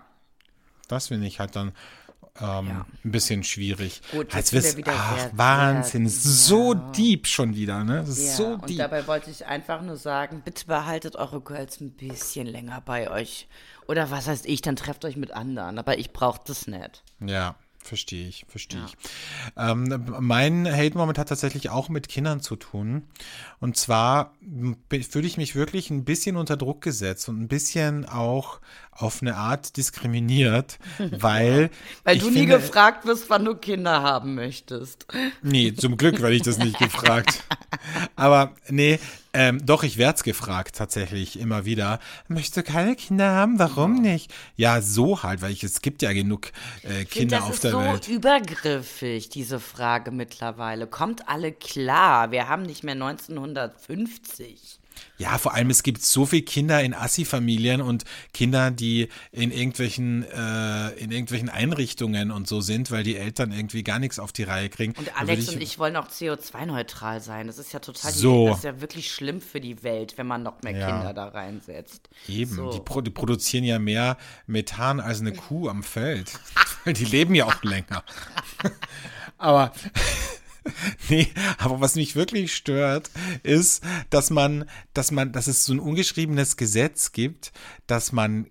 Das 0.88 1.07
finde 1.07 1.28
ich 1.28 1.38
halt 1.38 1.55
dann 1.55 1.70
ähm, 2.41 2.68
Ja. 2.68 2.87
ein 3.05 3.11
bisschen 3.11 3.43
schwierig. 3.45 4.01
Gut, 4.12 4.35
Als 4.35 4.51
jetzt 4.51 4.53
wir's- 4.53 4.64
sind 4.72 4.87
wir 4.87 4.93
wieder 4.93 4.97
ach, 4.99 5.18
sehr- 5.18 5.31
Wahnsinn, 5.39 6.09
sehr- 6.09 6.31
so 6.33 6.74
ja. 6.74 6.93
deep 6.97 7.26
schon 7.26 7.55
wieder, 7.55 7.83
ne? 7.85 7.97
Ja, 7.99 8.05
so 8.05 8.47
und 8.55 8.68
deep. 8.68 8.78
dabei 8.78 9.07
wollte 9.07 9.31
ich 9.31 9.47
einfach 9.47 9.83
nur 9.83 9.97
sagen, 9.97 10.43
bitte 10.45 10.66
behaltet 10.66 11.16
eure 11.16 11.41
Girls 11.41 11.81
ein 11.81 11.93
bisschen 11.93 12.47
länger 12.47 12.81
bei 12.81 13.11
euch. 13.11 13.49
Oder 13.89 14.11
was 14.11 14.28
heißt 14.28 14.47
ich, 14.47 14.62
dann 14.62 14.76
trefft 14.76 15.05
euch 15.05 15.16
mit 15.16 15.33
anderen. 15.33 15.78
Aber 15.78 15.99
ich 15.99 16.12
brauche 16.12 16.41
das 16.47 16.66
nicht. 16.66 17.03
Ja, 17.20 17.57
verstehe 17.91 18.28
ich, 18.28 18.47
verstehe 18.49 18.80
ich. 18.86 18.97
Ähm, 19.57 20.05
mein 20.20 20.64
Hate-Moment 20.66 21.18
hat 21.18 21.28
tatsächlich 21.28 21.70
auch 21.70 21.88
mit 21.88 22.09
Kindern 22.09 22.41
zu 22.41 22.55
tun. 22.55 23.03
Und 23.59 23.76
zwar 23.76 24.32
fühle 24.88 25.26
ich 25.26 25.36
mich 25.36 25.57
wirklich 25.57 25.91
ein 25.91 26.05
bisschen 26.05 26.36
unter 26.36 26.57
Druck 26.57 26.82
gesetzt 26.82 27.28
und 27.28 27.41
ein 27.41 27.49
bisschen 27.49 28.07
auch 28.09 28.61
auf 28.93 29.22
eine 29.22 29.36
Art 29.36 29.76
diskriminiert, 29.76 30.78
weil. 31.11 31.70
Weil 32.05 32.18
du 32.18 32.30
nie 32.30 32.38
finde- 32.41 32.59
gefragt 32.59 33.05
wirst, 33.07 33.28
wann 33.28 33.45
du 33.45 33.57
Kinder 33.57 34.03
haben 34.03 34.36
möchtest. 34.36 35.07
Nee, 35.43 35.74
zum 35.74 35.97
Glück 35.97 36.20
werde 36.22 36.36
ich 36.36 36.43
das 36.43 36.59
nicht 36.59 36.78
gefragt. 36.78 37.43
Aber 38.16 38.55
nee, 38.68 38.99
ähm, 39.33 39.64
doch, 39.64 39.83
ich 39.85 39.97
werd's 39.97 40.24
gefragt 40.24 40.76
tatsächlich 40.76 41.39
immer 41.39 41.64
wieder. 41.64 42.01
Möchtest 42.28 42.57
du 42.57 42.62
keine 42.62 42.97
Kinder 42.97 43.31
haben? 43.31 43.59
Warum 43.59 43.95
nicht? 44.03 44.33
Ja, 44.57 44.81
so 44.83 45.22
halt, 45.22 45.41
weil 45.41 45.53
ich, 45.53 45.62
es 45.62 45.83
gibt 45.83 46.03
ja 46.03 46.12
genug 46.12 46.51
äh, 46.83 47.05
Kinder 47.05 47.39
das 47.39 47.47
auf 47.47 47.55
ist 47.55 47.64
der 47.64 47.70
so 47.70 47.81
Welt. 47.81 48.09
übergriffig, 48.09 49.28
diese 49.28 49.61
Frage 49.61 50.11
mittlerweile. 50.11 50.87
Kommt 50.87 51.28
alle 51.28 51.53
klar. 51.53 52.33
Wir 52.33 52.49
haben 52.49 52.62
nicht 52.62 52.83
mehr 52.83 52.95
1950. 52.95 54.80
Ja, 55.18 55.36
vor 55.36 55.55
allem 55.55 55.68
es 55.70 55.82
gibt 55.82 56.03
so 56.03 56.24
viele 56.24 56.42
Kinder 56.42 56.82
in 56.82 56.94
Assi-Familien 56.94 57.82
und 57.82 58.05
Kinder, 58.32 58.70
die 58.70 59.09
in 59.32 59.51
irgendwelchen 59.53 60.22
äh, 60.24 60.90
in 60.92 61.11
irgendwelchen 61.11 61.48
Einrichtungen 61.51 62.30
und 62.30 62.48
so 62.48 62.61
sind, 62.61 62.90
weil 62.90 63.03
die 63.03 63.16
Eltern 63.16 63.53
irgendwie 63.53 63.82
gar 63.82 63.98
nichts 63.98 64.18
auf 64.18 64.32
die 64.32 64.44
Reihe 64.44 64.68
kriegen. 64.70 64.94
Und 64.96 65.14
Alex 65.20 65.46
würde 65.46 65.57
und 65.59 65.62
ich 65.62 65.78
wollen 65.78 65.96
auch 65.96 66.09
CO2-neutral 66.09 67.20
sein. 67.20 67.46
Das 67.48 67.59
ist 67.59 67.72
ja 67.72 67.80
total, 67.80 68.12
So. 68.12 68.48
das 68.48 68.59
ist 68.59 68.64
ja 68.64 68.80
wirklich 68.80 69.11
schlimm 69.12 69.40
für 69.40 69.61
die 69.61 69.82
Welt, 69.82 70.16
wenn 70.16 70.26
man 70.26 70.42
noch 70.42 70.62
mehr 70.62 70.72
Ja. 70.76 70.86
Kinder 70.90 71.12
da 71.12 71.28
reinsetzt. 71.28 72.09
Eben, 72.28 72.55
So. 72.57 72.70
die, 72.72 72.80
pro, 72.80 73.01
die 73.01 73.11
produzieren 73.11 73.64
ja 73.64 73.78
mehr 73.78 74.16
Methan 74.46 75.01
als 75.01 75.20
eine 75.20 75.32
Kuh 75.32 75.68
am 75.68 75.82
Feld. 75.82 76.32
Weil 76.84 76.94
die 76.94 77.05
leben 77.05 77.34
ja 77.34 77.44
auch 77.46 77.62
länger. 77.62 78.03
aber 79.38 79.72
nee, 81.08 81.28
aber 81.58 81.80
was 81.80 81.94
mich 81.94 82.16
wirklich 82.16 82.54
stört, 82.54 83.11
ist, 83.42 83.82
dass 84.11 84.30
man, 84.30 84.68
dass 84.94 85.11
man, 85.11 85.32
dass 85.32 85.46
es 85.46 85.64
so 85.64 85.72
ein 85.72 85.80
ungeschriebenes 85.80 86.56
Gesetz 86.56 87.12
gibt, 87.12 87.52
dass 87.86 88.12
man 88.12 88.50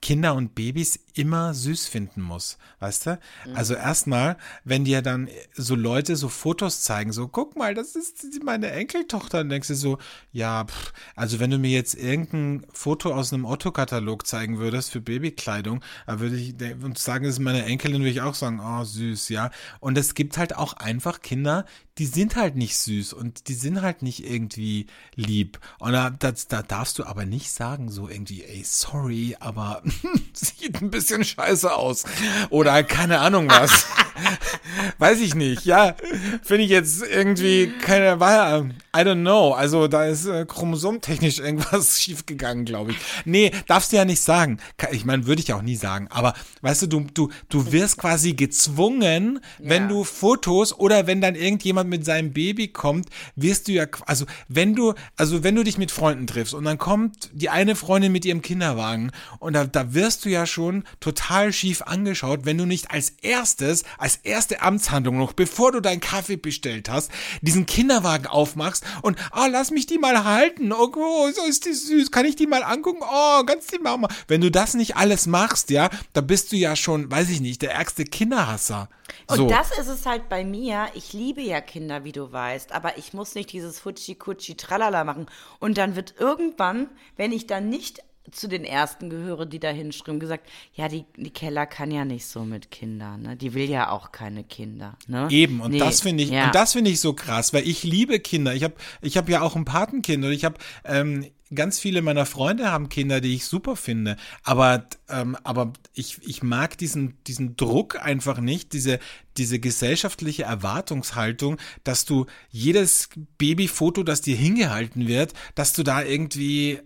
Kinder 0.00 0.34
und 0.34 0.54
Babys 0.54 0.98
immer 1.14 1.54
süß 1.54 1.88
finden 1.88 2.22
muss, 2.22 2.58
weißt 2.78 3.06
du? 3.06 3.18
Also 3.54 3.74
erstmal, 3.74 4.36
wenn 4.64 4.84
dir 4.84 5.02
dann 5.02 5.28
so 5.54 5.74
Leute 5.74 6.16
so 6.16 6.28
Fotos 6.28 6.82
zeigen, 6.82 7.12
so 7.12 7.28
guck 7.28 7.56
mal, 7.56 7.74
das 7.74 7.96
ist 7.96 8.42
meine 8.44 8.70
Enkeltochter, 8.70 9.38
dann 9.38 9.48
denkst 9.48 9.68
du 9.68 9.74
so, 9.74 9.98
ja, 10.32 10.64
pff, 10.64 10.92
also 11.16 11.40
wenn 11.40 11.50
du 11.50 11.58
mir 11.58 11.70
jetzt 11.70 11.94
irgendein 11.94 12.66
Foto 12.72 13.12
aus 13.12 13.32
einem 13.32 13.44
Otto-Katalog 13.44 14.26
zeigen 14.26 14.58
würdest 14.58 14.90
für 14.90 15.00
Babykleidung, 15.00 15.82
dann 16.06 16.20
würde 16.20 16.36
ich 16.36 16.54
und 16.82 16.98
sagen, 16.98 17.24
das 17.24 17.34
ist 17.34 17.40
meine 17.40 17.64
Enkelin, 17.64 18.00
würde 18.00 18.10
ich 18.10 18.20
auch 18.20 18.34
sagen, 18.34 18.60
oh 18.60 18.84
süß, 18.84 19.28
ja. 19.30 19.50
Und 19.80 19.98
es 19.98 20.14
gibt 20.14 20.38
halt 20.38 20.56
auch 20.56 20.74
einfach 20.74 21.20
Kinder, 21.20 21.64
die 21.98 22.06
sind 22.06 22.36
halt 22.36 22.56
nicht 22.56 22.76
süß 22.78 23.12
und 23.12 23.48
die 23.48 23.54
sind 23.54 23.82
halt 23.82 24.02
nicht 24.02 24.24
irgendwie 24.24 24.86
lieb. 25.16 25.58
Und 25.78 25.92
da, 25.92 26.10
das, 26.10 26.46
da 26.48 26.62
darfst 26.62 26.98
du 26.98 27.04
aber 27.04 27.26
nicht 27.26 27.50
sagen, 27.50 27.90
so 27.90 28.08
irgendwie, 28.08 28.44
ey, 28.44 28.62
sorry, 28.64 29.36
aber 29.40 29.82
sieht 30.32 30.80
ein 30.80 30.90
bisschen 30.90 31.24
scheiße 31.24 31.74
aus. 31.74 32.04
Oder 32.50 32.82
keine 32.84 33.18
Ahnung 33.20 33.48
was. 33.50 33.86
Weiß 34.98 35.20
ich 35.20 35.34
nicht, 35.34 35.64
ja. 35.64 35.94
Finde 36.42 36.64
ich 36.64 36.70
jetzt 36.70 37.02
irgendwie 37.02 37.72
keine, 37.80 38.20
war, 38.20 38.64
I 38.64 39.00
don't 39.00 39.20
know. 39.20 39.52
Also 39.52 39.86
da 39.88 40.04
ist 40.06 40.26
äh, 40.26 40.44
chromosomtechnisch 40.46 41.38
irgendwas 41.38 42.00
schiefgegangen, 42.00 42.64
glaube 42.64 42.92
ich. 42.92 42.98
Nee, 43.24 43.52
darfst 43.66 43.92
du 43.92 43.96
ja 43.96 44.04
nicht 44.04 44.20
sagen. 44.20 44.58
Ich 44.92 45.04
meine, 45.04 45.26
würde 45.26 45.40
ich 45.42 45.52
auch 45.52 45.62
nie 45.62 45.76
sagen. 45.76 46.08
Aber 46.10 46.34
weißt 46.62 46.82
du, 46.82 46.86
du, 46.86 47.06
du, 47.14 47.30
du 47.48 47.72
wirst 47.72 47.98
quasi 47.98 48.32
gezwungen, 48.34 49.40
wenn 49.58 49.82
Ja. 49.84 49.88
du 49.88 50.04
Fotos 50.04 50.76
oder 50.76 51.06
wenn 51.06 51.20
dann 51.20 51.34
irgendjemand 51.34 51.87
mit 51.88 52.04
seinem 52.04 52.32
Baby 52.32 52.68
kommt, 52.68 53.08
wirst 53.36 53.68
du 53.68 53.72
ja, 53.72 53.86
also 54.06 54.26
wenn 54.48 54.74
du, 54.74 54.94
also 55.16 55.42
wenn 55.42 55.54
du 55.54 55.64
dich 55.64 55.78
mit 55.78 55.90
Freunden 55.90 56.26
triffst 56.26 56.54
und 56.54 56.64
dann 56.64 56.78
kommt 56.78 57.30
die 57.32 57.48
eine 57.48 57.76
Freundin 57.76 58.12
mit 58.12 58.24
ihrem 58.24 58.42
Kinderwagen 58.42 59.10
und 59.38 59.54
da, 59.54 59.64
da 59.64 59.94
wirst 59.94 60.24
du 60.24 60.28
ja 60.28 60.46
schon 60.46 60.84
total 61.00 61.52
schief 61.52 61.82
angeschaut, 61.82 62.40
wenn 62.44 62.58
du 62.58 62.66
nicht 62.66 62.90
als 62.90 63.10
erstes, 63.22 63.84
als 63.98 64.16
erste 64.16 64.62
Amtshandlung 64.62 65.18
noch, 65.18 65.32
bevor 65.32 65.72
du 65.72 65.80
deinen 65.80 66.00
Kaffee 66.00 66.36
bestellt 66.36 66.88
hast, 66.88 67.10
diesen 67.40 67.66
Kinderwagen 67.66 68.26
aufmachst 68.26 68.84
und, 69.02 69.18
ah, 69.32 69.46
lass 69.46 69.70
mich 69.70 69.86
die 69.86 69.98
mal 69.98 70.24
halten, 70.24 70.72
oh, 70.72 70.92
oh 70.96 71.30
so 71.30 71.44
ist 71.44 71.64
die 71.66 71.72
süß, 71.72 72.10
kann 72.10 72.26
ich 72.26 72.36
die 72.36 72.46
mal 72.46 72.62
angucken, 72.62 73.02
oh, 73.02 73.44
ganz 73.44 73.66
die 73.68 73.78
Mama. 73.78 74.08
Wenn 74.26 74.40
du 74.40 74.50
das 74.50 74.74
nicht 74.74 74.96
alles 74.96 75.26
machst, 75.26 75.70
ja, 75.70 75.90
da 76.12 76.20
bist 76.20 76.52
du 76.52 76.56
ja 76.56 76.76
schon, 76.76 77.10
weiß 77.10 77.30
ich 77.30 77.40
nicht, 77.40 77.62
der 77.62 77.72
ärgste 77.72 78.04
Kinderhasser. 78.04 78.88
Und 79.26 79.36
So. 79.36 79.48
das 79.48 79.70
ist 79.78 79.88
es 79.88 80.06
halt 80.06 80.28
bei 80.28 80.44
mir. 80.44 80.88
Ich 80.94 81.12
liebe 81.12 81.40
ja 81.40 81.60
Kinder, 81.60 81.77
wie 82.04 82.12
du 82.12 82.32
weißt, 82.32 82.72
aber 82.72 82.98
ich 82.98 83.12
muss 83.12 83.34
nicht 83.34 83.52
dieses 83.52 83.80
Futschi-Kutschi 83.80 84.56
Tralala 84.56 85.04
machen. 85.04 85.26
Und 85.60 85.78
dann 85.78 85.96
wird 85.96 86.14
irgendwann, 86.18 86.88
wenn 87.16 87.32
ich 87.32 87.46
dann 87.46 87.68
nicht 87.68 88.02
zu 88.30 88.48
den 88.48 88.64
ersten 88.64 89.10
gehöre, 89.10 89.46
die 89.46 89.58
da 89.58 89.70
hinschreiben, 89.70 90.20
gesagt, 90.20 90.48
ja, 90.74 90.88
die, 90.88 91.04
die 91.16 91.30
Keller 91.30 91.66
kann 91.66 91.90
ja 91.90 92.04
nicht 92.04 92.26
so 92.26 92.44
mit 92.44 92.70
Kindern, 92.70 93.22
ne? 93.22 93.36
Die 93.36 93.54
will 93.54 93.68
ja 93.68 93.90
auch 93.90 94.12
keine 94.12 94.44
Kinder, 94.44 94.96
ne? 95.06 95.28
Eben, 95.30 95.60
und 95.60 95.72
Nee, 95.72 95.78
das 95.78 96.00
finde 96.00 96.24
ich, 96.24 96.30
ja. 96.30 96.46
und 96.46 96.54
das 96.54 96.72
finde 96.72 96.90
ich 96.90 97.00
so 97.00 97.14
krass, 97.14 97.52
weil 97.52 97.66
ich 97.66 97.84
liebe 97.84 98.20
Kinder. 98.20 98.54
Ich 98.54 98.64
habe 98.64 98.74
ich 99.00 99.16
hab 99.16 99.28
ja 99.28 99.40
auch 99.42 99.56
ein 99.56 99.64
Patenkind 99.64 100.24
und 100.24 100.32
ich 100.32 100.44
habe 100.44 100.56
ähm, 100.84 101.26
ganz 101.54 101.78
viele 101.78 102.02
meiner 102.02 102.26
Freunde 102.26 102.70
haben 102.70 102.88
Kinder, 102.88 103.20
die 103.20 103.34
ich 103.34 103.46
super 103.46 103.76
finde. 103.76 104.16
Aber, 104.42 104.86
ähm, 105.08 105.36
aber 105.44 105.72
ich, 105.94 106.18
ich 106.22 106.42
mag 106.42 106.76
diesen, 106.78 107.22
diesen 107.24 107.56
Druck 107.56 108.02
einfach 108.02 108.40
nicht, 108.40 108.72
diese, 108.72 108.98
diese 109.36 109.58
gesellschaftliche 109.58 110.44
Erwartungshaltung, 110.44 111.58
dass 111.84 112.04
du 112.04 112.26
jedes 112.50 113.08
Babyfoto, 113.38 114.02
das 114.02 114.20
dir 114.20 114.36
hingehalten 114.36 115.08
wird, 115.08 115.32
dass 115.54 115.72
du 115.72 115.82
da 115.82 116.02
irgendwie 116.02 116.80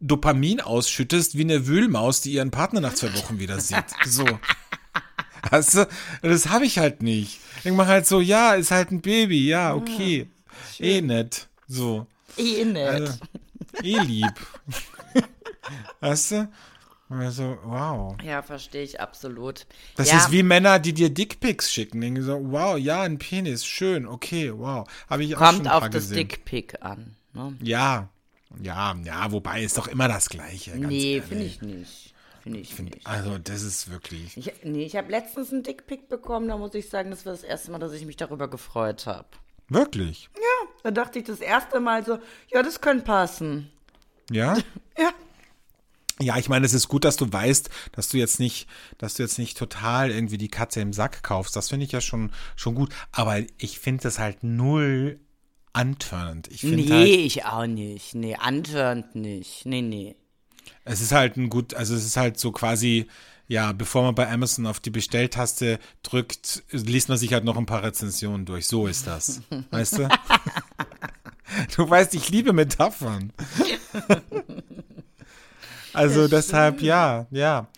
Dopamin 0.00 0.60
ausschüttest 0.60 1.36
wie 1.36 1.42
eine 1.42 1.66
Wühlmaus, 1.66 2.20
die 2.20 2.32
ihren 2.32 2.50
Partner 2.50 2.80
nach 2.80 2.94
zwei 2.94 3.14
Wochen 3.14 3.38
wieder 3.38 3.60
sieht. 3.60 3.84
So. 4.06 4.26
Weißt 5.50 5.74
du, 5.74 5.88
das 6.22 6.48
habe 6.48 6.66
ich 6.66 6.78
halt 6.78 7.02
nicht. 7.02 7.40
Ich 7.64 7.72
mache 7.72 7.88
halt 7.88 8.06
so, 8.06 8.20
ja, 8.20 8.54
ist 8.54 8.70
halt 8.70 8.90
ein 8.90 9.00
Baby, 9.00 9.46
ja, 9.48 9.74
okay. 9.74 10.28
eh 10.78 11.00
nett. 11.00 11.48
So. 11.66 12.06
Eh 12.36 12.64
nicht. 12.64 12.76
Also, 12.76 13.12
eh 13.82 13.98
lieb. 13.98 14.34
weißt 16.00 16.30
du? 16.32 16.48
Also, 17.10 17.56
wow. 17.64 18.16
ja, 18.22 18.42
verstehe 18.42 18.82
ich 18.82 19.00
absolut. 19.00 19.66
Das 19.96 20.10
ja, 20.10 20.18
ist 20.18 20.30
wie 20.30 20.42
Männer, 20.42 20.78
die 20.78 20.92
dir 20.92 21.08
Dickpics 21.08 21.72
schicken. 21.72 22.02
Denken 22.02 22.22
so, 22.22 22.38
wow, 22.52 22.76
ja, 22.76 23.00
ein 23.00 23.18
Penis, 23.18 23.64
schön, 23.64 24.06
okay, 24.06 24.52
wow. 24.54 24.86
Habe 25.08 25.24
ich 25.24 25.34
auch 25.34 25.40
schon 25.40 25.62
kommt 25.62 25.70
auf 25.70 25.88
das. 25.88 26.10
Dickpick 26.10 26.82
an. 26.82 27.16
Ne? 27.32 27.56
Ja, 27.62 28.10
ja, 28.60 28.94
ja, 29.04 29.32
wobei 29.32 29.62
ist 29.62 29.78
doch 29.78 29.88
immer 29.88 30.08
das 30.08 30.28
Gleiche. 30.28 30.76
Nee, 30.76 31.22
finde 31.26 31.44
ich 31.44 31.62
nicht. 31.62 32.14
Finde 32.42 32.60
ich 32.60 32.78
nicht. 32.78 33.06
Also, 33.06 33.38
das 33.38 33.62
ist 33.62 33.90
wirklich. 33.90 34.36
Ich, 34.36 34.52
nee, 34.64 34.84
ich 34.84 34.96
habe 34.96 35.10
letztens 35.10 35.50
einen 35.50 35.62
Dickpick 35.62 36.08
bekommen, 36.08 36.48
da 36.48 36.58
muss 36.58 36.74
ich 36.74 36.90
sagen, 36.90 37.10
das 37.10 37.24
war 37.24 37.32
das 37.32 37.42
erste 37.42 37.70
Mal, 37.70 37.78
dass 37.78 37.92
ich 37.92 38.04
mich 38.04 38.16
darüber 38.16 38.48
gefreut 38.48 39.06
habe. 39.06 39.28
Wirklich? 39.68 40.28
Da 40.82 40.90
dachte 40.90 41.18
ich 41.18 41.26
das 41.26 41.40
erste 41.40 41.80
Mal 41.80 42.04
so, 42.04 42.18
ja, 42.50 42.62
das 42.62 42.80
könnte 42.80 43.04
passen. 43.04 43.70
Ja? 44.30 44.56
Ja. 44.98 45.12
Ja, 46.20 46.36
ich 46.36 46.48
meine, 46.48 46.66
es 46.66 46.74
ist 46.74 46.88
gut, 46.88 47.04
dass 47.04 47.16
du 47.16 47.32
weißt, 47.32 47.70
dass 47.92 48.08
du 48.08 48.16
jetzt 48.16 48.40
nicht, 48.40 48.68
dass 48.96 49.14
du 49.14 49.22
jetzt 49.22 49.38
nicht 49.38 49.56
total 49.56 50.10
irgendwie 50.10 50.38
die 50.38 50.48
Katze 50.48 50.80
im 50.80 50.92
Sack 50.92 51.22
kaufst. 51.22 51.54
Das 51.54 51.68
finde 51.68 51.86
ich 51.86 51.92
ja 51.92 52.00
schon, 52.00 52.32
schon 52.56 52.74
gut. 52.74 52.92
Aber 53.12 53.38
ich 53.58 53.78
finde 53.78 54.02
das 54.02 54.18
halt 54.18 54.42
null 54.42 55.20
antörnend. 55.72 56.48
Ich 56.48 56.64
Nee, 56.64 56.88
halt, 56.88 57.06
ich 57.06 57.44
auch 57.44 57.66
nicht. 57.66 58.16
Nee, 58.16 58.34
antörend 58.34 59.14
nicht. 59.14 59.64
Nee, 59.66 59.82
nee. 59.82 60.16
es 60.84 61.00
ist 61.00 61.12
halt 61.12 61.36
ein 61.36 61.50
gut, 61.50 61.74
also 61.74 61.94
es 61.94 62.04
ist 62.04 62.16
halt 62.16 62.40
so 62.40 62.50
quasi, 62.50 63.06
ja, 63.48 63.72
bevor 63.72 64.02
man 64.02 64.14
bei 64.14 64.30
Amazon 64.30 64.66
auf 64.66 64.78
die 64.78 64.90
Bestelltaste 64.90 65.78
drückt, 66.02 66.62
liest 66.70 67.08
man 67.08 67.18
sich 67.18 67.32
halt 67.32 67.44
noch 67.44 67.56
ein 67.56 67.66
paar 67.66 67.82
Rezensionen 67.82 68.44
durch. 68.44 68.66
So 68.66 68.86
ist 68.86 69.06
das. 69.06 69.40
weißt 69.70 69.98
du? 69.98 70.08
Du 71.74 71.88
weißt, 71.88 72.14
ich 72.14 72.28
liebe 72.28 72.52
Metaphern. 72.52 73.32
Also 75.94 76.28
deshalb, 76.28 76.82
ja, 76.82 77.26
ja. 77.30 77.68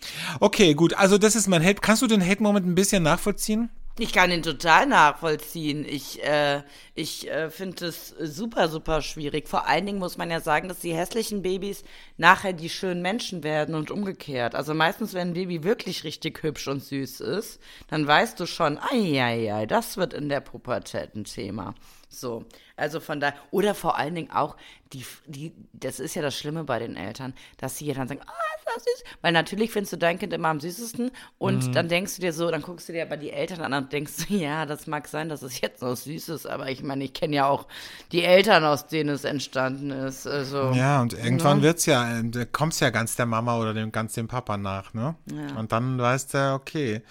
Okay, 0.41 0.73
gut. 0.73 0.93
Also 0.93 1.17
das 1.17 1.37
ist 1.37 1.47
mein 1.47 1.63
Hate. 1.63 1.79
Kannst 1.79 2.01
du 2.01 2.07
den 2.07 2.21
Hate-Moment 2.21 2.67
ein 2.67 2.75
bisschen 2.75 3.01
nachvollziehen? 3.01 3.69
Ich 3.99 4.13
kann 4.13 4.31
ihn 4.31 4.41
total 4.41 4.85
nachvollziehen. 4.85 5.85
Ich, 5.85 6.23
äh, 6.23 6.63
ich 6.95 7.29
äh, 7.29 7.49
finde 7.49 7.87
es 7.87 8.09
super, 8.09 8.69
super 8.69 9.01
schwierig. 9.01 9.49
Vor 9.49 9.67
allen 9.67 9.85
Dingen 9.85 9.99
muss 9.99 10.17
man 10.17 10.31
ja 10.31 10.39
sagen, 10.39 10.69
dass 10.69 10.79
die 10.79 10.95
hässlichen 10.95 11.41
Babys 11.41 11.83
nachher 12.17 12.53
die 12.53 12.69
schönen 12.69 13.01
Menschen 13.01 13.43
werden 13.43 13.75
und 13.75 13.91
umgekehrt. 13.91 14.55
Also 14.55 14.73
meistens, 14.73 15.13
wenn 15.13 15.29
ein 15.29 15.33
Baby 15.33 15.63
wirklich 15.63 16.05
richtig 16.05 16.41
hübsch 16.41 16.69
und 16.69 16.81
süß 16.81 17.19
ist, 17.19 17.59
dann 17.89 18.07
weißt 18.07 18.39
du 18.39 18.45
schon, 18.45 18.77
ai, 18.77 19.21
ai, 19.21 19.53
ai, 19.53 19.65
das 19.65 19.97
wird 19.97 20.13
in 20.13 20.29
der 20.29 20.39
Pubertät 20.39 21.13
ein 21.15 21.25
Thema. 21.25 21.75
So, 22.13 22.43
also 22.75 22.99
von 22.99 23.21
da 23.21 23.33
oder 23.51 23.73
vor 23.73 23.97
allen 23.97 24.15
Dingen 24.15 24.31
auch 24.31 24.57
die, 24.91 25.05
die, 25.27 25.53
das 25.71 26.01
ist 26.01 26.13
ja 26.15 26.21
das 26.21 26.37
Schlimme 26.37 26.65
bei 26.65 26.77
den 26.77 26.97
Eltern, 26.97 27.33
dass 27.57 27.77
sie 27.77 27.85
ja 27.85 27.93
dann 27.93 28.09
sagen, 28.09 28.19
ah, 28.25 28.31
ist 28.57 28.65
das 28.75 28.83
süß, 28.83 29.03
weil 29.21 29.31
natürlich 29.31 29.71
findest 29.71 29.93
du 29.93 29.97
dein 29.97 30.19
Kind 30.19 30.33
immer 30.33 30.49
am 30.49 30.59
süßesten 30.59 31.11
und 31.37 31.69
Mhm. 31.69 31.71
dann 31.71 31.87
denkst 31.87 32.15
du 32.17 32.21
dir 32.21 32.33
so, 32.33 32.51
dann 32.51 32.61
guckst 32.61 32.89
du 32.89 32.93
dir 32.93 33.03
aber 33.03 33.15
die 33.15 33.31
Eltern 33.31 33.61
an 33.61 33.73
und 33.85 33.93
denkst, 33.93 34.25
ja, 34.29 34.65
das 34.65 34.87
mag 34.87 35.07
sein, 35.07 35.29
dass 35.29 35.41
es 35.41 35.61
jetzt 35.61 35.81
noch 35.81 35.95
süß 35.95 36.29
ist, 36.29 36.45
aber 36.47 36.69
ich 36.69 36.83
meine, 36.83 37.05
ich 37.05 37.13
kenne 37.13 37.37
ja 37.37 37.47
auch 37.47 37.65
die 38.11 38.23
Eltern, 38.23 38.65
aus 38.65 38.87
denen 38.87 39.09
es 39.11 39.23
entstanden 39.23 39.91
ist, 39.91 40.27
also 40.27 40.73
Ja, 40.73 41.01
und 41.01 41.13
irgendwann 41.13 41.61
wird's 41.61 41.85
ja, 41.87 42.19
äh, 42.19 42.23
da 42.29 42.45
kommt's 42.45 42.79
ja 42.79 42.89
ganz 42.91 43.15
der 43.15 43.25
Mama 43.25 43.57
oder 43.59 43.73
dem 43.73 43.91
ganz 43.91 44.13
dem 44.13 44.27
Papa 44.27 44.57
nach, 44.57 44.93
ne? 44.93 45.15
Ja. 45.25 45.57
Und 45.57 45.71
dann 45.71 45.97
weißt 45.97 46.33
du, 46.35 46.53
okay, 46.53 47.01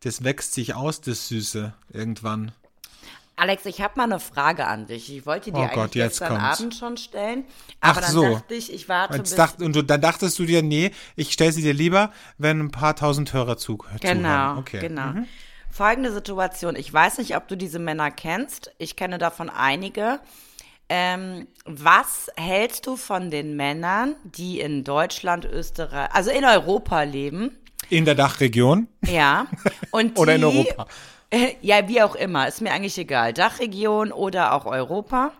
das 0.00 0.24
wächst 0.24 0.54
sich 0.54 0.74
aus, 0.74 1.00
das 1.00 1.28
Süße, 1.28 1.74
irgendwann. 1.90 2.52
Alex, 3.36 3.64
ich 3.66 3.80
habe 3.80 3.94
mal 3.96 4.04
eine 4.04 4.20
Frage 4.20 4.66
an 4.66 4.86
dich. 4.86 5.14
Ich 5.14 5.26
wollte 5.26 5.50
dir 5.52 5.58
Oh 5.58 5.62
eigentlich 5.62 5.74
Gott, 5.74 5.92
gestern 5.92 6.38
kommt's. 6.38 6.60
Abend 6.60 6.74
schon 6.74 6.96
stellen, 6.96 7.44
aber 7.80 7.98
Ach 7.98 8.00
dann 8.02 8.10
so. 8.12 8.32
dachte 8.34 8.54
ich, 8.54 8.72
ich 8.72 8.88
warte 8.88 9.14
Und, 9.14 9.22
bis 9.22 9.34
dacht, 9.34 9.60
und 9.62 9.74
du, 9.74 9.82
dann 9.82 10.00
dachtest 10.00 10.38
du 10.38 10.44
dir, 10.44 10.62
nee, 10.62 10.92
ich 11.16 11.32
stell 11.32 11.50
sie 11.52 11.62
dir 11.62 11.72
lieber, 11.74 12.12
wenn 12.38 12.60
ein 12.60 12.70
paar 12.70 12.94
tausend 12.94 13.32
Hörer 13.32 13.56
zu, 13.56 13.78
Genau, 14.00 14.20
zuhören. 14.20 14.58
Okay. 14.58 14.80
genau. 14.80 15.06
Mhm. 15.06 15.26
Folgende 15.70 16.12
Situation. 16.12 16.76
Ich 16.76 16.92
weiß 16.92 17.18
nicht, 17.18 17.34
ob 17.34 17.48
du 17.48 17.56
diese 17.56 17.78
Männer 17.78 18.10
kennst. 18.10 18.70
Ich 18.78 18.94
kenne 18.96 19.16
davon 19.18 19.48
einige. 19.48 20.20
Ähm, 20.90 21.46
was 21.64 22.30
hältst 22.36 22.86
du 22.86 22.96
von 22.96 23.30
den 23.30 23.56
Männern, 23.56 24.14
die 24.24 24.60
in 24.60 24.84
Deutschland, 24.84 25.46
Österreich, 25.46 26.10
also 26.12 26.30
in 26.30 26.44
Europa 26.44 27.02
leben? 27.04 27.56
In 27.88 28.04
der 28.04 28.14
Dachregion 28.14 28.88
Ja. 29.06 29.46
Und 29.90 30.18
die, 30.18 30.20
oder 30.20 30.34
in 30.34 30.44
Europa? 30.44 30.86
Ja, 31.62 31.88
wie 31.88 32.02
auch 32.02 32.14
immer, 32.14 32.46
ist 32.48 32.60
mir 32.60 32.72
eigentlich 32.72 32.98
egal. 32.98 33.32
Dachregion 33.32 34.12
oder 34.12 34.52
auch 34.52 34.66
Europa. 34.66 35.32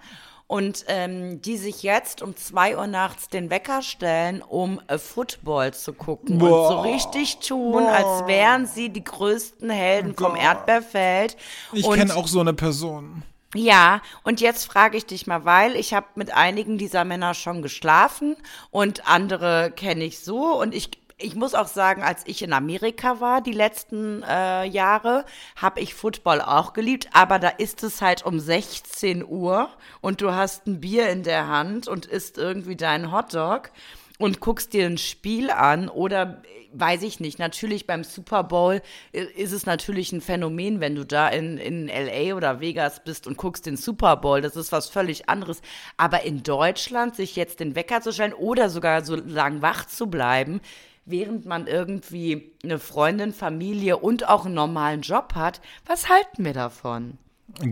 Und 0.46 0.84
ähm, 0.88 1.40
die 1.40 1.56
sich 1.56 1.82
jetzt 1.82 2.20
um 2.20 2.36
zwei 2.36 2.76
Uhr 2.76 2.86
nachts 2.86 3.30
den 3.30 3.48
Wecker 3.48 3.80
stellen, 3.80 4.42
um 4.42 4.82
äh, 4.86 4.98
Football 4.98 5.72
zu 5.72 5.94
gucken 5.94 6.38
Boah. 6.38 6.68
und 6.68 6.68
so 6.68 6.80
richtig 6.82 7.38
tun, 7.38 7.84
als 7.84 8.26
wären 8.26 8.66
sie 8.66 8.90
die 8.90 9.02
größten 9.02 9.70
Helden 9.70 10.14
vom 10.14 10.36
Erdbeerfeld. 10.36 11.38
Ich 11.72 11.90
kenne 11.90 12.14
auch 12.14 12.28
so 12.28 12.40
eine 12.40 12.52
Person. 12.52 13.22
ja, 13.54 14.02
und 14.24 14.42
jetzt 14.42 14.66
frage 14.66 14.98
ich 14.98 15.06
dich 15.06 15.26
mal, 15.26 15.46
weil 15.46 15.74
ich 15.74 15.94
habe 15.94 16.06
mit 16.16 16.34
einigen 16.34 16.76
dieser 16.76 17.04
Männer 17.06 17.32
schon 17.32 17.62
geschlafen 17.62 18.36
und 18.70 19.08
andere 19.08 19.72
kenne 19.74 20.04
ich 20.04 20.18
so 20.18 20.60
und 20.60 20.74
ich 20.74 20.90
ich 21.22 21.34
muss 21.34 21.54
auch 21.54 21.66
sagen, 21.66 22.02
als 22.02 22.22
ich 22.26 22.42
in 22.42 22.52
Amerika 22.52 23.20
war 23.20 23.40
die 23.40 23.52
letzten 23.52 24.22
äh, 24.22 24.64
Jahre, 24.64 25.24
habe 25.56 25.80
ich 25.80 25.94
Football 25.94 26.40
auch 26.40 26.72
geliebt, 26.72 27.08
aber 27.12 27.38
da 27.38 27.48
ist 27.48 27.82
es 27.82 28.02
halt 28.02 28.24
um 28.24 28.40
16 28.40 29.24
Uhr 29.24 29.68
und 30.00 30.20
du 30.20 30.32
hast 30.32 30.66
ein 30.66 30.80
Bier 30.80 31.08
in 31.08 31.22
der 31.22 31.48
Hand 31.48 31.88
und 31.88 32.06
isst 32.06 32.38
irgendwie 32.38 32.76
deinen 32.76 33.12
Hotdog 33.12 33.70
und 34.18 34.40
guckst 34.40 34.72
dir 34.72 34.86
ein 34.86 34.98
Spiel 34.98 35.50
an 35.50 35.88
oder 35.88 36.42
weiß 36.74 37.02
ich 37.02 37.20
nicht, 37.20 37.38
natürlich 37.38 37.86
beim 37.86 38.04
Super 38.04 38.44
Bowl 38.44 38.80
äh, 39.12 39.24
ist 39.24 39.52
es 39.52 39.66
natürlich 39.66 40.12
ein 40.12 40.20
Phänomen, 40.20 40.80
wenn 40.80 40.94
du 40.94 41.04
da 41.04 41.28
in, 41.28 41.58
in 41.58 41.88
LA 41.88 42.34
oder 42.34 42.60
Vegas 42.60 43.02
bist 43.04 43.26
und 43.26 43.36
guckst 43.36 43.66
den 43.66 43.76
Super 43.76 44.16
Bowl, 44.16 44.40
das 44.40 44.56
ist 44.56 44.72
was 44.72 44.88
völlig 44.88 45.28
anderes. 45.28 45.60
Aber 45.96 46.22
in 46.24 46.42
Deutschland 46.42 47.14
sich 47.14 47.36
jetzt 47.36 47.60
den 47.60 47.74
Wecker 47.74 48.00
zu 48.00 48.12
stellen 48.12 48.32
oder 48.32 48.70
sogar 48.70 49.04
so 49.04 49.16
lang 49.16 49.62
wach 49.62 49.86
zu 49.86 50.06
bleiben, 50.06 50.60
während 51.04 51.46
man 51.46 51.66
irgendwie 51.66 52.52
eine 52.62 52.78
Freundin, 52.78 53.32
Familie 53.32 53.98
und 53.98 54.28
auch 54.28 54.46
einen 54.46 54.54
normalen 54.54 55.02
Job 55.02 55.34
hat, 55.34 55.60
was 55.86 56.08
halten 56.08 56.44
wir 56.44 56.52
davon? 56.52 57.18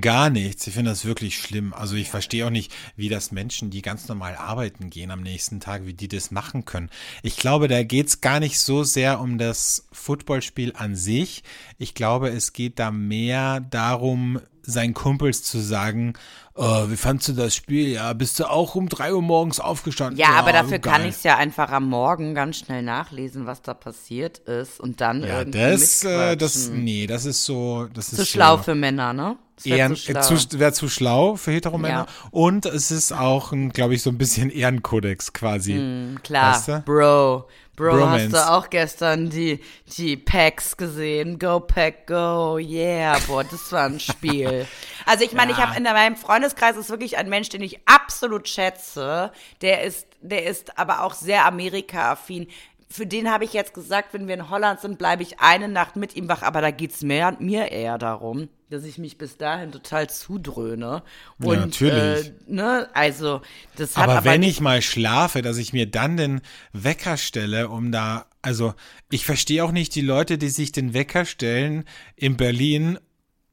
Gar 0.00 0.28
nichts. 0.28 0.66
Ich 0.66 0.74
finde 0.74 0.90
das 0.90 1.06
wirklich 1.06 1.38
schlimm. 1.38 1.72
Also 1.72 1.96
ich 1.96 2.10
verstehe 2.10 2.46
auch 2.46 2.50
nicht, 2.50 2.70
wie 2.96 3.08
das 3.08 3.32
Menschen, 3.32 3.70
die 3.70 3.80
ganz 3.80 4.08
normal 4.08 4.36
arbeiten 4.36 4.90
gehen 4.90 5.10
am 5.10 5.22
nächsten 5.22 5.58
Tag, 5.58 5.86
wie 5.86 5.94
die 5.94 6.08
das 6.08 6.30
machen 6.30 6.66
können. 6.66 6.90
Ich 7.22 7.36
glaube, 7.36 7.66
da 7.66 7.82
geht's 7.82 8.20
gar 8.20 8.40
nicht 8.40 8.60
so 8.60 8.84
sehr 8.84 9.20
um 9.20 9.38
das 9.38 9.86
Footballspiel 9.90 10.74
an 10.76 10.96
sich. 10.96 11.44
Ich 11.78 11.94
glaube, 11.94 12.28
es 12.28 12.52
geht 12.52 12.78
da 12.78 12.90
mehr 12.90 13.60
darum, 13.60 14.40
seinen 14.62 14.94
Kumpels 14.94 15.42
zu 15.42 15.58
sagen, 15.58 16.14
oh, 16.54 16.84
wie 16.88 16.96
fandst 16.96 17.28
du 17.28 17.32
das 17.32 17.54
Spiel? 17.54 17.88
Ja, 17.88 18.12
bist 18.12 18.38
du 18.38 18.44
auch 18.50 18.74
um 18.74 18.88
drei 18.88 19.14
Uhr 19.14 19.22
morgens 19.22 19.60
aufgestanden? 19.60 20.18
Ja, 20.18 20.30
aber 20.30 20.52
dafür 20.52 20.78
geil. 20.78 20.92
kann 20.92 21.02
ich 21.04 21.16
es 21.16 21.22
ja 21.22 21.36
einfach 21.36 21.70
am 21.70 21.88
Morgen 21.88 22.34
ganz 22.34 22.58
schnell 22.58 22.82
nachlesen, 22.82 23.46
was 23.46 23.62
da 23.62 23.74
passiert 23.74 24.38
ist 24.38 24.80
und 24.80 25.00
dann 25.00 25.22
Ja, 25.22 25.38
irgendwie 25.40 25.58
das, 25.58 26.04
äh, 26.04 26.36
das, 26.36 26.68
nee, 26.68 27.06
das 27.06 27.24
ist 27.24 27.44
so, 27.44 27.88
das 27.94 28.06
ist 28.08 28.16
Zu 28.16 28.22
so. 28.22 28.24
schlau 28.26 28.58
für 28.58 28.74
Männer, 28.74 29.12
ne? 29.12 29.36
Das 29.56 29.64
wär 29.66 29.76
Ehren, 29.76 29.96
zu 29.96 30.10
äh, 30.12 30.22
schlau. 30.24 30.36
zu, 30.36 30.58
wäre 30.58 30.72
zu 30.72 30.88
schlau 30.88 31.36
für 31.36 31.52
Heteromänner. 31.52 32.06
Ja. 32.08 32.28
Und 32.30 32.66
es 32.66 32.90
ist 32.90 33.12
auch, 33.12 33.52
glaube 33.72 33.94
ich, 33.94 34.02
so 34.02 34.10
ein 34.10 34.16
bisschen 34.18 34.50
Ehrenkodex 34.50 35.32
quasi. 35.32 36.16
Klar, 36.22 36.54
Weißt 36.54 36.68
du? 36.68 36.80
Bro. 36.84 37.46
Bro, 37.80 37.96
Bromance. 37.96 38.24
hast 38.24 38.32
du 38.34 38.50
auch 38.52 38.70
gestern 38.70 39.30
die, 39.30 39.60
die 39.96 40.16
Packs 40.16 40.76
gesehen? 40.76 41.38
Go 41.38 41.60
Pack, 41.60 42.06
go, 42.06 42.58
yeah, 42.58 43.18
boah, 43.26 43.42
das 43.42 43.72
war 43.72 43.86
ein 43.86 43.98
Spiel. 44.00 44.66
Also 45.06 45.24
ich 45.24 45.32
meine, 45.32 45.50
ich 45.52 45.58
Ja. 45.58 45.66
habe 45.68 45.76
in 45.78 45.82
meinem 45.82 46.14
Freundeskreis 46.14 46.76
ist 46.76 46.90
wirklich 46.90 47.16
ein 47.16 47.30
Mensch, 47.30 47.48
den 47.48 47.62
ich 47.62 47.80
absolut 47.86 48.48
schätze. 48.48 49.32
Der 49.62 49.82
ist, 49.82 50.06
der 50.20 50.44
ist 50.44 50.78
aber 50.78 51.02
auch 51.02 51.14
sehr 51.14 51.46
Amerika-affin. 51.46 52.46
Für 52.92 53.06
den 53.06 53.30
habe 53.30 53.44
ich 53.44 53.52
jetzt 53.52 53.72
gesagt, 53.72 54.12
wenn 54.12 54.26
wir 54.26 54.34
in 54.34 54.50
Holland 54.50 54.80
sind, 54.80 54.98
bleibe 54.98 55.22
ich 55.22 55.38
eine 55.38 55.68
Nacht 55.68 55.94
mit 55.94 56.16
ihm 56.16 56.28
wach. 56.28 56.42
Aber 56.42 56.60
da 56.60 56.72
geht's 56.72 57.02
mehr, 57.02 57.36
mir 57.38 57.70
eher 57.70 57.98
darum, 57.98 58.48
dass 58.68 58.82
ich 58.82 58.98
mich 58.98 59.16
bis 59.16 59.36
dahin 59.36 59.70
total 59.70 60.10
zudröhne. 60.10 61.04
Und, 61.38 61.58
natürlich. 61.58 62.26
Äh, 62.26 62.32
ne, 62.48 62.88
also 62.92 63.42
das 63.76 63.96
hat 63.96 64.04
Aber, 64.04 64.18
aber, 64.18 64.24
wenn 64.24 64.42
ich 64.42 64.60
mal 64.60 64.82
schlafe, 64.82 65.40
dass 65.40 65.56
ich 65.56 65.72
mir 65.72 65.86
dann 65.86 66.16
den 66.16 66.40
Wecker 66.72 67.16
stelle, 67.16 67.68
um 67.68 67.92
da, 67.92 68.26
also 68.42 68.74
ich 69.08 69.24
verstehe 69.24 69.64
auch 69.64 69.72
nicht 69.72 69.94
die 69.94 70.00
Leute, 70.00 70.36
die 70.36 70.48
sich 70.48 70.72
den 70.72 70.92
Wecker 70.92 71.24
stellen 71.24 71.84
in 72.16 72.36
Berlin 72.36 72.98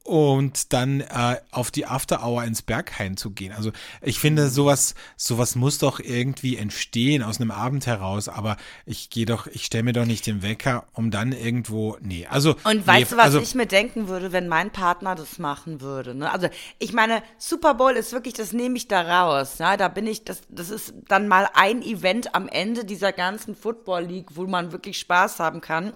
und 0.08 0.72
dann 0.72 1.02
äh, 1.02 1.36
auf 1.50 1.70
die 1.70 1.84
After 1.84 2.24
Hour 2.24 2.42
ins 2.44 2.62
Berghain 2.62 3.18
zu 3.18 3.30
gehen. 3.30 3.52
Also 3.52 3.72
ich 4.00 4.18
finde, 4.18 4.48
sowas, 4.48 4.94
sowas 5.18 5.54
muss 5.54 5.76
doch 5.76 6.00
irgendwie 6.00 6.56
entstehen 6.56 7.22
aus 7.22 7.40
einem 7.40 7.50
Abend 7.50 7.86
heraus, 7.86 8.28
aber 8.30 8.56
ich 8.86 9.10
gehe 9.10 9.26
doch, 9.26 9.46
ich 9.46 9.66
stelle 9.66 9.84
mir 9.84 9.92
doch 9.92 10.06
nicht 10.06 10.26
den 10.26 10.42
Wecker, 10.42 10.86
um 10.94 11.10
dann 11.10 11.32
irgendwo, 11.32 11.98
nee, 12.00 12.26
also. 12.26 12.56
Und 12.64 12.78
nee, 12.78 12.86
weißt 12.86 13.12
du, 13.12 13.16
was 13.18 13.24
also, 13.26 13.40
ich 13.40 13.54
mir 13.54 13.66
denken 13.66 14.08
würde, 14.08 14.32
wenn 14.32 14.48
mein 14.48 14.70
Partner 14.70 15.14
das 15.14 15.38
machen 15.38 15.82
würde? 15.82 16.14
Ne? 16.14 16.32
Also 16.32 16.48
ich 16.78 16.94
meine, 16.94 17.22
Super 17.36 17.74
Bowl 17.74 17.92
ist 17.92 18.12
wirklich, 18.12 18.32
das 18.32 18.54
nehme 18.54 18.78
ich 18.78 18.88
da 18.88 19.02
raus. 19.02 19.58
Ja? 19.58 19.76
Da 19.76 19.88
bin 19.88 20.06
ich, 20.06 20.24
das, 20.24 20.40
das 20.48 20.70
ist 20.70 20.94
dann 21.08 21.28
mal 21.28 21.50
ein 21.52 21.82
Event 21.82 22.34
am 22.34 22.48
Ende 22.48 22.86
dieser 22.86 23.12
ganzen 23.12 23.54
Football 23.54 24.04
League, 24.04 24.36
wo 24.36 24.46
man 24.46 24.72
wirklich 24.72 24.98
Spaß 24.98 25.38
haben 25.38 25.60
kann. 25.60 25.92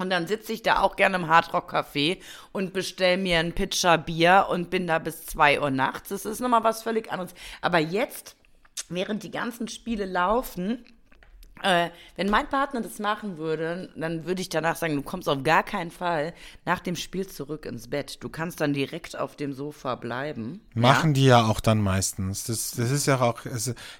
Und 0.00 0.08
dann 0.08 0.26
sitze 0.26 0.54
ich 0.54 0.62
da 0.62 0.80
auch 0.80 0.96
gerne 0.96 1.16
im 1.16 1.28
Hardrock 1.28 1.74
Café 1.74 2.20
und 2.52 2.72
bestell 2.72 3.18
mir 3.18 3.38
einen 3.38 3.52
Pitcher 3.52 3.98
Bier 3.98 4.46
und 4.48 4.70
bin 4.70 4.86
da 4.86 4.98
bis 4.98 5.26
zwei 5.26 5.60
Uhr 5.60 5.70
nachts. 5.70 6.08
Das 6.08 6.24
ist 6.24 6.40
nochmal 6.40 6.64
was 6.64 6.82
völlig 6.82 7.12
anderes. 7.12 7.34
Aber 7.60 7.78
jetzt, 7.78 8.34
während 8.88 9.24
die 9.24 9.30
ganzen 9.30 9.68
Spiele 9.68 10.06
laufen, 10.06 10.86
äh, 11.62 11.90
wenn 12.16 12.28
mein 12.30 12.48
Partner 12.48 12.80
das 12.80 12.98
machen 12.98 13.38
würde, 13.38 13.90
dann 13.96 14.24
würde 14.24 14.42
ich 14.42 14.48
danach 14.48 14.76
sagen, 14.76 14.96
du 14.96 15.02
kommst 15.02 15.28
auf 15.28 15.42
gar 15.42 15.62
keinen 15.62 15.90
Fall 15.90 16.32
nach 16.64 16.80
dem 16.80 16.96
Spiel 16.96 17.26
zurück 17.26 17.66
ins 17.66 17.88
Bett. 17.88 18.22
Du 18.22 18.28
kannst 18.28 18.60
dann 18.60 18.72
direkt 18.72 19.18
auf 19.18 19.36
dem 19.36 19.52
Sofa 19.52 19.94
bleiben. 19.94 20.60
Machen 20.74 21.14
die 21.14 21.24
ja 21.26 21.44
auch 21.46 21.60
dann 21.60 21.80
meistens. 21.80 22.44
Das, 22.44 22.72
das 22.72 22.90
ist 22.90 23.06
ja 23.06 23.20
auch, 23.20 23.40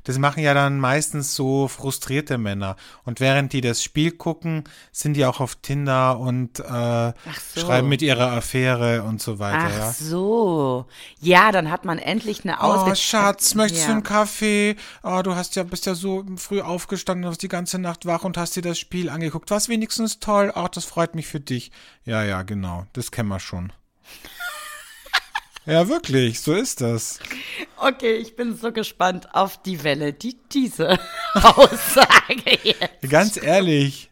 das 0.05 0.19
machen 0.19 0.43
ja 0.43 0.55
dann 0.55 0.79
meistens 0.81 1.35
so 1.35 1.69
frustrierte 1.69 2.39
Männer. 2.39 2.77
Und 3.05 3.21
während 3.21 3.53
die 3.53 3.61
das 3.61 3.83
Spiel 3.83 4.11
gucken, 4.13 4.65
sind 4.93 5.15
die 5.15 5.25
auch 5.25 5.41
auf 5.41 5.57
Tinder 5.57 6.19
und 6.19 6.61
äh, 6.61 7.13
so. 7.55 7.61
schreiben 7.61 7.89
mit 7.89 8.03
ihrer 8.03 8.33
Affäre 8.33 9.03
und 9.03 9.21
so 9.21 9.39
weiter. 9.39 9.59
Ach 9.71 9.79
ja. 9.79 9.93
so. 9.93 10.87
Ja, 11.21 11.53
dann 11.53 11.71
hat 11.71 11.85
man 11.85 11.99
endlich 11.99 12.45
eine 12.45 12.55
Oh, 12.61 12.73
Ausrede. 12.73 12.97
Schatz, 12.97 13.55
möchtest 13.55 13.85
du 13.85 13.89
Ja. 13.89 13.95
einen 13.95 14.03
Kaffee? 14.03 14.77
Oh, 15.03 15.21
du 15.23 15.35
hast 15.35 15.57
ja, 15.57 15.63
bist 15.63 15.87
ja 15.87 15.95
so 15.95 16.25
früh 16.37 16.61
aufgestanden, 16.61 17.27
hast 17.29 17.43
die 17.43 17.49
ganze 17.51 17.79
Nacht 17.79 18.07
wach 18.07 18.25
und 18.25 18.39
hast 18.39 18.57
dir 18.57 18.63
das 18.63 18.79
Spiel 18.79 19.11
angeguckt. 19.11 19.51
Was 19.51 19.69
wenigstens 19.69 20.21
toll. 20.21 20.51
Ach, 20.55 20.69
das 20.69 20.87
freut 20.87 21.15
mich 21.15 21.27
für 21.27 21.41
dich. 21.41 21.71
Ja, 22.05 22.25
ja, 22.25 22.43
genau. 22.43 22.87
Das 22.95 23.11
kennen 23.11 23.29
wir 23.29 23.41
schon. 23.41 23.73
Ja, 25.67 25.89
wirklich, 25.89 26.41
so 26.41 26.55
ist 26.55 26.81
das. 26.81 27.19
Okay, 27.77 28.15
ich 28.15 28.35
bin 28.35 28.57
so 28.57 28.73
gespannt 28.73 29.35
auf 29.35 29.61
die 29.63 29.85
Welle, 29.85 30.15
die 30.15 30.39
diese 30.51 30.99
Aussage 31.35 32.59
jetzt. 32.63 33.11
Ganz 33.11 33.37
ehrlich. 33.37 34.10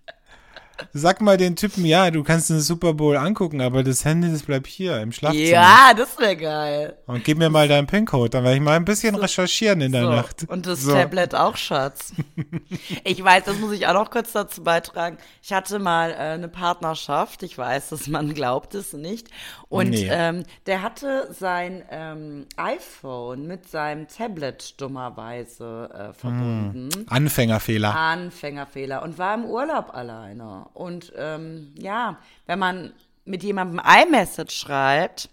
Sag 0.92 1.20
mal 1.20 1.36
den 1.36 1.56
Typen, 1.56 1.84
ja, 1.84 2.10
du 2.10 2.22
kannst 2.22 2.50
den 2.50 2.60
Super 2.60 2.94
Bowl 2.94 3.16
angucken, 3.16 3.60
aber 3.60 3.82
das 3.82 4.04
Handy, 4.04 4.30
das 4.30 4.42
bleibt 4.42 4.66
hier 4.66 5.00
im 5.00 5.12
Schlafzimmer. 5.12 5.44
Ja, 5.46 5.92
das 5.96 6.18
wäre 6.18 6.36
geil. 6.36 6.96
Und 7.06 7.24
gib 7.24 7.38
mir 7.38 7.50
mal 7.50 7.68
deinen 7.68 7.86
PIN-Code, 7.86 8.30
dann 8.30 8.44
werde 8.44 8.56
ich 8.56 8.62
mal 8.62 8.76
ein 8.76 8.84
bisschen 8.84 9.14
recherchieren 9.14 9.80
in 9.80 9.92
der 9.92 10.02
So, 10.04 10.10
Nacht. 10.10 10.44
Und 10.48 10.66
das 10.66 10.82
So. 10.82 10.92
Tablet 10.92 11.34
auch, 11.34 11.56
Schatz. 11.56 12.12
ich 13.04 13.22
weiß, 13.22 13.44
das 13.44 13.58
muss 13.58 13.72
ich 13.72 13.86
auch 13.86 13.94
noch 13.94 14.10
kurz 14.10 14.32
dazu 14.32 14.62
beitragen. 14.62 15.18
Ich 15.42 15.52
hatte 15.52 15.78
mal 15.78 16.10
äh, 16.10 16.14
eine 16.14 16.48
Partnerschaft. 16.48 17.42
Ich 17.42 17.56
weiß, 17.58 17.88
dass 17.90 18.06
man 18.06 18.32
glaubt 18.34 18.74
es 18.74 18.92
nicht. 18.92 19.28
Und 19.68 19.90
Nee. 19.90 20.08
ähm, 20.10 20.44
der 20.66 20.82
hatte 20.82 21.28
sein 21.38 21.82
ähm, 21.90 22.46
iPhone 22.56 23.46
mit 23.46 23.68
seinem 23.68 24.08
Tablet 24.08 24.80
dummerweise 24.80 25.90
äh, 25.92 26.12
verbunden. 26.14 26.88
Anfängerfehler. 27.08 27.94
Anfängerfehler 27.94 29.02
und 29.02 29.18
war 29.18 29.34
im 29.34 29.44
Urlaub 29.44 29.94
alleine. 29.94 30.66
Und 30.74 31.12
ähm, 31.16 31.72
ja, 31.78 32.18
wenn 32.46 32.58
man 32.58 32.92
mit 33.24 33.42
jemandem 33.42 33.80
iMessage 33.80 34.52
schreibt, 34.54 35.28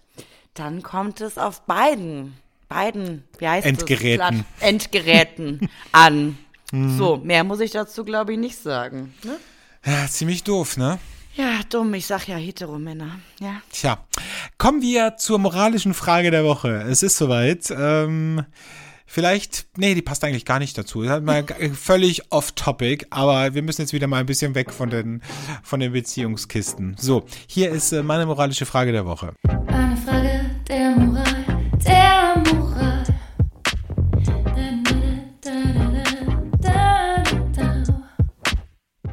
dann 0.54 0.82
kommt 0.82 1.20
es 1.20 1.38
auf 1.38 1.62
beiden, 1.62 2.34
beiden, 2.68 3.24
wie 3.38 3.48
heißt 3.48 3.66
Endgeräten. 3.66 4.18
das? 4.18 4.30
Platt- 4.30 4.44
Endgeräten 4.60 5.68
an. 5.92 6.38
So, 6.72 7.16
mehr 7.18 7.44
muss 7.44 7.60
ich 7.60 7.70
dazu, 7.70 8.04
glaube 8.04 8.32
ich, 8.32 8.38
nicht 8.38 8.58
sagen. 8.58 9.14
Ne? 9.22 9.36
Ja, 9.84 10.06
ziemlich 10.08 10.42
doof, 10.42 10.76
ne? 10.76 10.98
Ja, 11.36 11.60
dumm, 11.70 11.94
ich 11.94 12.06
sag 12.06 12.26
ja 12.26 12.36
Heteromänner. 12.36 13.20
Ja. 13.40 13.60
Tja, 13.70 13.98
kommen 14.58 14.82
wir 14.82 15.16
zur 15.16 15.38
moralischen 15.38 15.94
Frage 15.94 16.30
der 16.32 16.44
Woche. 16.44 16.82
Es 16.88 17.02
ist 17.04 17.18
soweit. 17.18 17.70
Ähm, 17.70 18.44
vielleicht, 19.06 19.66
nee, 19.76 19.94
die 19.94 20.02
passt 20.02 20.24
eigentlich 20.24 20.44
gar 20.44 20.58
nicht 20.58 20.76
dazu. 20.76 21.02
Das 21.02 21.12
hat 21.12 21.22
mal 21.22 21.44
völlig 21.74 22.30
off-topic, 22.32 23.06
aber 23.10 23.54
wir 23.54 23.62
müssen 23.62 23.82
jetzt 23.82 23.92
wieder 23.92 24.06
mal 24.06 24.18
ein 24.18 24.26
bisschen 24.26 24.54
weg 24.54 24.72
von 24.72 24.90
den, 24.90 25.22
von 25.62 25.80
den 25.80 25.92
Beziehungskisten. 25.92 26.96
So, 26.98 27.24
hier 27.46 27.70
ist 27.70 27.92
äh, 27.92 28.02
meine 28.02 28.26
moralische 28.26 28.66
Frage 28.66 28.92
der 28.92 29.06
Woche. 29.06 29.32
Eine 29.68 29.96
Frage 29.96 30.40
der 30.68 30.90
Moral, 30.90 31.35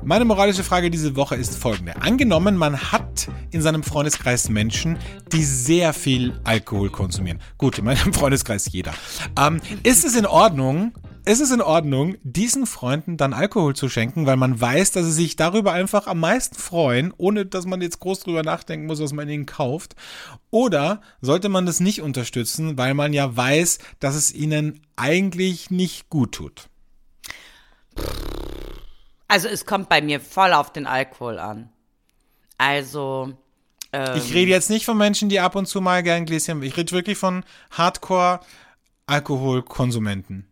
Meine 0.05 0.25
moralische 0.25 0.65
Frage 0.65 0.91
diese 0.91 1.15
Woche 1.15 1.35
ist 1.35 1.55
folgende. 1.55 1.95
Angenommen, 2.01 2.57
man 2.57 2.91
hat 2.91 3.29
in 3.51 3.61
seinem 3.61 3.83
Freundeskreis 3.83 4.49
Menschen, 4.49 4.97
die 5.31 5.45
sehr 5.45 5.93
viel 5.93 6.41
Alkohol 6.43 6.89
konsumieren. 6.89 7.39
Gut, 7.57 7.77
in 7.77 7.85
meinem 7.85 8.13
Freundeskreis 8.13 8.69
jeder. 8.69 8.93
Ähm, 9.39 9.61
ist 9.83 10.03
es 10.03 10.17
in 10.17 10.25
Ordnung, 10.25 10.91
ist 11.23 11.39
es 11.39 11.51
in 11.51 11.61
Ordnung, 11.61 12.17
diesen 12.23 12.65
Freunden 12.65 13.15
dann 13.15 13.31
Alkohol 13.31 13.77
zu 13.77 13.87
schenken, 13.87 14.25
weil 14.25 14.35
man 14.35 14.59
weiß, 14.59 14.91
dass 14.91 15.05
sie 15.05 15.13
sich 15.13 15.37
darüber 15.37 15.71
einfach 15.71 16.05
am 16.07 16.19
meisten 16.19 16.55
freuen, 16.55 17.13
ohne 17.15 17.45
dass 17.45 17.65
man 17.65 17.81
jetzt 17.81 18.01
groß 18.01 18.19
drüber 18.19 18.43
nachdenken 18.43 18.87
muss, 18.87 18.99
was 18.99 19.13
man 19.13 19.29
ihnen 19.29 19.45
kauft? 19.45 19.95
Oder 20.51 20.99
sollte 21.21 21.47
man 21.47 21.65
das 21.65 21.79
nicht 21.79 22.01
unterstützen, 22.01 22.77
weil 22.77 22.93
man 22.93 23.13
ja 23.13 23.37
weiß, 23.37 23.79
dass 24.01 24.15
es 24.15 24.33
ihnen 24.33 24.81
eigentlich 24.97 25.71
nicht 25.71 26.09
gut 26.09 26.33
tut? 26.33 26.67
Also 29.33 29.47
es 29.47 29.65
kommt 29.65 29.89
bei 29.89 29.99
mir 29.99 30.19
voll 30.19 30.53
auf 30.53 30.71
den 30.71 30.85
Alkohol 30.85 31.39
an. 31.39 31.69
Also, 32.59 33.33
ähm, 33.91 34.15
Ich 34.15 34.31
rede 34.31 34.51
jetzt 34.51 34.69
nicht 34.69 34.85
von 34.85 34.95
Menschen, 34.95 35.27
die 35.27 35.39
ab 35.39 35.55
und 35.55 35.65
zu 35.65 35.81
mal 35.81 36.03
gern 36.03 36.27
Gläschen. 36.27 36.61
Ich 36.61 36.77
rede 36.77 36.91
wirklich 36.91 37.17
von 37.17 37.43
Hardcore-Alkoholkonsumenten. 37.71 40.47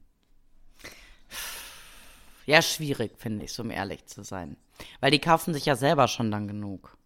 ja, 2.47 2.63
schwierig, 2.63 3.19
finde 3.19 3.45
ich, 3.45 3.53
so 3.53 3.61
um 3.61 3.69
ehrlich 3.69 4.07
zu 4.07 4.23
sein. 4.23 4.57
Weil 4.99 5.11
die 5.11 5.19
kaufen 5.19 5.53
sich 5.53 5.67
ja 5.67 5.75
selber 5.75 6.07
schon 6.07 6.31
dann 6.31 6.47
genug. 6.47 6.97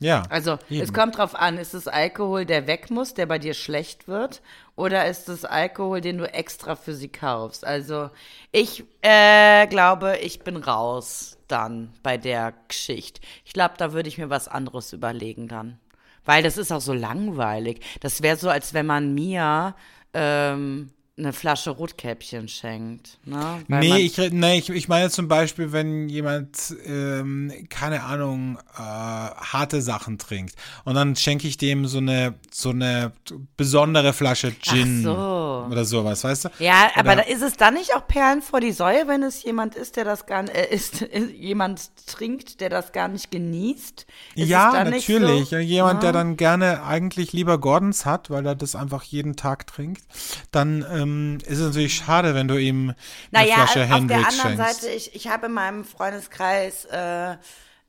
Ja. 0.00 0.22
Also, 0.30 0.58
eben. 0.70 0.82
es 0.82 0.92
kommt 0.92 1.18
drauf 1.18 1.34
an, 1.34 1.58
ist 1.58 1.74
es 1.74 1.86
Alkohol, 1.86 2.46
der 2.46 2.66
weg 2.66 2.90
muss, 2.90 3.14
der 3.14 3.26
bei 3.26 3.38
dir 3.38 3.54
schlecht 3.54 4.08
wird, 4.08 4.40
oder 4.74 5.06
ist 5.06 5.28
es 5.28 5.44
Alkohol, 5.44 6.00
den 6.00 6.18
du 6.18 6.32
extra 6.32 6.74
für 6.74 6.94
sie 6.94 7.08
kaufst? 7.08 7.66
Also, 7.66 8.10
ich 8.50 8.84
äh, 9.02 9.66
glaube, 9.66 10.16
ich 10.22 10.40
bin 10.40 10.56
raus 10.56 11.36
dann 11.48 11.92
bei 12.02 12.16
der 12.16 12.54
Geschichte. 12.68 13.20
Ich 13.44 13.52
glaube, 13.52 13.74
da 13.76 13.92
würde 13.92 14.08
ich 14.08 14.16
mir 14.16 14.30
was 14.30 14.48
anderes 14.48 14.92
überlegen 14.92 15.48
dann. 15.48 15.78
Weil 16.24 16.42
das 16.42 16.56
ist 16.56 16.72
auch 16.72 16.80
so 16.80 16.94
langweilig. 16.94 17.80
Das 18.00 18.22
wäre 18.22 18.36
so, 18.36 18.48
als 18.48 18.72
wenn 18.72 18.86
man 18.86 19.14
mir 19.14 19.74
ähm, 20.14 20.90
eine 21.20 21.32
Flasche 21.32 21.70
Rotkäppchen 21.70 22.48
schenkt. 22.48 23.18
Ne? 23.24 23.62
Weil 23.68 23.80
Nee, 23.80 23.98
ich, 23.98 24.16
nee 24.32 24.58
ich, 24.58 24.68
ich 24.70 24.88
meine 24.88 25.10
zum 25.10 25.28
Beispiel, 25.28 25.72
wenn 25.72 26.08
jemand, 26.08 26.74
ähm, 26.86 27.52
keine 27.68 28.02
Ahnung, 28.02 28.58
äh, 28.74 28.80
harte 28.80 29.82
Sachen 29.82 30.18
trinkt 30.18 30.54
und 30.84 30.94
dann 30.94 31.14
schenke 31.16 31.46
ich 31.46 31.56
dem 31.56 31.86
so 31.86 31.98
eine, 31.98 32.34
so 32.50 32.70
eine 32.70 33.12
besondere 33.56 34.12
Flasche 34.12 34.52
Gin 34.60 35.02
so. 35.04 35.66
oder 35.70 35.84
sowas, 35.84 36.24
weißt 36.24 36.46
du? 36.46 36.48
Ja, 36.58 36.90
aber 36.96 37.12
Oder- 37.12 37.16
da 37.22 37.28
ist 37.28 37.42
es 37.42 37.56
dann 37.56 37.74
nicht 37.74 37.94
auch 37.94 38.06
Perlen 38.06 38.42
vor 38.42 38.60
die 38.60 38.72
Säue, 38.72 39.06
wenn 39.06 39.22
es 39.22 39.42
jemand 39.42 39.74
ist, 39.74 39.96
der 39.96 40.04
das 40.04 40.26
gar 40.26 40.48
äh, 40.48 40.74
ist, 40.74 41.06
jemand 41.36 41.90
trinkt, 42.06 42.60
der 42.60 42.70
das 42.70 42.92
gar 42.92 43.08
nicht 43.08 43.30
genießt? 43.30 44.06
Ist 44.34 44.48
ja, 44.48 44.84
nicht 44.84 45.08
natürlich. 45.08 45.48
So? 45.50 45.56
Jemand, 45.58 46.02
der 46.02 46.08
Ja. 46.10 46.12
dann 46.14 46.36
gerne 46.36 46.82
eigentlich 46.82 47.32
lieber 47.32 47.58
Gordons 47.58 48.06
hat, 48.06 48.30
weil 48.30 48.46
er 48.46 48.54
das 48.54 48.74
einfach 48.74 49.02
jeden 49.02 49.36
Tag 49.36 49.66
trinkt, 49.66 50.02
dann 50.50 50.84
ähm, 50.90 51.09
ist 51.46 51.58
es 51.58 51.66
natürlich 51.66 51.94
schade, 51.94 52.34
wenn 52.34 52.48
du 52.48 52.56
ihm 52.56 52.90
eine 52.90 52.96
Naja, 53.30 53.54
Flasche 53.54 53.68
auf 53.68 53.74
der 53.74 53.96
Hendrix 53.96 54.40
anderen 54.40 54.58
schenkst. 54.58 54.80
Seite, 54.82 54.94
ich, 54.94 55.14
ich 55.14 55.28
habe 55.28 55.46
in 55.46 55.52
meinem 55.52 55.84
Freundeskreis 55.84 56.84
äh, 56.86 57.36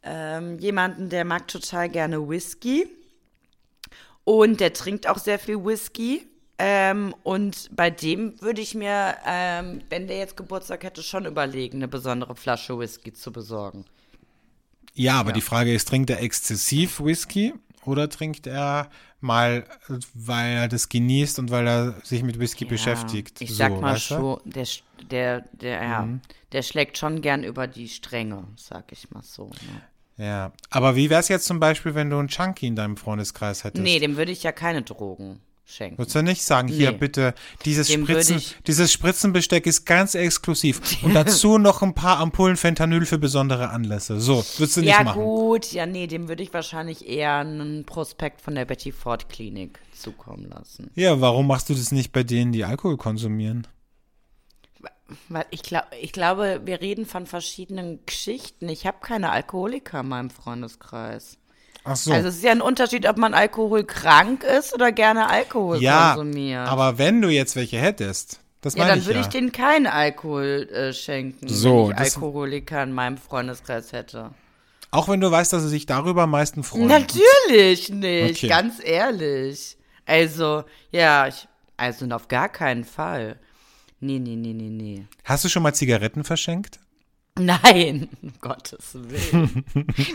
ähm, 0.03 0.59
jemanden, 0.59 1.09
der 1.09 1.26
mag 1.26 1.47
total 1.47 1.89
gerne 1.89 2.28
Whisky 2.28 2.88
und 4.24 4.59
der 4.59 4.74
trinkt 4.74 5.07
auch 5.07 5.17
sehr 5.17 5.39
viel 5.39 5.63
Whisky. 5.63 6.28
Ähm, 6.57 7.15
und 7.24 7.69
bei 7.76 7.89
dem 7.89 8.39
würde 8.39 8.61
ich 8.61 8.76
mir, 8.76 9.15
ähm, 9.26 9.82
wenn 9.89 10.07
der 10.07 10.17
jetzt 10.17 10.38
Geburtstag 10.38 10.84
hätte, 10.84 11.01
schon 11.01 11.26
überlegen, 11.26 11.78
eine 11.78 11.88
besondere 11.88 12.36
Flasche 12.36 12.78
Whisky 12.78 13.13
zu 13.13 13.32
besorgen. 13.32 13.86
Ja, 14.93 15.19
aber 15.19 15.32
die 15.32 15.41
Frage 15.41 15.74
ist, 15.74 15.88
trinkt 15.88 16.09
er 16.09 16.22
exzessiv 16.22 16.99
Whisky 16.99 17.53
oder 17.84 18.09
trinkt 18.09 18.45
er 18.45 18.89
mal, 19.24 19.65
weil 20.13 20.53
er 20.53 20.67
das 20.67 20.89
genießt 20.89 21.39
und 21.39 21.51
weil 21.51 21.67
er 21.67 21.95
sich 22.03 22.24
mit 22.24 22.39
Whisky 22.39 22.65
beschäftigt? 22.65 23.41
Ich 23.41 23.55
sag 23.55 23.74
so, 23.74 23.82
mal 23.82 23.97
schon, 23.97 24.39
der, 24.45 24.67
der, 25.09 25.41
der, 25.53 25.84
ja, 25.84 26.01
Mhm. 26.03 26.22
der 26.51 26.61
schlägt 26.61 26.97
schon 26.97 27.22
gern 27.22 27.43
über 27.43 27.67
die 27.67 27.88
Stränge, 27.89 28.47
sag 28.55 28.91
ich 28.91 29.11
mal 29.11 29.24
so. 29.24 29.45
Ne? 29.47 29.82
Ja, 30.26 30.51
aber 30.69 30.95
wie 30.95 31.09
wär's 31.09 31.28
jetzt 31.30 31.45
zum 31.45 31.59
Beispiel, 31.59 31.95
wenn 31.95 32.09
du 32.09 32.17
einen 32.17 32.28
Chunky 32.28 32.67
in 32.67 32.76
deinem 32.76 32.97
Freundeskreis 32.97 33.63
hättest? 33.63 33.84
Nee, 33.84 33.99
dem 33.99 34.17
würde 34.17 34.32
ich 34.32 34.43
ja 34.43 34.51
keine 34.51 34.82
Drogen 34.82 35.39
schenken. 35.66 35.97
Würdest 35.97 36.16
du 36.16 36.24
nicht 36.24 36.43
sagen, 36.43 36.68
hier 36.68 36.91
Nee. 36.91 36.97
bitte, 36.97 37.34
dieses 37.66 37.88
Dem 37.88 38.03
Spritzen, 38.05 38.41
dieses 38.68 38.91
Spritzenbesteck 38.91 39.66
ist 39.66 39.86
ganz 39.86 40.16
exklusiv. 40.16 40.82
Und 41.03 41.14
dazu 41.14 41.57
noch 41.57 41.82
ein 41.82 41.93
paar 41.93 42.18
Ampullen 42.20 42.57
Fentanyl 42.57 43.05
für 43.05 43.18
besondere 43.18 43.70
Anlässe. 43.70 44.20
So, 44.20 44.43
würdest 44.57 44.78
du 44.78 44.82
nicht 44.82 44.89
Ja, 44.89 45.03
machen. 45.03 45.22
gut, 45.22 45.72
ja, 45.72 45.86
nee, 45.86 46.07
dem 46.07 46.28
würde 46.28 46.43
ich 46.43 46.53
wahrscheinlich 46.53 47.07
eher 47.07 47.36
einen 47.38 47.86
Prospekt 47.86 48.41
von 48.41 48.55
der 48.55 48.66
Betty 48.66 48.91
Ford 48.91 49.30
Klinik 49.30 49.80
zukommen 49.93 50.49
lassen. 50.49 50.91
Ja, 50.95 51.22
warum 51.22 51.47
machst 51.47 51.70
du 51.70 51.74
das 51.74 51.91
nicht 51.91 52.12
bei 52.12 52.24
denen, 52.24 52.51
die 52.51 52.66
Alkohol 52.66 52.97
konsumieren? 52.97 53.68
Weil 55.28 55.45
ich, 55.51 55.62
glaub, 55.64 55.84
ich 56.01 56.14
glaube, 56.14 56.62
wir 56.64 56.80
reden 56.80 57.05
von 57.05 57.26
verschiedenen 57.26 57.99
Geschichten. 58.05 58.70
Ich 58.70 58.86
habe 58.88 58.99
keine 59.01 59.30
Alkoholiker 59.32 59.99
in 59.99 60.07
meinem 60.07 60.30
Freundeskreis. 60.30 61.38
Ach 61.84 61.95
so. 61.95 62.11
Also 62.11 62.27
es 62.27 62.36
ist 62.36 62.43
ja 62.43 62.51
ein 62.51 62.61
Unterschied, 62.61 63.07
ob 63.07 63.17
man 63.17 63.34
alkoholkrank 63.34 64.43
ist 64.43 64.73
oder 64.73 64.91
gerne 64.91 65.29
Alkohol 65.29 65.82
ja, 65.82 66.13
konsumiert. 66.15 66.67
aber 66.67 66.97
wenn 66.97 67.21
du 67.21 67.29
jetzt 67.29 67.55
welche 67.55 67.79
hättest, 67.79 68.39
das 68.61 68.75
ja, 68.75 68.79
meine 68.82 68.91
dann 68.91 68.99
ich 68.99 69.05
würde 69.07 69.19
ja. 69.19 69.25
ich 69.25 69.32
denen 69.32 69.51
keinen 69.51 69.88
Alkohol 69.88 70.69
äh, 70.71 70.93
schenken, 70.93 71.47
So, 71.47 71.88
wenn 71.89 71.95
ich 71.95 72.13
Alkoholiker 72.15 72.84
in 72.84 72.91
meinem 72.93 73.17
Freundeskreis 73.17 73.91
hätte. 73.93 74.32
Auch 74.91 75.07
wenn 75.07 75.21
du 75.21 75.32
weißt, 75.32 75.53
dass 75.53 75.63
sie 75.63 75.69
sich 75.69 75.86
darüber 75.86 76.23
am 76.23 76.32
meisten 76.32 76.63
freuen. 76.63 76.88
Natürlich 76.88 77.89
nicht, 77.89 78.38
Okay. 78.38 78.47
ganz 78.47 78.75
ehrlich. 78.84 79.77
Also, 80.05 80.65
ja, 80.91 81.27
ich, 81.27 81.47
also 81.77 82.05
auf 82.09 82.27
gar 82.27 82.49
keinen 82.49 82.84
Fall. 82.84 83.38
Nee, 84.01 84.19
nee, 84.19 84.36
nee, 84.36 84.53
nee, 84.53 84.69
nee. 84.69 85.05
Hast 85.23 85.45
du 85.45 85.49
schon 85.49 85.63
mal 85.63 85.73
Zigaretten 85.73 86.23
verschenkt? 86.23 86.79
Nein, 87.45 88.09
um 88.21 88.33
Gottes 88.41 88.93
Willen. 88.93 89.63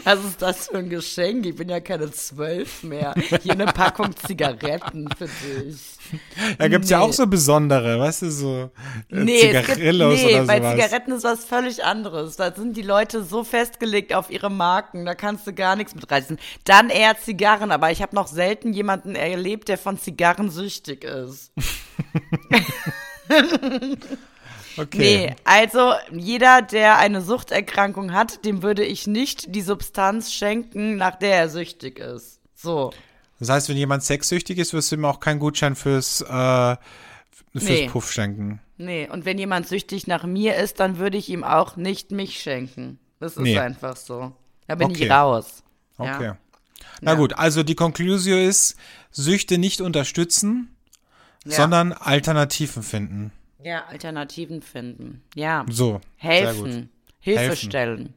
Was 0.04 0.24
ist 0.24 0.42
das 0.42 0.68
für 0.68 0.78
ein 0.78 0.90
Geschenk? 0.90 1.46
Ich 1.46 1.56
bin 1.56 1.68
ja 1.68 1.80
keine 1.80 2.10
zwölf 2.10 2.82
mehr. 2.82 3.14
Hier 3.42 3.52
eine 3.52 3.66
Packung 3.66 4.14
Zigaretten 4.16 5.08
für 5.16 5.26
dich. 5.26 5.96
Da 6.58 6.68
gibt's 6.68 6.90
ja 6.90 6.98
Nee. 6.98 7.04
auch 7.04 7.12
so 7.12 7.26
besondere, 7.26 7.98
weißt 7.98 8.22
du, 8.22 8.30
so 8.30 8.70
äh, 9.10 9.24
Nee, 9.24 9.40
es 9.50 9.66
gibt, 9.66 9.78
Zigarillos 9.78 10.14
nee 10.14 10.34
oder 10.36 10.46
sowas. 10.46 10.72
Zigaretten 10.74 11.12
ist 11.12 11.24
was 11.24 11.44
völlig 11.44 11.84
anderes. 11.84 12.36
Da 12.36 12.54
sind 12.54 12.76
die 12.76 12.82
Leute 12.82 13.24
so 13.24 13.44
festgelegt 13.44 14.14
auf 14.14 14.30
ihre 14.30 14.50
Marken, 14.50 15.04
da 15.04 15.14
kannst 15.14 15.46
du 15.46 15.52
gar 15.52 15.76
nichts 15.76 15.94
mitreißen. 15.94 16.38
Dann 16.64 16.90
eher 16.90 17.18
Zigarren, 17.18 17.72
aber 17.72 17.90
ich 17.90 18.02
habe 18.02 18.14
noch 18.14 18.28
selten 18.28 18.72
jemanden 18.72 19.14
erlebt, 19.16 19.68
der 19.68 19.78
von 19.78 19.98
Zigarren 19.98 20.50
süchtig 20.50 21.04
ist. 21.04 21.50
okay. 24.78 24.98
Nee, 25.28 25.36
also 25.44 25.92
jeder, 26.12 26.62
der 26.62 26.98
eine 26.98 27.20
Suchterkrankung 27.22 28.12
hat, 28.12 28.44
dem 28.44 28.62
würde 28.62 28.84
ich 28.84 29.06
nicht 29.06 29.54
die 29.54 29.62
Substanz 29.62 30.32
schenken, 30.32 30.96
nach 30.96 31.16
der 31.16 31.36
er 31.36 31.48
süchtig 31.48 31.98
ist. 31.98 32.40
So. 32.54 32.92
Das 33.38 33.48
heißt, 33.50 33.68
wenn 33.68 33.76
jemand 33.76 34.02
sexsüchtig 34.02 34.58
ist, 34.58 34.72
wirst 34.72 34.90
du 34.92 34.96
ihm 34.96 35.04
auch 35.04 35.20
keinen 35.20 35.40
Gutschein 35.40 35.76
fürs, 35.76 36.22
äh, 36.22 36.26
fürs 37.52 37.64
Nee. 37.64 37.88
Puff 37.88 38.10
schenken. 38.12 38.60
Nee, 38.78 39.08
und 39.10 39.24
wenn 39.24 39.38
jemand 39.38 39.66
süchtig 39.68 40.06
nach 40.06 40.24
mir 40.24 40.56
ist, 40.56 40.80
dann 40.80 40.98
würde 40.98 41.16
ich 41.18 41.28
ihm 41.28 41.44
auch 41.44 41.76
nicht 41.76 42.10
mich 42.12 42.40
schenken. 42.40 42.98
Das 43.20 43.32
ist 43.32 43.42
Nee. 43.42 43.58
einfach 43.58 43.96
so. 43.96 44.32
Da 44.66 44.74
bin 44.74 44.88
Okay. 44.90 45.04
ich 45.04 45.10
raus. 45.10 45.62
Okay. 45.98 46.24
Ja. 46.24 46.36
Na 47.00 47.12
Ja. 47.12 47.16
gut, 47.16 47.34
also 47.38 47.62
die 47.62 47.74
Conclusio 47.74 48.36
ist, 48.36 48.76
Süchte 49.10 49.56
nicht 49.58 49.80
unterstützen, 49.80 50.74
Ja. 51.44 51.56
sondern 51.56 51.92
Alternativen 51.92 52.82
finden. 52.82 53.32
Ja, 53.66 53.84
Alternativen 53.86 54.62
finden. 54.62 55.22
Ja. 55.34 55.66
So. 55.68 56.00
Helfen. 56.18 56.88
Hilfe 57.18 57.40
Helfen. 57.40 57.56
stellen. 57.68 58.14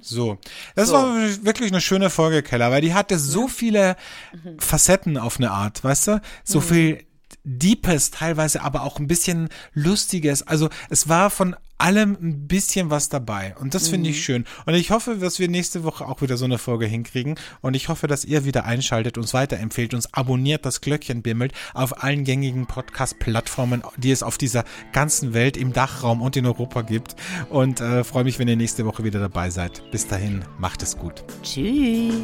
So. 0.00 0.38
Das 0.76 0.88
So. 0.90 0.94
war 0.94 1.16
wirklich 1.44 1.72
eine 1.72 1.80
schöne 1.80 2.10
Folge, 2.10 2.44
Keller, 2.44 2.70
weil 2.70 2.80
die 2.80 2.94
hatte 2.94 3.18
so 3.18 3.48
viele 3.48 3.96
Mhm. 4.32 4.60
Facetten 4.60 5.18
auf 5.18 5.38
eine 5.38 5.50
Art, 5.50 5.82
weißt 5.82 6.06
du? 6.06 6.22
So 6.44 6.60
viel 6.60 7.04
Deepes, 7.50 8.10
teilweise 8.10 8.62
aber 8.62 8.82
auch 8.82 8.98
ein 8.98 9.06
bisschen 9.06 9.48
Lustiges. 9.72 10.42
Also 10.46 10.68
es 10.90 11.08
war 11.08 11.30
von 11.30 11.56
allem 11.80 12.18
ein 12.20 12.48
bisschen 12.48 12.90
was 12.90 13.08
dabei. 13.08 13.54
Und 13.60 13.72
das 13.74 13.88
finde 13.88 14.08
Mhm. 14.08 14.14
ich 14.16 14.24
schön. 14.24 14.44
Und 14.66 14.74
ich 14.74 14.90
hoffe, 14.90 15.14
dass 15.16 15.38
wir 15.38 15.46
nächste 15.48 15.84
Woche 15.84 16.06
auch 16.06 16.20
wieder 16.20 16.36
so 16.36 16.44
eine 16.44 16.58
Folge 16.58 16.86
hinkriegen. 16.86 17.36
Und 17.60 17.74
ich 17.74 17.88
hoffe, 17.88 18.08
dass 18.08 18.24
ihr 18.24 18.44
wieder 18.44 18.64
einschaltet, 18.64 19.16
uns 19.16 19.32
weiterempfehlt, 19.32 19.94
uns 19.94 20.12
abonniert, 20.12 20.66
das 20.66 20.80
Glöckchen 20.80 21.22
bimmelt 21.22 21.52
auf 21.74 22.02
allen 22.02 22.24
gängigen 22.24 22.66
Podcast-Plattformen, 22.66 23.82
die 23.96 24.10
es 24.10 24.24
auf 24.24 24.38
dieser 24.38 24.64
ganzen 24.92 25.34
Welt 25.34 25.56
im 25.56 25.72
Dachraum 25.72 26.20
und 26.20 26.36
in 26.36 26.46
Europa 26.46 26.82
gibt. 26.82 27.14
Und 27.48 27.80
äh, 27.80 28.02
freue 28.02 28.24
mich, 28.24 28.40
wenn 28.40 28.48
ihr 28.48 28.56
nächste 28.56 28.84
Woche 28.84 29.04
wieder 29.04 29.20
dabei 29.20 29.50
seid. 29.50 29.88
Bis 29.92 30.08
dahin, 30.08 30.44
macht 30.58 30.82
es 30.82 30.98
gut. 30.98 31.22
Tschüss. 31.44 32.14